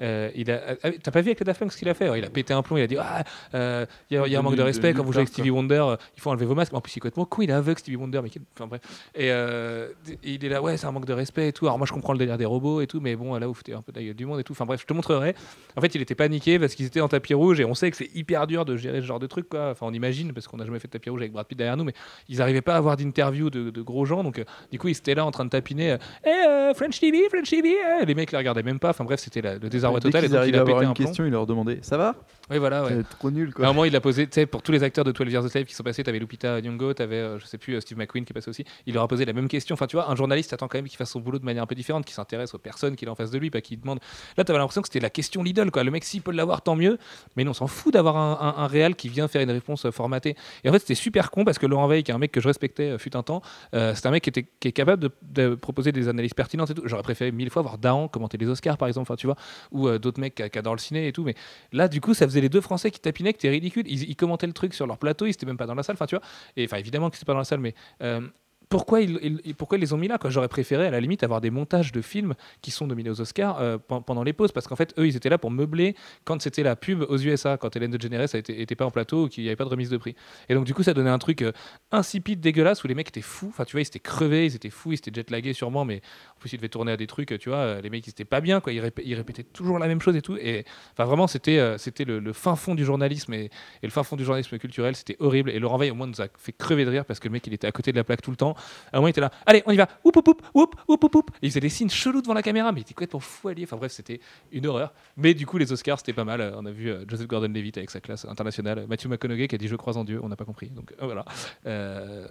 [0.00, 0.76] il a.
[0.82, 2.18] ah, T'as pas vu avec le Daft Punk ce qu'il a fait?
[2.18, 2.78] Il a pété un plomb.
[2.78, 5.02] Il a dit Ah, il y a, il y a un manque de respect quand
[5.04, 5.96] vous jouez avec Stevie Wonder.
[6.16, 6.72] Il faut enlever vos masques.
[6.72, 7.42] En plus, il est complètement con.
[7.42, 8.05] Il est aveugle, Stevie Wonder.
[8.22, 8.80] Mais quel- enfin bref.
[9.14, 9.88] Et, euh,
[10.24, 10.62] et il est là.
[10.62, 11.66] Ouais, c'est un manque de respect et tout.
[11.66, 13.00] Alors moi, je comprends le délire des robots et tout.
[13.00, 14.52] Mais bon, là, vous foutez un peu de la gueule du monde et tout.
[14.52, 15.34] Enfin bref, je te montrerai.
[15.76, 17.96] En fait, il était paniqué parce qu'ils étaient en tapis rouge et on sait que
[17.96, 19.48] c'est hyper dur de gérer ce genre de truc.
[19.48, 19.70] Quoi.
[19.70, 21.76] Enfin, on imagine parce qu'on n'a jamais fait de tapis rouge avec Brad Pitt derrière
[21.76, 21.94] nous, mais
[22.28, 24.22] ils n'arrivaient pas à avoir d'interview de, de gros gens.
[24.24, 25.92] Donc, euh, du coup, ils étaient là en train de tapiner.
[25.92, 27.74] euh, Eh, French TV, French TV.
[28.00, 28.90] eh Les mecs les regardaient même pas.
[28.90, 30.24] Enfin bref, c'était le désarroi Dès total.
[30.24, 31.04] Et donc, il a à pété une un plomb.
[31.06, 32.14] question, il leur demandait Ça va?
[32.50, 32.84] Oui, voilà.
[32.84, 32.90] ouais.
[32.96, 33.66] C'est trop nul À un quoi.
[33.68, 35.64] moment, il l'a posé, tu sais, pour tous les acteurs de 12 Years a Slave
[35.64, 38.48] qui sont passés, t'avais Lupita Nyong'o, t'avais, euh, je sais plus, Steve McQueen qui est
[38.48, 39.74] aussi, il leur a posé la même question.
[39.74, 41.66] Enfin, tu vois, un journaliste attend quand même qu'il fasse son boulot de manière un
[41.66, 44.00] peu différente, qu'il s'intéresse aux personnes qu'il a en face de lui, pas qu'il demande.
[44.36, 45.84] Là, t'avais l'impression que c'était la question Lidl, quoi.
[45.84, 46.98] Le mec, s'il peut l'avoir, tant mieux.
[47.36, 49.90] Mais non, on s'en fout d'avoir un, un, réal qui vient faire une réponse euh,
[49.90, 50.36] formatée.
[50.64, 52.40] Et en fait, c'était super con parce que Laurent Veil, qui est un mec que
[52.40, 53.42] je respectais, euh, fut un temps,
[53.74, 56.74] euh, c'est un mec qui, était, qui est capable de, proposer des analyses pertinentes et
[56.74, 56.82] tout.
[56.84, 59.36] J'aurais préféré mille fois voir Dahan commenter les Oscars, par exemple, enfin, tu vois,
[59.70, 61.24] ou euh, d'autres mecs qui, qui adorent le ciné et tout.
[61.24, 61.34] Mais
[61.72, 63.84] là, du coup, ça faisait les deux Français qui tapinaient, que c'était ridicule.
[63.86, 66.06] Ils, commentaient le truc sur leur plateau, ils étaient même pas dans la salle, enfin,
[66.06, 66.24] tu vois.
[66.56, 67.74] Et enfin, évidemment que pas dans la salle, mais.
[68.02, 68.28] Euh,
[68.68, 71.92] pourquoi ils, pourquoi les ont mis là J'aurais préféré à la limite avoir des montages
[71.92, 74.92] de films qui sont nominés aux Oscars euh, pen- pendant les pauses parce qu'en fait
[74.98, 75.94] eux ils étaient là pour meubler
[76.24, 79.24] quand c'était la pub aux USA quand Hélène DeGeneres a été, était pas en plateau
[79.24, 80.16] ou qu'il n'y avait pas de remise de prix.
[80.48, 81.52] Et donc du coup ça donnait un truc euh,
[81.92, 83.46] insipide dégueulasse où les mecs étaient fous.
[83.50, 86.00] Enfin tu vois ils étaient crevés ils étaient fous ils étaient jetlagués sûrement mais
[86.36, 88.24] en plus ils devaient tourner à des trucs tu vois euh, les mecs ils étaient
[88.24, 88.72] pas bien quoi.
[88.72, 90.36] Ils, répé- ils répétaient toujours la même chose et tout.
[90.38, 93.50] Et enfin vraiment c'était le, fin fond du journalisme et, et
[93.86, 95.50] le fin fond du journalisme culturel c'était horrible.
[95.50, 97.46] Et Laurent Veil au moins nous a fait crever de rire parce que le mec
[97.46, 99.20] il était à côté de la plaque tout le temps à un moment, il était
[99.20, 101.90] là, allez, on y va, oup, oup, oup, oup, oup, oup, il faisait des signes
[101.90, 103.64] chelous devant la caméra, mais il était complètement fou allié.
[103.64, 104.20] Enfin bref, c'était
[104.52, 104.92] une horreur.
[105.16, 106.40] Mais du coup, les Oscars, c'était pas mal.
[106.40, 109.58] Euh, On a vu euh, Joseph Gordon-Levitt avec sa classe internationale, Matthew McConaughey qui a
[109.58, 110.70] dit Je crois en Dieu, on n'a pas compris.
[110.70, 111.24] Donc euh, voilà.
[111.66, 112.26] Euh,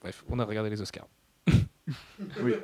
[0.00, 1.06] bref, on a regardé les Oscars.
[2.40, 2.54] Oui.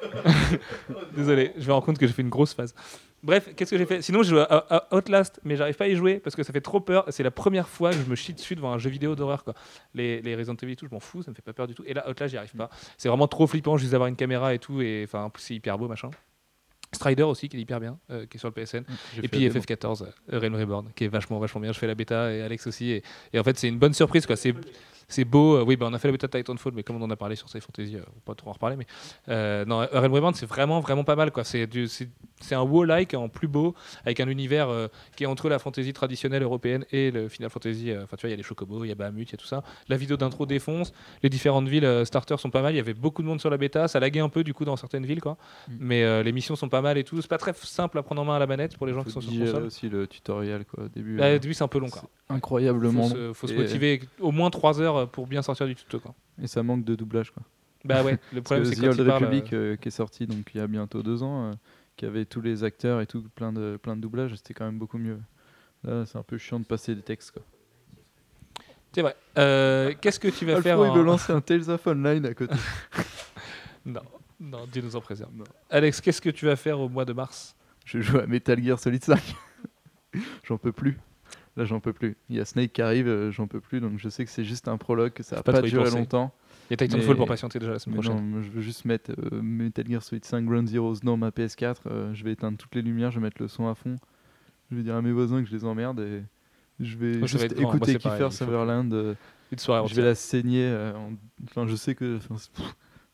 [1.14, 2.74] Désolé, je me rends compte que j'ai fait une grosse phase.
[3.22, 4.00] Bref, qu'est-ce que j'ai fait?
[4.00, 6.52] Sinon, j'ai joué à, à Outlast, mais j'arrive pas à y jouer parce que ça
[6.54, 7.04] fait trop peur.
[7.10, 9.44] C'est la première fois que je me chie dessus devant un jeu vidéo d'horreur.
[9.44, 9.52] quoi.
[9.94, 11.74] Les, les Resident Evil et tout, je m'en fous, ça me fait pas peur du
[11.74, 11.82] tout.
[11.86, 12.70] Et là, Outlast, j'y arrive pas.
[12.96, 14.80] C'est vraiment trop flippant juste d'avoir une caméra et tout.
[14.80, 16.10] Et enfin, c'est hyper beau, machin.
[16.92, 18.82] Strider aussi, qui est hyper bien, euh, qui est sur le PSN.
[19.14, 19.64] J'ai Et puis la démo.
[19.64, 21.72] FF14, euh, Realm Reborn, qui est vachement, vachement bien.
[21.72, 22.90] Je fais la bêta et Alex aussi.
[22.90, 23.02] Et,
[23.32, 24.26] et en fait, c'est une bonne surprise.
[24.26, 24.34] quoi.
[24.36, 24.54] C'est
[25.10, 25.56] c'est beau.
[25.56, 27.16] euh, oui, bah, on a fait la bêta de Titanfall, mais comme on en a
[27.16, 28.76] parlé sur Sci Fantasy, euh, on va pas trop en reparler.
[28.76, 28.86] Mais
[29.28, 31.30] euh, non, Realm Reborn, c'est vraiment, vraiment pas mal.
[31.30, 31.44] quoi.
[31.44, 31.66] C'est
[32.52, 36.42] un WoW-like en plus beau, avec un univers euh, qui est entre la fantasy traditionnelle
[36.42, 37.92] européenne et le Final Fantasy.
[37.92, 39.38] Enfin, tu vois, il y a les chocobos, il y a Bahamut, il y a
[39.38, 39.62] tout ça.
[39.88, 40.92] La vidéo d'intro défonce.
[41.22, 42.72] Les différentes villes starters sont pas mal.
[42.72, 43.88] Il y avait beaucoup de monde sur la bêta.
[43.88, 45.36] Ça laguait un peu du coup dans certaines villes, quoi.
[45.68, 45.72] Mm.
[45.78, 47.20] Mais les missions sont pas mal et tout.
[47.20, 49.10] C'est pas très simple à prendre en main à la manette pour les gens qui
[49.10, 49.64] sont sur console.
[49.64, 51.20] aussi le tutoriel quoi, au début.
[51.20, 52.02] Euh, au début, c'est un peu long, quoi.
[52.28, 56.00] incroyablement Faut se, faut se motiver au moins 3 heures pour bien sortir du tuto,
[56.00, 56.14] quoi.
[56.42, 57.42] Et ça manque de doublage quoi.
[57.84, 59.10] Bah ouais, le problème que c'est The quand Old il.
[59.10, 61.52] Republic euh, euh, qui est sorti donc il y a bientôt deux ans, euh,
[61.96, 64.78] qui avait tous les acteurs et tout, plein de, plein de doublages, c'était quand même
[64.78, 65.18] beaucoup mieux.
[65.84, 67.30] Là, c'est un peu chiant de passer des textes.
[67.30, 67.42] Quoi.
[68.92, 69.16] C'est vrai.
[69.38, 72.26] Euh, Qu'est-ce que tu vas faire Alfred, il veut en- lancer un Tales of Online
[72.26, 72.54] à côté.
[73.86, 74.02] Non,
[74.38, 75.30] non, Dieu nous en préserve.
[75.70, 77.56] Alex, qu'est-ce que tu vas faire au mois de mars?
[77.86, 79.18] Je joue à Metal Gear Solid 5.
[80.44, 80.98] j'en peux plus.
[81.56, 82.16] Là, j'en peux plus.
[82.28, 83.80] Il y a Snake qui arrive, euh, j'en peux plus.
[83.80, 86.32] Donc, je sais que c'est juste un prologue, que ça va pas pas, durer longtemps.
[86.68, 88.30] Il y a Titanfall Mais- pour patienter déjà la semaine Mais non, prochaine.
[88.30, 91.82] moi, je veux juste mettre euh, Metal Gear Solid 5 Ground Zeroes dans ma PS4.
[91.86, 93.96] euh, je vais éteindre toutes les lumières, je vais mettre le son à fond.
[94.70, 96.22] Je vais dire à mes voisins que je les emmerde et
[96.78, 98.92] je vais Moi, juste écouter pareil, Kiefer Sutherland.
[98.94, 99.14] euh,
[99.50, 100.72] Une soirée je vais la saigner.
[100.94, 101.14] en-
[101.48, 102.18] Enfin, je sais que.
[102.18, 102.36] enfin,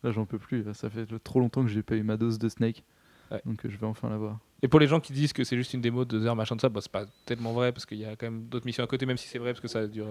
[0.05, 0.63] là, j'en peux plus.
[0.75, 2.85] Ça fait trop longtemps que j'ai pas eu ma dose de Snake.
[3.31, 3.41] Ouais.
[3.47, 4.39] Donc, je vais enfin l'avoir.
[4.67, 6.57] Et pour les gens qui disent que c'est juste une démo de deux heures, machin
[6.57, 8.83] de ça, bah, c'est pas tellement vrai parce qu'il y a quand même d'autres missions
[8.83, 10.09] à côté, même si c'est vrai parce que ça dure,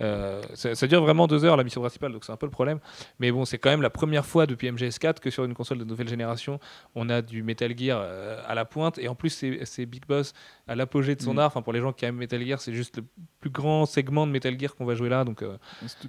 [0.00, 2.50] euh, ça, ça dure vraiment deux heures la mission principale, donc c'est un peu le
[2.50, 2.78] problème.
[3.18, 5.84] Mais bon, c'est quand même la première fois depuis MGS4 que sur une console de
[5.84, 6.58] nouvelle génération,
[6.94, 10.32] on a du Metal Gear euh, à la pointe et en plus c'est Big Boss
[10.66, 11.38] à l'apogée de son Mm.
[11.40, 11.46] art.
[11.48, 13.04] Enfin pour les gens qui aiment Metal Gear, c'est juste le
[13.40, 15.58] plus grand segment de Metal Gear qu'on va jouer là, donc euh,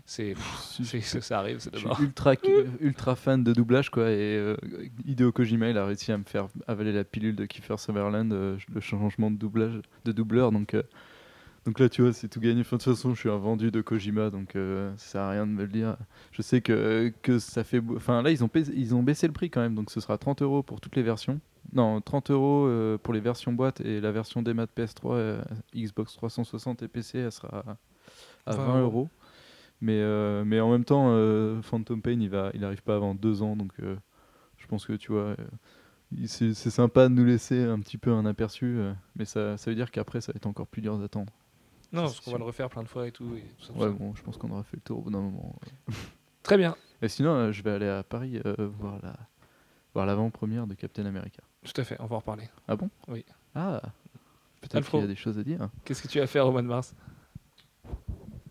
[0.05, 0.33] c'est
[0.81, 2.35] Je ça arrive, c'est suis ultra,
[2.79, 4.55] ultra fan de doublage quoi et euh,
[5.05, 8.57] Hideo Kojima il a réussi à me faire avaler la pilule de Kiefer Sutherland euh,
[8.73, 10.83] le changement de doublage de doubleur donc euh,
[11.65, 12.61] donc là tu vois c'est tout gagné.
[12.61, 15.29] Enfin, de toute façon je suis un vendu de Kojima donc euh, ça sert à
[15.31, 15.95] rien de me le dire.
[16.31, 19.33] Je sais que, que ça fait enfin là ils ont, baissé, ils ont baissé le
[19.33, 21.39] prix quand même donc ce sera 30 euros pour toutes les versions.
[21.73, 25.41] Non 30 euros pour les versions boîte et la version des maths PS3 euh,
[25.75, 27.63] Xbox 360 et PC elle sera
[28.47, 29.09] à 20 20 euros.
[29.81, 31.11] mais, euh, mais en même temps,
[31.61, 35.11] Phantom Pain, il va, il arrive pas avant deux ans, donc je pense que tu
[35.11, 35.35] vois,
[36.27, 39.75] c'est sympa de nous laisser un petit peu un aperçu, euh, mais ça, ça veut
[39.75, 41.31] dire qu'après, ça va être encore plus dur d'attendre.
[41.93, 43.35] Non, parce qu'on va le refaire plein de fois et tout.
[43.35, 43.93] et tout ça, tout Ouais, ça.
[43.93, 45.55] bon, je pense qu'on aura fait le tour au bout d'un moment.
[46.43, 49.15] Très bien, Et sinon, euh, je vais aller à Paris euh, voir la
[49.93, 51.41] voir l'avant-première de Captain America.
[51.65, 52.47] tout à fait, on va en reparler.
[52.67, 52.89] Ah bon?
[53.09, 53.25] Oui.
[53.55, 53.81] Ah,
[54.61, 55.69] peut-être qu'il y a des choses à dire.
[55.83, 56.95] Qu'est-ce que tu vas faire au mois de mars?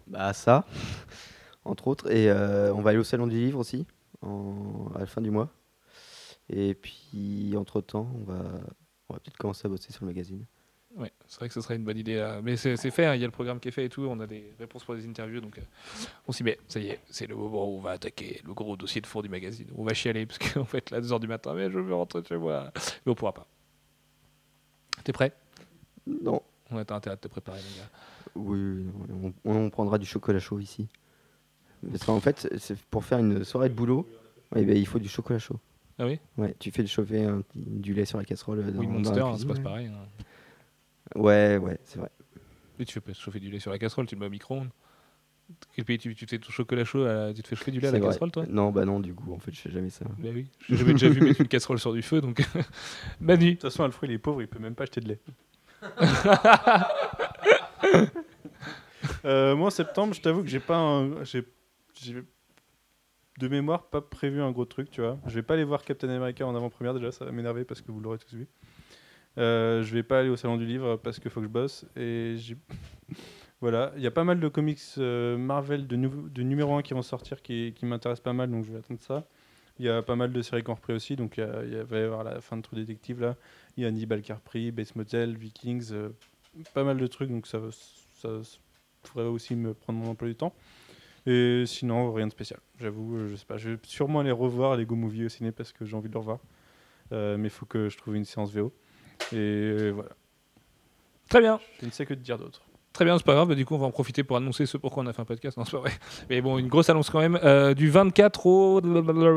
[0.07, 0.67] Bah ça,
[1.65, 2.11] entre autres.
[2.13, 3.87] Et euh, on va aller au salon du livre aussi,
[4.23, 5.49] en- à la fin du mois.
[6.53, 8.43] Et puis, entre-temps, on va,
[9.09, 10.45] on va peut-être commencer à bosser sur le magazine.
[10.97, 12.17] Ouais, c'est vrai que ce serait une bonne idée.
[12.17, 12.41] là.
[12.43, 14.03] Mais c'est c'est fait, hein, il y a le programme qui est fait et tout.
[14.03, 15.63] On a des réponses pour des interviews, donc euh,
[16.27, 16.59] on s'y met.
[16.67, 19.23] Ça y est, c'est le moment où on va attaquer le gros dossier de fond
[19.23, 19.69] du magazine.
[19.77, 21.95] On va chialer parce qu'on va être là à 2h du matin, mais je veux
[21.95, 22.73] rentrer chez moi.
[23.07, 23.47] Mais on pourra pas.
[25.05, 25.33] T'es prêt?
[26.09, 26.43] Non.
[26.73, 27.89] On a intérêt à te préparer, les gars.
[28.35, 30.89] Oui, oui, on, on prendra du chocolat chaud ici.
[31.89, 34.09] Parce qu'en fait, c'est pour faire une soirée de boulot,
[34.55, 35.59] ouais, ben, il faut du chocolat chaud.
[36.03, 38.65] Ah oui Ouais, tu fais chauffer un petit- du lait sur la casserole.
[38.73, 39.61] Dans, Oui, dans la Monster, hein, c'est pas ouais.
[39.61, 39.87] pareil.
[39.89, 40.07] hein.
[41.15, 42.11] Ouais, ouais, c'est vrai.
[42.79, 44.71] Oui, tu fais pas chauffer du lait sur la casserole, tu le mets au micro-ondes.
[45.75, 47.89] Quel pays tu, tu fais ton chocolat chaud à- Tu te fais chauffer du lait
[47.89, 48.09] à la vrai.
[48.09, 48.47] casserole, toi?
[48.49, 50.07] Non, bah non, du coup, en fait, je fais jamais ça.
[50.19, 52.41] Bah oui, j'ai jamais déjà vu mettre une casserole sur du feu, donc.
[53.21, 55.21] Manu, De toute façon, Alfred, il est pauvre, il peut même pas acheter de lait.
[59.25, 61.25] Euh, moi, en septembre, je t'avoue que j'ai pas un.
[61.25, 61.45] J'ai
[63.39, 65.19] de mémoire pas prévu un gros truc, tu vois.
[65.27, 67.91] Je vais pas aller voir Captain America en avant-première, déjà, ça va m'énerver parce que
[67.93, 68.49] vous l'aurez tous vu.
[69.39, 71.87] Euh, je vais pas aller au salon du livre parce qu'il faut que je bosse.
[71.97, 72.37] Et
[73.61, 75.97] voilà, il y a pas mal de comics euh, Marvel de,
[76.43, 79.27] numéro 1 qui vont sortir qui, m'intéressent pas mal, donc je vais attendre ça.
[79.79, 82.03] Il y a pas mal de séries qui ont repris aussi, donc il va y
[82.03, 83.37] avoir la fin de True Detective là.
[83.77, 86.11] Il y a Hannibal qui repris, Motel, Vikings, euh,
[86.75, 87.61] pas mal de trucs, donc ça,
[88.19, 88.29] ça,
[89.03, 90.55] pourrait aussi me prendre mon emploi du temps.
[91.31, 92.59] Et sinon, rien de spécial.
[92.81, 93.57] J'avoue, euh, je sais pas.
[93.57, 96.15] Je vais sûrement aller revoir les Go Movie au ciné parce que j'ai envie de
[96.15, 96.41] le revoir.
[97.13, 98.73] Euh, mais il faut que je trouve une séance VO.
[99.33, 100.11] Et euh, voilà.
[101.29, 101.61] très bien.
[101.81, 102.63] Je ne sais que te dire d'autre.
[102.93, 103.55] Très bien, c'est pas grave.
[103.55, 105.57] Du coup, on va en profiter pour annoncer ce pourquoi on a fait un podcast.
[105.57, 105.93] Non, c'est pas vrai.
[106.31, 107.39] Mais bon, une grosse annonce quand même.
[107.45, 108.81] Euh, du 24 au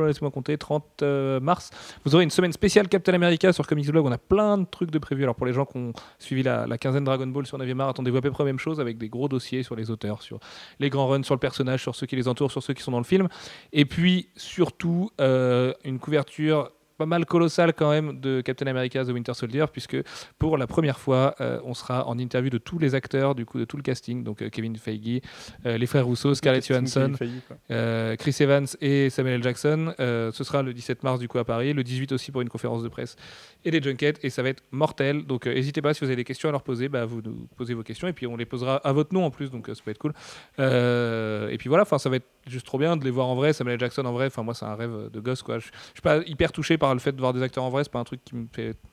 [0.08, 1.70] laisse-moi compter, 30 euh, mars,
[2.04, 4.06] vous aurez une semaine spéciale Captain America sur Comics Blog.
[4.06, 5.24] On a plein de trucs de prévus.
[5.24, 8.18] Alors pour les gens qui ont suivi la, la quinzaine Dragon Ball sur Navier attendez-vous
[8.18, 10.40] à peu près la même chose avec des gros dossiers sur les auteurs, sur
[10.80, 12.92] les grands runs, sur le personnage, sur ceux qui les entourent, sur ceux qui sont
[12.92, 13.28] dans le film.
[13.72, 16.72] Et puis surtout euh, une couverture
[17.04, 19.98] pas mal colossale quand même de Captain America The Winter Soldier puisque
[20.40, 23.60] pour la première fois euh, on sera en interview de tous les acteurs du coup
[23.60, 25.20] de tout le casting donc euh, Kevin Feige
[25.66, 29.44] euh, les frères Rousseau Scarlett Johansson Chris Evans et Samuel L.
[29.44, 29.94] Jackson.
[29.98, 32.84] Ce sera le 17 mars du coup à Paris, le 18 aussi pour une conférence
[32.84, 33.18] de presse
[33.66, 35.26] et des junkets et ça va être mortel.
[35.26, 37.74] Donc n'hésitez pas si vous avez des questions à leur poser, bah, vous nous posez
[37.74, 39.92] vos questions et puis on les posera à votre nom en plus donc ça peut
[39.92, 40.14] être cool.
[40.60, 43.52] Et puis voilà, ça va être juste trop bien de les voir en vrai.
[43.52, 43.80] Samuel L.
[43.80, 45.60] Jackson en vrai, enfin moi c'est un rêve de gosse quoi.
[45.60, 47.92] Je suis pas hyper touché par le fait de voir des acteurs en vrai, c'est
[47.92, 48.48] pas un truc qui me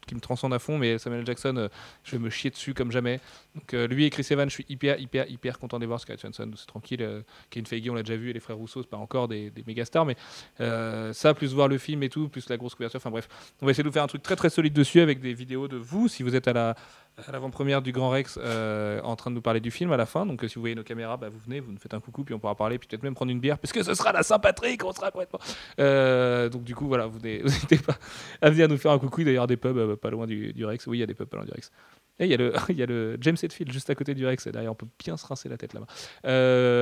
[0.06, 1.24] qui me transcende à fond, mais Samuel.
[1.24, 1.68] Jackson, euh,
[2.02, 3.20] je vais me chier dessus comme jamais.
[3.54, 6.00] Donc euh, lui et Chris Evans, je suis hyper hyper hyper content de les voir.
[6.00, 7.02] Scarlett Johansson, c'est tranquille.
[7.02, 9.50] euh, Kevin Feige, on l'a déjà vu, et les frères Rousseau, c'est pas encore des,
[9.50, 10.16] des méga stars, mais
[10.58, 13.28] ça, plus voir le film et tout, plus la grosse couverture, enfin bref,
[13.60, 15.68] on va essayer de vous faire un truc très très solide dessus avec des vidéos
[15.68, 16.74] de vous, si vous êtes à la
[17.16, 20.06] à l'avant-première du Grand Rex euh, en train de nous parler du film à la
[20.06, 20.26] fin.
[20.26, 22.24] Donc euh, si vous voyez nos caméras, bah, vous venez, vous nous faites un coucou,
[22.24, 24.22] puis on pourra parler, puis peut-être même prendre une bière, parce que ce sera la
[24.22, 25.40] Saint-Patrick, on sera complètement.
[25.78, 27.96] Euh, donc du coup, voilà, vous n'hésitez pas
[28.40, 29.22] à venir nous faire un coucou.
[29.24, 30.86] D'ailleurs, des pubs pas loin du, Rex.
[30.86, 31.70] Oui, il y a des pubs pas loin du Rex.
[32.18, 32.34] Et il y,
[32.82, 34.46] a le, James Hetfield juste à côté du Rex.
[34.48, 35.86] Derrière, on peut bien se rincer la tête là-bas.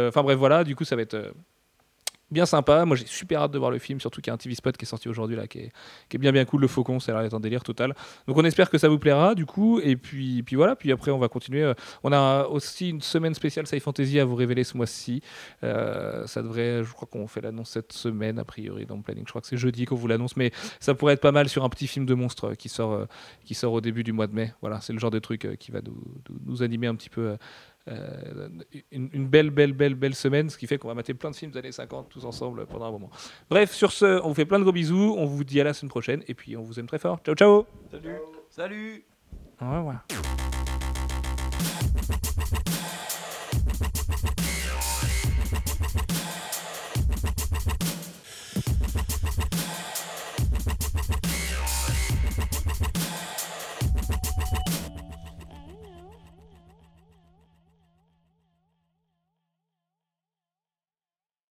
[0.09, 1.33] Enfin bref, voilà, du coup, ça va être
[2.31, 2.85] bien sympa.
[2.85, 4.77] Moi, j'ai super hâte de voir le film, surtout qu'il y a un TV spot
[4.77, 6.61] qui est sorti aujourd'hui là, qui est, bien bien cool.
[6.61, 7.95] Le Faucon, ça un délire total.
[8.27, 9.81] Donc, on espère que ça vous plaira, du coup.
[9.81, 10.77] Et puis, puis voilà.
[10.77, 11.63] Puis après, on va continuer.
[11.63, 15.23] Euh, On a aussi une semaine spéciale Sci Fantasy à vous révéler ce mois-ci.
[15.65, 19.25] Euh, ça devrait, je crois qu'on fait l'annonce cette semaine a priori dans le planning.
[19.27, 21.65] Je crois que c'est jeudi qu'on vous l'annonce, mais ça pourrait être pas mal sur
[21.65, 23.07] un petit film de monstre euh, qui sort,
[23.45, 24.55] qui sort au début du mois de mai.
[24.61, 25.81] Voilà, c'est le genre de truc qui va
[26.47, 27.37] nous animer un petit peu.
[27.89, 28.49] Euh,
[28.93, 31.37] une, une belle, belle, belle, belle semaine, ce qui fait qu'on va mater plein de
[31.37, 33.11] films des années 50 tous ensemble pendant un moment.
[33.51, 35.73] Bref, sur ce, on vous fait plein de gros bisous, on vous dit à la
[35.73, 37.19] semaine prochaine et puis on vous aime très fort.
[37.25, 39.05] Ciao, ciao Salut
[39.61, 40.05] Au revoir.